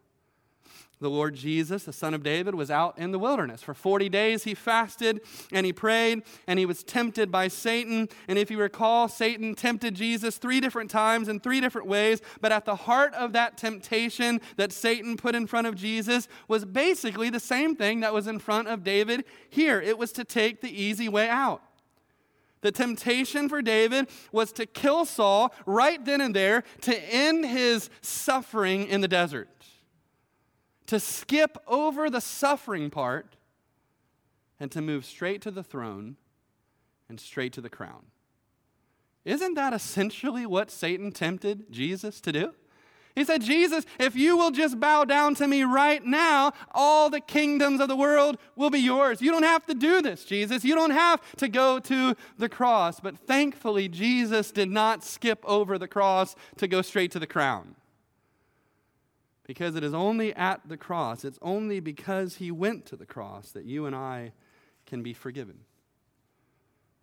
the 1.00 1.10
Lord 1.10 1.34
Jesus, 1.34 1.84
the 1.84 1.92
Son 1.92 2.14
of 2.14 2.22
David, 2.22 2.54
was 2.54 2.70
out 2.70 2.98
in 2.98 3.10
the 3.10 3.18
wilderness. 3.18 3.62
For 3.62 3.74
40 3.74 4.08
days 4.08 4.44
he 4.44 4.54
fasted 4.54 5.20
and 5.52 5.66
he 5.66 5.72
prayed 5.72 6.22
and 6.46 6.58
he 6.58 6.64
was 6.64 6.82
tempted 6.82 7.30
by 7.30 7.48
Satan. 7.48 8.08
And 8.26 8.38
if 8.38 8.50
you 8.50 8.58
recall, 8.58 9.08
Satan 9.08 9.54
tempted 9.54 9.94
Jesus 9.94 10.38
three 10.38 10.60
different 10.60 10.90
times 10.90 11.28
in 11.28 11.40
three 11.40 11.60
different 11.60 11.88
ways. 11.88 12.22
But 12.40 12.52
at 12.52 12.64
the 12.64 12.76
heart 12.76 13.12
of 13.14 13.32
that 13.34 13.58
temptation 13.58 14.40
that 14.56 14.72
Satan 14.72 15.16
put 15.16 15.34
in 15.34 15.46
front 15.46 15.66
of 15.66 15.74
Jesus 15.74 16.26
was 16.48 16.64
basically 16.64 17.28
the 17.28 17.40
same 17.40 17.76
thing 17.76 18.00
that 18.00 18.14
was 18.14 18.26
in 18.26 18.38
front 18.38 18.68
of 18.68 18.82
David 18.82 19.24
here 19.50 19.80
it 19.80 19.98
was 19.98 20.12
to 20.12 20.24
take 20.24 20.60
the 20.60 20.82
easy 20.82 21.08
way 21.08 21.28
out. 21.28 21.62
The 22.64 22.72
temptation 22.72 23.50
for 23.50 23.60
David 23.60 24.08
was 24.32 24.50
to 24.52 24.64
kill 24.64 25.04
Saul 25.04 25.52
right 25.66 26.02
then 26.02 26.22
and 26.22 26.34
there 26.34 26.64
to 26.80 27.14
end 27.14 27.44
his 27.44 27.90
suffering 28.00 28.86
in 28.86 29.02
the 29.02 29.06
desert 29.06 29.50
to 30.86 30.98
skip 30.98 31.58
over 31.66 32.08
the 32.08 32.22
suffering 32.22 32.88
part 32.88 33.36
and 34.58 34.72
to 34.72 34.80
move 34.80 35.04
straight 35.04 35.42
to 35.42 35.50
the 35.50 35.62
throne 35.62 36.16
and 37.06 37.20
straight 37.20 37.52
to 37.52 37.60
the 37.60 37.68
crown. 37.68 38.06
Isn't 39.26 39.56
that 39.56 39.74
essentially 39.74 40.46
what 40.46 40.70
Satan 40.70 41.12
tempted 41.12 41.70
Jesus 41.70 42.18
to 42.22 42.32
do? 42.32 42.54
He 43.14 43.24
said, 43.24 43.42
Jesus, 43.42 43.84
if 44.00 44.16
you 44.16 44.36
will 44.36 44.50
just 44.50 44.80
bow 44.80 45.04
down 45.04 45.36
to 45.36 45.46
me 45.46 45.62
right 45.62 46.04
now, 46.04 46.52
all 46.72 47.10
the 47.10 47.20
kingdoms 47.20 47.80
of 47.80 47.86
the 47.86 47.94
world 47.94 48.38
will 48.56 48.70
be 48.70 48.80
yours. 48.80 49.22
You 49.22 49.30
don't 49.30 49.44
have 49.44 49.64
to 49.66 49.74
do 49.74 50.02
this, 50.02 50.24
Jesus. 50.24 50.64
You 50.64 50.74
don't 50.74 50.90
have 50.90 51.20
to 51.36 51.48
go 51.48 51.78
to 51.78 52.16
the 52.38 52.48
cross. 52.48 52.98
But 52.98 53.16
thankfully, 53.18 53.88
Jesus 53.88 54.50
did 54.50 54.68
not 54.68 55.04
skip 55.04 55.44
over 55.44 55.78
the 55.78 55.86
cross 55.86 56.34
to 56.56 56.66
go 56.66 56.82
straight 56.82 57.12
to 57.12 57.20
the 57.20 57.26
crown. 57.26 57.76
Because 59.46 59.76
it 59.76 59.84
is 59.84 59.94
only 59.94 60.34
at 60.34 60.68
the 60.68 60.76
cross, 60.76 61.24
it's 61.24 61.38
only 61.40 61.78
because 61.78 62.36
he 62.36 62.50
went 62.50 62.84
to 62.86 62.96
the 62.96 63.06
cross 63.06 63.50
that 63.52 63.64
you 63.64 63.86
and 63.86 63.94
I 63.94 64.32
can 64.86 65.04
be 65.04 65.12
forgiven. 65.12 65.60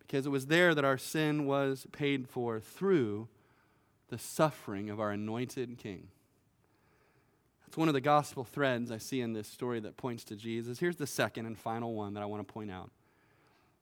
Because 0.00 0.26
it 0.26 0.30
was 0.30 0.46
there 0.46 0.74
that 0.74 0.84
our 0.84 0.98
sin 0.98 1.46
was 1.46 1.86
paid 1.90 2.28
for 2.28 2.60
through 2.60 3.28
the 4.12 4.18
suffering 4.18 4.90
of 4.90 5.00
our 5.00 5.10
anointed 5.10 5.78
king. 5.78 6.08
That's 7.64 7.78
one 7.78 7.88
of 7.88 7.94
the 7.94 8.00
gospel 8.02 8.44
threads 8.44 8.90
I 8.90 8.98
see 8.98 9.22
in 9.22 9.32
this 9.32 9.48
story 9.48 9.80
that 9.80 9.96
points 9.96 10.22
to 10.24 10.36
Jesus. 10.36 10.78
Here's 10.78 10.96
the 10.96 11.06
second 11.06 11.46
and 11.46 11.58
final 11.58 11.94
one 11.94 12.12
that 12.12 12.22
I 12.22 12.26
want 12.26 12.46
to 12.46 12.52
point 12.52 12.70
out. 12.70 12.90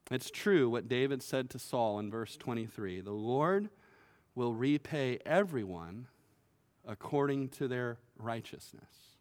It's 0.09 0.31
true 0.31 0.71
what 0.71 0.89
David 0.89 1.21
said 1.21 1.51
to 1.51 1.59
Saul 1.59 1.99
in 1.99 2.13
verse 2.13 2.37
23 2.37 3.01
The 3.01 3.11
Lord 3.11 3.71
will 4.37 4.55
repay 4.55 5.19
everyone 5.27 6.07
according 6.87 7.49
to 7.49 7.67
their 7.67 7.99
righteousness. 8.17 9.17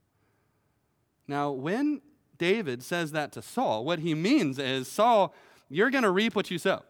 Now, 1.27 1.49
when 1.49 2.01
David 2.37 2.83
says 2.83 3.13
that 3.13 3.31
to 3.31 3.41
Saul, 3.41 3.83
what 3.83 3.97
he 3.97 4.13
means 4.13 4.59
is 4.59 4.87
Saul, 4.87 5.33
you're 5.69 5.89
going 5.89 6.03
to 6.03 6.11
reap 6.11 6.35
what 6.35 6.51
you 6.51 6.59
sow. 6.59 6.83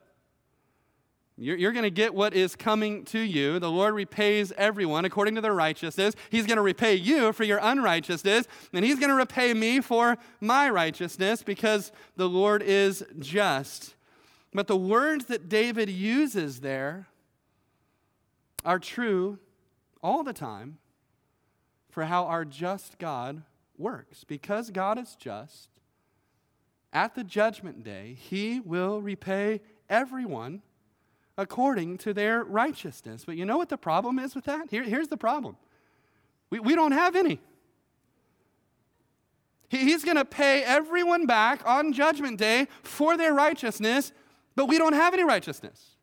You're, 1.42 1.56
you're 1.56 1.72
going 1.72 1.84
to 1.84 1.90
get 1.90 2.14
what 2.14 2.34
is 2.34 2.56
coming 2.58 3.06
to 3.06 3.20
you. 3.20 3.60
The 3.60 3.72
Lord 3.72 3.94
repays 3.94 4.52
everyone 4.58 5.06
according 5.06 5.36
to 5.36 5.42
their 5.42 5.54
righteousness. 5.54 6.14
He's 6.30 6.46
going 6.46 6.58
to 6.58 6.62
repay 6.62 6.96
you 6.96 7.32
for 7.32 7.46
your 7.46 7.60
unrighteousness, 7.62 8.46
and 8.74 8.84
He's 8.84 9.00
going 9.00 9.10
to 9.10 9.16
repay 9.16 9.54
me 9.54 9.80
for 9.80 10.18
my 10.42 10.70
righteousness 10.70 11.42
because 11.42 11.94
the 12.18 12.28
Lord 12.28 12.62
is 12.62 13.06
just. 13.20 13.96
But 14.54 14.68
the 14.68 14.76
words 14.76 15.26
that 15.26 15.48
David 15.48 15.90
uses 15.90 16.60
there 16.60 17.08
are 18.66 18.80
true 18.80 19.40
all 20.04 20.24
the 20.24 20.34
time 20.34 20.78
for 21.90 22.06
how 22.06 22.26
our 22.26 22.44
just 22.44 22.98
God 22.98 23.44
works. 23.78 24.26
Because 24.26 24.72
God 24.72 25.00
is 25.00 25.16
just, 25.18 25.70
at 26.92 27.16
the 27.16 27.24
judgment 27.24 27.84
day, 27.86 28.18
He 28.20 28.60
will 28.60 29.02
repay 29.02 29.62
everyone 29.90 30.64
according 31.40 31.98
to 31.98 32.14
their 32.14 32.44
righteousness. 32.44 33.24
But 33.26 33.38
you 33.38 33.46
know 33.46 33.58
what 33.58 33.70
the 33.70 33.78
problem 33.78 34.20
is 34.20 34.36
with 34.36 34.44
that? 34.44 34.70
Here, 34.70 34.84
here's 34.84 35.08
the 35.08 35.18
problem 35.18 35.56
we, 36.50 36.60
we 36.60 36.76
don't 36.76 36.92
have 36.92 37.16
any. 37.16 37.40
He, 39.70 39.78
he's 39.78 40.04
going 40.04 40.18
to 40.18 40.26
pay 40.26 40.64
everyone 40.64 41.26
back 41.26 41.66
on 41.66 41.94
Judgment 41.94 42.38
Day 42.38 42.68
for 42.84 43.16
their 43.16 43.34
righteousness, 43.34 44.12
but 44.56 44.66
we 44.66 44.78
don't 44.78 44.94
have 44.94 45.14
any 45.14 45.24
righteousness. 45.24 45.96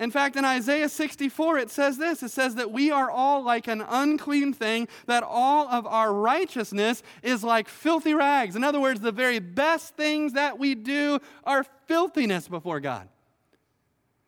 In 0.00 0.10
fact, 0.10 0.34
in 0.34 0.44
Isaiah 0.46 0.88
64, 0.88 1.58
it 1.58 1.70
says 1.70 1.98
this 1.98 2.22
it 2.24 2.30
says 2.30 2.56
that 2.56 2.72
we 2.72 2.90
are 2.90 3.08
all 3.08 3.44
like 3.44 3.68
an 3.68 3.84
unclean 3.86 4.52
thing, 4.52 4.88
that 5.06 5.22
all 5.22 5.68
of 5.68 5.86
our 5.86 6.12
righteousness 6.12 7.04
is 7.22 7.44
like 7.44 7.68
filthy 7.68 8.14
rags. 8.14 8.56
In 8.56 8.64
other 8.64 8.80
words, 8.80 9.00
the 9.00 9.12
very 9.12 9.38
best 9.38 9.94
things 9.94 10.32
that 10.32 10.58
we 10.58 10.74
do 10.74 11.20
are 11.44 11.64
filthiness 11.86 12.48
before 12.48 12.80
God. 12.80 13.08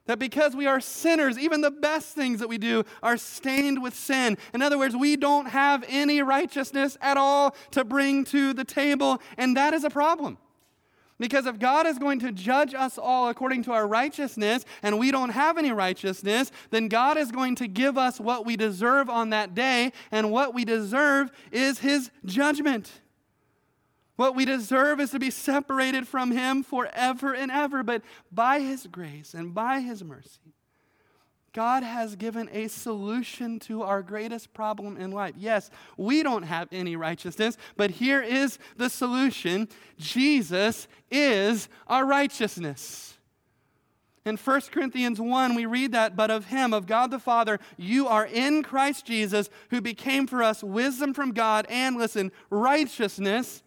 That 0.06 0.18
because 0.18 0.56
we 0.56 0.66
are 0.66 0.80
sinners, 0.80 1.38
even 1.38 1.60
the 1.60 1.70
best 1.70 2.08
things 2.08 2.40
that 2.40 2.48
we 2.48 2.58
do 2.58 2.84
are 3.02 3.16
stained 3.16 3.80
with 3.80 3.94
sin. 3.94 4.36
In 4.52 4.60
other 4.60 4.76
words, 4.76 4.96
we 4.96 5.16
don't 5.16 5.46
have 5.46 5.84
any 5.88 6.22
righteousness 6.22 6.98
at 7.00 7.16
all 7.16 7.54
to 7.70 7.84
bring 7.84 8.24
to 8.26 8.52
the 8.52 8.64
table, 8.64 9.20
and 9.36 9.56
that 9.56 9.74
is 9.74 9.84
a 9.84 9.90
problem. 9.90 10.38
Because 11.22 11.46
if 11.46 11.60
God 11.60 11.86
is 11.86 12.00
going 12.00 12.18
to 12.20 12.32
judge 12.32 12.74
us 12.74 12.98
all 12.98 13.28
according 13.28 13.62
to 13.64 13.72
our 13.72 13.86
righteousness 13.86 14.64
and 14.82 14.98
we 14.98 15.12
don't 15.12 15.28
have 15.28 15.56
any 15.56 15.70
righteousness, 15.70 16.50
then 16.70 16.88
God 16.88 17.16
is 17.16 17.30
going 17.30 17.54
to 17.56 17.68
give 17.68 17.96
us 17.96 18.18
what 18.18 18.44
we 18.44 18.56
deserve 18.56 19.08
on 19.08 19.30
that 19.30 19.54
day, 19.54 19.92
and 20.10 20.32
what 20.32 20.52
we 20.52 20.64
deserve 20.64 21.30
is 21.52 21.78
His 21.78 22.10
judgment. 22.24 23.01
What 24.22 24.36
we 24.36 24.44
deserve 24.44 25.00
is 25.00 25.10
to 25.10 25.18
be 25.18 25.32
separated 25.32 26.06
from 26.06 26.30
Him 26.30 26.62
forever 26.62 27.34
and 27.34 27.50
ever. 27.50 27.82
But 27.82 28.02
by 28.30 28.60
His 28.60 28.86
grace 28.86 29.34
and 29.34 29.52
by 29.52 29.80
His 29.80 30.04
mercy, 30.04 30.54
God 31.52 31.82
has 31.82 32.14
given 32.14 32.48
a 32.52 32.68
solution 32.68 33.58
to 33.58 33.82
our 33.82 34.00
greatest 34.00 34.54
problem 34.54 34.96
in 34.96 35.10
life. 35.10 35.34
Yes, 35.36 35.72
we 35.96 36.22
don't 36.22 36.44
have 36.44 36.68
any 36.70 36.94
righteousness, 36.94 37.56
but 37.76 37.90
here 37.90 38.22
is 38.22 38.60
the 38.76 38.88
solution 38.88 39.68
Jesus 39.98 40.86
is 41.10 41.68
our 41.88 42.06
righteousness. 42.06 43.14
In 44.24 44.36
1 44.36 44.60
Corinthians 44.70 45.20
1, 45.20 45.56
we 45.56 45.66
read 45.66 45.90
that, 45.90 46.14
but 46.14 46.30
of 46.30 46.44
him, 46.44 46.72
of 46.72 46.86
God 46.86 47.10
the 47.10 47.18
Father, 47.18 47.58
you 47.76 48.06
are 48.06 48.26
in 48.26 48.62
Christ 48.62 49.04
Jesus, 49.04 49.50
who 49.70 49.80
became 49.80 50.28
for 50.28 50.44
us 50.44 50.62
wisdom 50.62 51.12
from 51.12 51.32
God 51.32 51.66
and, 51.68 51.96
listen, 51.96 52.30
righteousness 52.50 53.64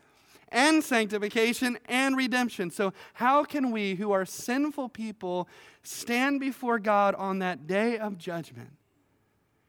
and 0.49 0.83
sanctification 0.83 1.77
and 1.85 2.15
redemption. 2.15 2.71
So, 2.71 2.93
how 3.13 3.43
can 3.43 3.71
we, 3.71 3.95
who 3.95 4.11
are 4.11 4.25
sinful 4.25 4.89
people, 4.89 5.47
stand 5.83 6.39
before 6.39 6.79
God 6.79 7.15
on 7.15 7.39
that 7.39 7.67
day 7.67 7.97
of 7.97 8.17
judgment 8.17 8.71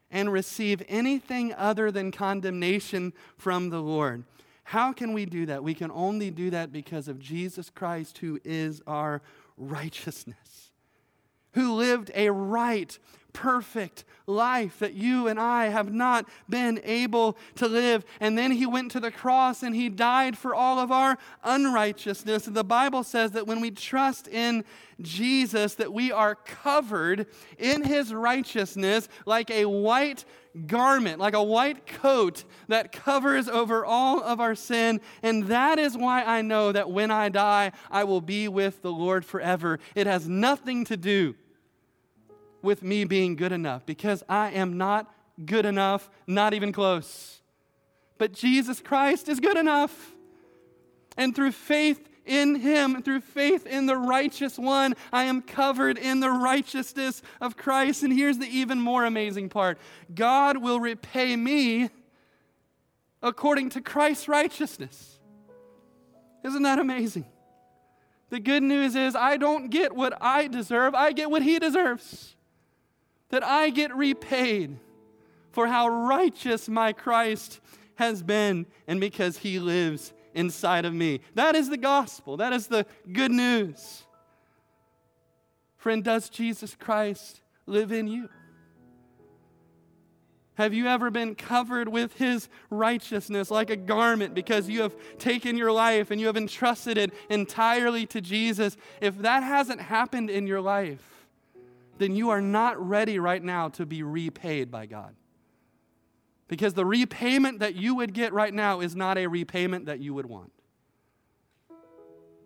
and 0.09 0.31
receive 0.31 0.81
anything 0.87 1.53
other 1.53 1.91
than 1.91 2.11
condemnation 2.11 3.13
from 3.37 3.69
the 3.69 3.81
Lord? 3.81 4.23
How 4.63 4.91
can 4.91 5.13
we 5.13 5.25
do 5.25 5.45
that? 5.45 5.63
We 5.63 5.73
can 5.73 5.91
only 5.91 6.29
do 6.29 6.49
that 6.49 6.73
because 6.73 7.07
of 7.07 7.19
Jesus 7.19 7.69
Christ, 7.69 8.17
who 8.17 8.39
is 8.43 8.81
our 8.85 9.21
righteousness, 9.55 10.71
who 11.53 11.73
lived 11.73 12.11
a 12.13 12.29
right, 12.29 12.97
perfect 13.33 14.03
life 14.25 14.79
that 14.79 14.93
you 14.93 15.27
and 15.27 15.39
I 15.39 15.67
have 15.67 15.93
not 15.93 16.27
been 16.49 16.81
able 16.83 17.37
to 17.55 17.67
live. 17.67 18.03
And 18.19 18.37
then 18.37 18.51
he 18.51 18.65
went 18.65 18.91
to 18.91 18.99
the 18.99 19.11
cross 19.11 19.63
and 19.63 19.75
he 19.75 19.89
died 19.89 20.37
for 20.37 20.53
all 20.53 20.79
of 20.79 20.91
our 20.91 21.17
unrighteousness. 21.43 22.47
And 22.47 22.55
the 22.55 22.63
Bible 22.63 23.03
says 23.03 23.31
that 23.31 23.47
when 23.47 23.61
we 23.61 23.71
trust 23.71 24.27
in 24.27 24.65
Jesus 25.01 25.75
that 25.75 25.93
we 25.93 26.11
are 26.11 26.35
covered 26.35 27.27
in 27.57 27.83
his 27.83 28.13
righteousness 28.13 29.07
like 29.25 29.51
a 29.51 29.65
white 29.65 30.25
garment, 30.65 31.19
like 31.19 31.35
a 31.35 31.43
white 31.43 31.85
coat 31.85 32.43
that 32.67 32.91
covers 32.91 33.47
over 33.47 33.85
all 33.85 34.23
of 34.23 34.39
our 34.39 34.55
sin. 34.55 34.99
And 35.21 35.43
that 35.47 35.77
is 35.77 35.95
why 35.95 36.23
I 36.23 36.41
know 36.41 36.71
that 36.71 36.89
when 36.89 37.11
I 37.11 37.29
die, 37.29 37.71
I 37.91 38.03
will 38.05 38.21
be 38.21 38.47
with 38.47 38.81
the 38.81 38.91
Lord 38.91 39.23
forever. 39.23 39.79
It 39.93 40.07
has 40.07 40.27
nothing 40.27 40.83
to 40.85 40.97
do 40.97 41.35
with 42.67 42.83
me 42.83 43.05
being 43.05 43.37
good 43.37 43.53
enough 43.53 43.85
because 43.85 44.21
I 44.27 44.51
am 44.51 44.77
not 44.77 45.11
good 45.45 45.65
enough, 45.65 46.09
not 46.27 46.53
even 46.53 46.73
close. 46.73 47.39
But 48.17 48.33
Jesus 48.33 48.81
Christ 48.81 49.29
is 49.29 49.39
good 49.39 49.57
enough. 49.57 50.11
And 51.15 51.33
through 51.33 51.53
faith 51.53 52.09
in 52.25 52.55
Him, 52.55 53.01
through 53.01 53.21
faith 53.21 53.65
in 53.65 53.85
the 53.85 53.95
righteous 53.95 54.59
one, 54.59 54.95
I 55.13 55.23
am 55.23 55.41
covered 55.41 55.97
in 55.97 56.19
the 56.19 56.29
righteousness 56.29 57.21
of 57.39 57.55
Christ. 57.55 58.03
And 58.03 58.11
here's 58.11 58.37
the 58.37 58.45
even 58.45 58.81
more 58.81 59.05
amazing 59.05 59.47
part 59.47 59.79
God 60.13 60.57
will 60.57 60.81
repay 60.81 61.37
me 61.37 61.89
according 63.23 63.69
to 63.71 63.81
Christ's 63.81 64.27
righteousness. 64.27 65.19
Isn't 66.43 66.63
that 66.63 66.79
amazing? 66.79 67.25
The 68.29 68.41
good 68.41 68.61
news 68.61 68.97
is, 68.97 69.15
I 69.15 69.37
don't 69.37 69.69
get 69.69 69.95
what 69.95 70.17
I 70.21 70.47
deserve, 70.47 70.93
I 70.93 71.13
get 71.13 71.31
what 71.31 71.43
He 71.43 71.59
deserves 71.59 72.35
that 73.29 73.43
I 73.43 73.69
get 73.69 73.95
repaid 73.95 74.77
for 75.51 75.67
how 75.67 75.87
righteous 75.87 76.69
my 76.69 76.93
Christ 76.93 77.59
has 77.95 78.23
been 78.23 78.65
and 78.87 78.99
because 78.99 79.37
he 79.37 79.59
lives 79.59 80.13
inside 80.33 80.85
of 80.85 80.93
me. 80.93 81.19
That 81.33 81.55
is 81.55 81.69
the 81.69 81.77
gospel. 81.77 82.37
That 82.37 82.53
is 82.53 82.67
the 82.67 82.85
good 83.11 83.31
news. 83.31 84.03
Friend, 85.77 86.03
does 86.03 86.29
Jesus 86.29 86.75
Christ 86.75 87.41
live 87.65 87.91
in 87.91 88.07
you? 88.07 88.29
Have 90.55 90.73
you 90.73 90.87
ever 90.87 91.11
been 91.11 91.35
covered 91.35 91.87
with 91.87 92.13
his 92.13 92.49
righteousness 92.71 93.51
like 93.51 93.69
a 93.69 93.75
garment 93.75 94.33
because 94.33 94.67
you 94.67 94.81
have 94.81 94.95
taken 95.19 95.55
your 95.55 95.71
life 95.71 96.09
and 96.09 96.19
you 96.19 96.25
have 96.25 96.37
entrusted 96.37 96.97
it 96.97 97.13
entirely 97.29 98.07
to 98.07 98.21
Jesus? 98.21 98.75
If 98.99 99.19
that 99.19 99.43
hasn't 99.43 99.81
happened 99.81 100.31
in 100.31 100.47
your 100.47 100.61
life, 100.61 101.16
then 101.99 102.15
you 102.15 102.29
are 102.29 102.41
not 102.41 102.79
ready 102.79 103.19
right 103.19 103.43
now 103.43 103.69
to 103.69 103.85
be 103.85 104.03
repaid 104.03 104.71
by 104.71 104.85
God. 104.85 105.15
Because 106.47 106.73
the 106.73 106.85
repayment 106.85 107.59
that 107.59 107.75
you 107.75 107.95
would 107.95 108.13
get 108.13 108.31
right 108.33 108.53
now 108.53 108.79
is 108.79 108.95
not 108.95 109.17
a 109.17 109.27
repayment 109.27 109.85
that 109.85 109.99
you 109.99 110.13
would 110.13 110.25
want. 110.25 110.51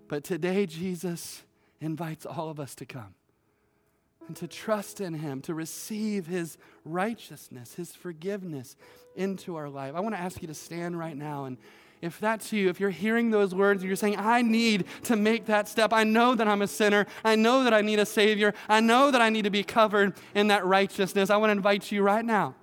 But 0.08 0.24
today, 0.24 0.66
Jesus 0.66 1.44
invites 1.80 2.26
all 2.26 2.50
of 2.50 2.60
us 2.60 2.76
to 2.76 2.86
come 2.86 3.16
and 4.28 4.36
to 4.38 4.48
trust 4.48 5.02
in 5.02 5.14
Him, 5.14 5.42
to 5.42 5.54
receive 5.54 6.28
His 6.28 6.58
righteousness, 6.84 7.76
His 7.76 7.96
forgiveness 7.96 8.76
into 9.16 9.56
our 9.56 9.70
life. 9.70 9.94
I 9.96 10.00
want 10.00 10.16
to 10.16 10.22
ask 10.22 10.42
you 10.42 10.48
to 10.48 10.54
stand 10.54 10.98
right 10.98 11.16
now 11.16 11.46
and 11.46 11.58
if 12.02 12.20
that's 12.20 12.52
you, 12.52 12.70
if 12.70 12.80
you're 12.80 12.90
hearing 12.90 13.30
those 13.30 13.54
words, 13.54 13.82
and 13.82 13.88
you're 13.88 13.96
saying, 13.96 14.16
I 14.18 14.42
need 14.42 14.86
to 15.04 15.16
make 15.16 15.46
that 15.46 15.68
step. 15.68 15.94
I 15.94 16.04
know 16.04 16.34
that 16.34 16.48
I'm 16.48 16.62
a 16.62 16.68
sinner. 16.68 17.06
I 17.24 17.36
know 17.36 17.64
that 17.64 17.74
I 17.74 17.82
need 17.82 18.00
a 18.00 18.06
Savior. 18.06 18.54
I 18.68 18.80
know 18.80 19.12
that 19.12 19.22
I 19.22 19.30
need 19.30 19.44
to 19.44 19.52
be 19.52 19.64
covered 19.64 20.14
in 20.34 20.48
that 20.48 20.66
righteousness. 20.66 21.30
I 21.30 21.38
want 21.38 21.50
to 21.50 21.56
invite 21.56 21.92
you 21.92 22.02
right 22.02 22.26
now 22.26 22.56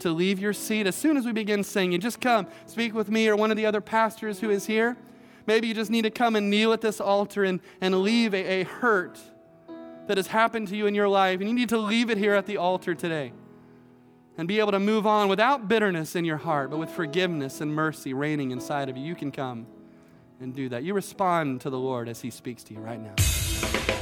to 0.00 0.10
leave 0.10 0.40
your 0.40 0.52
seat 0.52 0.86
as 0.86 0.96
soon 0.96 1.16
as 1.16 1.24
we 1.24 1.32
begin 1.32 1.62
singing. 1.62 2.00
Just 2.00 2.20
come, 2.20 2.48
speak 2.66 2.94
with 2.94 3.10
me 3.10 3.28
or 3.28 3.36
one 3.36 3.50
of 3.50 3.56
the 3.56 3.66
other 3.66 3.80
pastors 3.80 4.40
who 4.40 4.50
is 4.50 4.66
here. 4.66 4.96
Maybe 5.46 5.68
you 5.68 5.74
just 5.74 5.90
need 5.90 6.02
to 6.02 6.10
come 6.10 6.36
and 6.36 6.50
kneel 6.50 6.72
at 6.72 6.80
this 6.80 7.00
altar 7.00 7.44
and, 7.44 7.60
and 7.80 8.02
leave 8.02 8.34
a, 8.34 8.60
a 8.60 8.64
hurt 8.64 9.18
that 10.06 10.16
has 10.16 10.26
happened 10.26 10.68
to 10.68 10.76
you 10.76 10.86
in 10.86 10.94
your 10.94 11.08
life. 11.08 11.40
And 11.40 11.48
you 11.48 11.54
need 11.54 11.68
to 11.68 11.78
leave 11.78 12.10
it 12.10 12.18
here 12.18 12.34
at 12.34 12.46
the 12.46 12.56
altar 12.56 12.94
today 12.94 13.32
and 14.38 14.48
be 14.48 14.58
able 14.58 14.72
to 14.72 14.80
move 14.80 15.06
on 15.06 15.28
without 15.28 15.68
bitterness 15.68 16.16
in 16.16 16.24
your 16.24 16.38
heart, 16.38 16.70
but 16.70 16.78
with 16.78 16.90
forgiveness 16.90 17.60
and 17.60 17.74
mercy 17.74 18.14
reigning 18.14 18.50
inside 18.50 18.88
of 18.88 18.96
you. 18.96 19.04
You 19.04 19.14
can 19.14 19.30
come 19.32 19.66
and 20.40 20.54
do 20.54 20.68
that. 20.70 20.82
You 20.82 20.94
respond 20.94 21.60
to 21.62 21.70
the 21.70 21.78
Lord 21.78 22.08
as 22.08 22.20
He 22.20 22.30
speaks 22.30 22.62
to 22.64 22.74
you 22.74 22.80
right 22.80 23.00
now. 23.00 23.99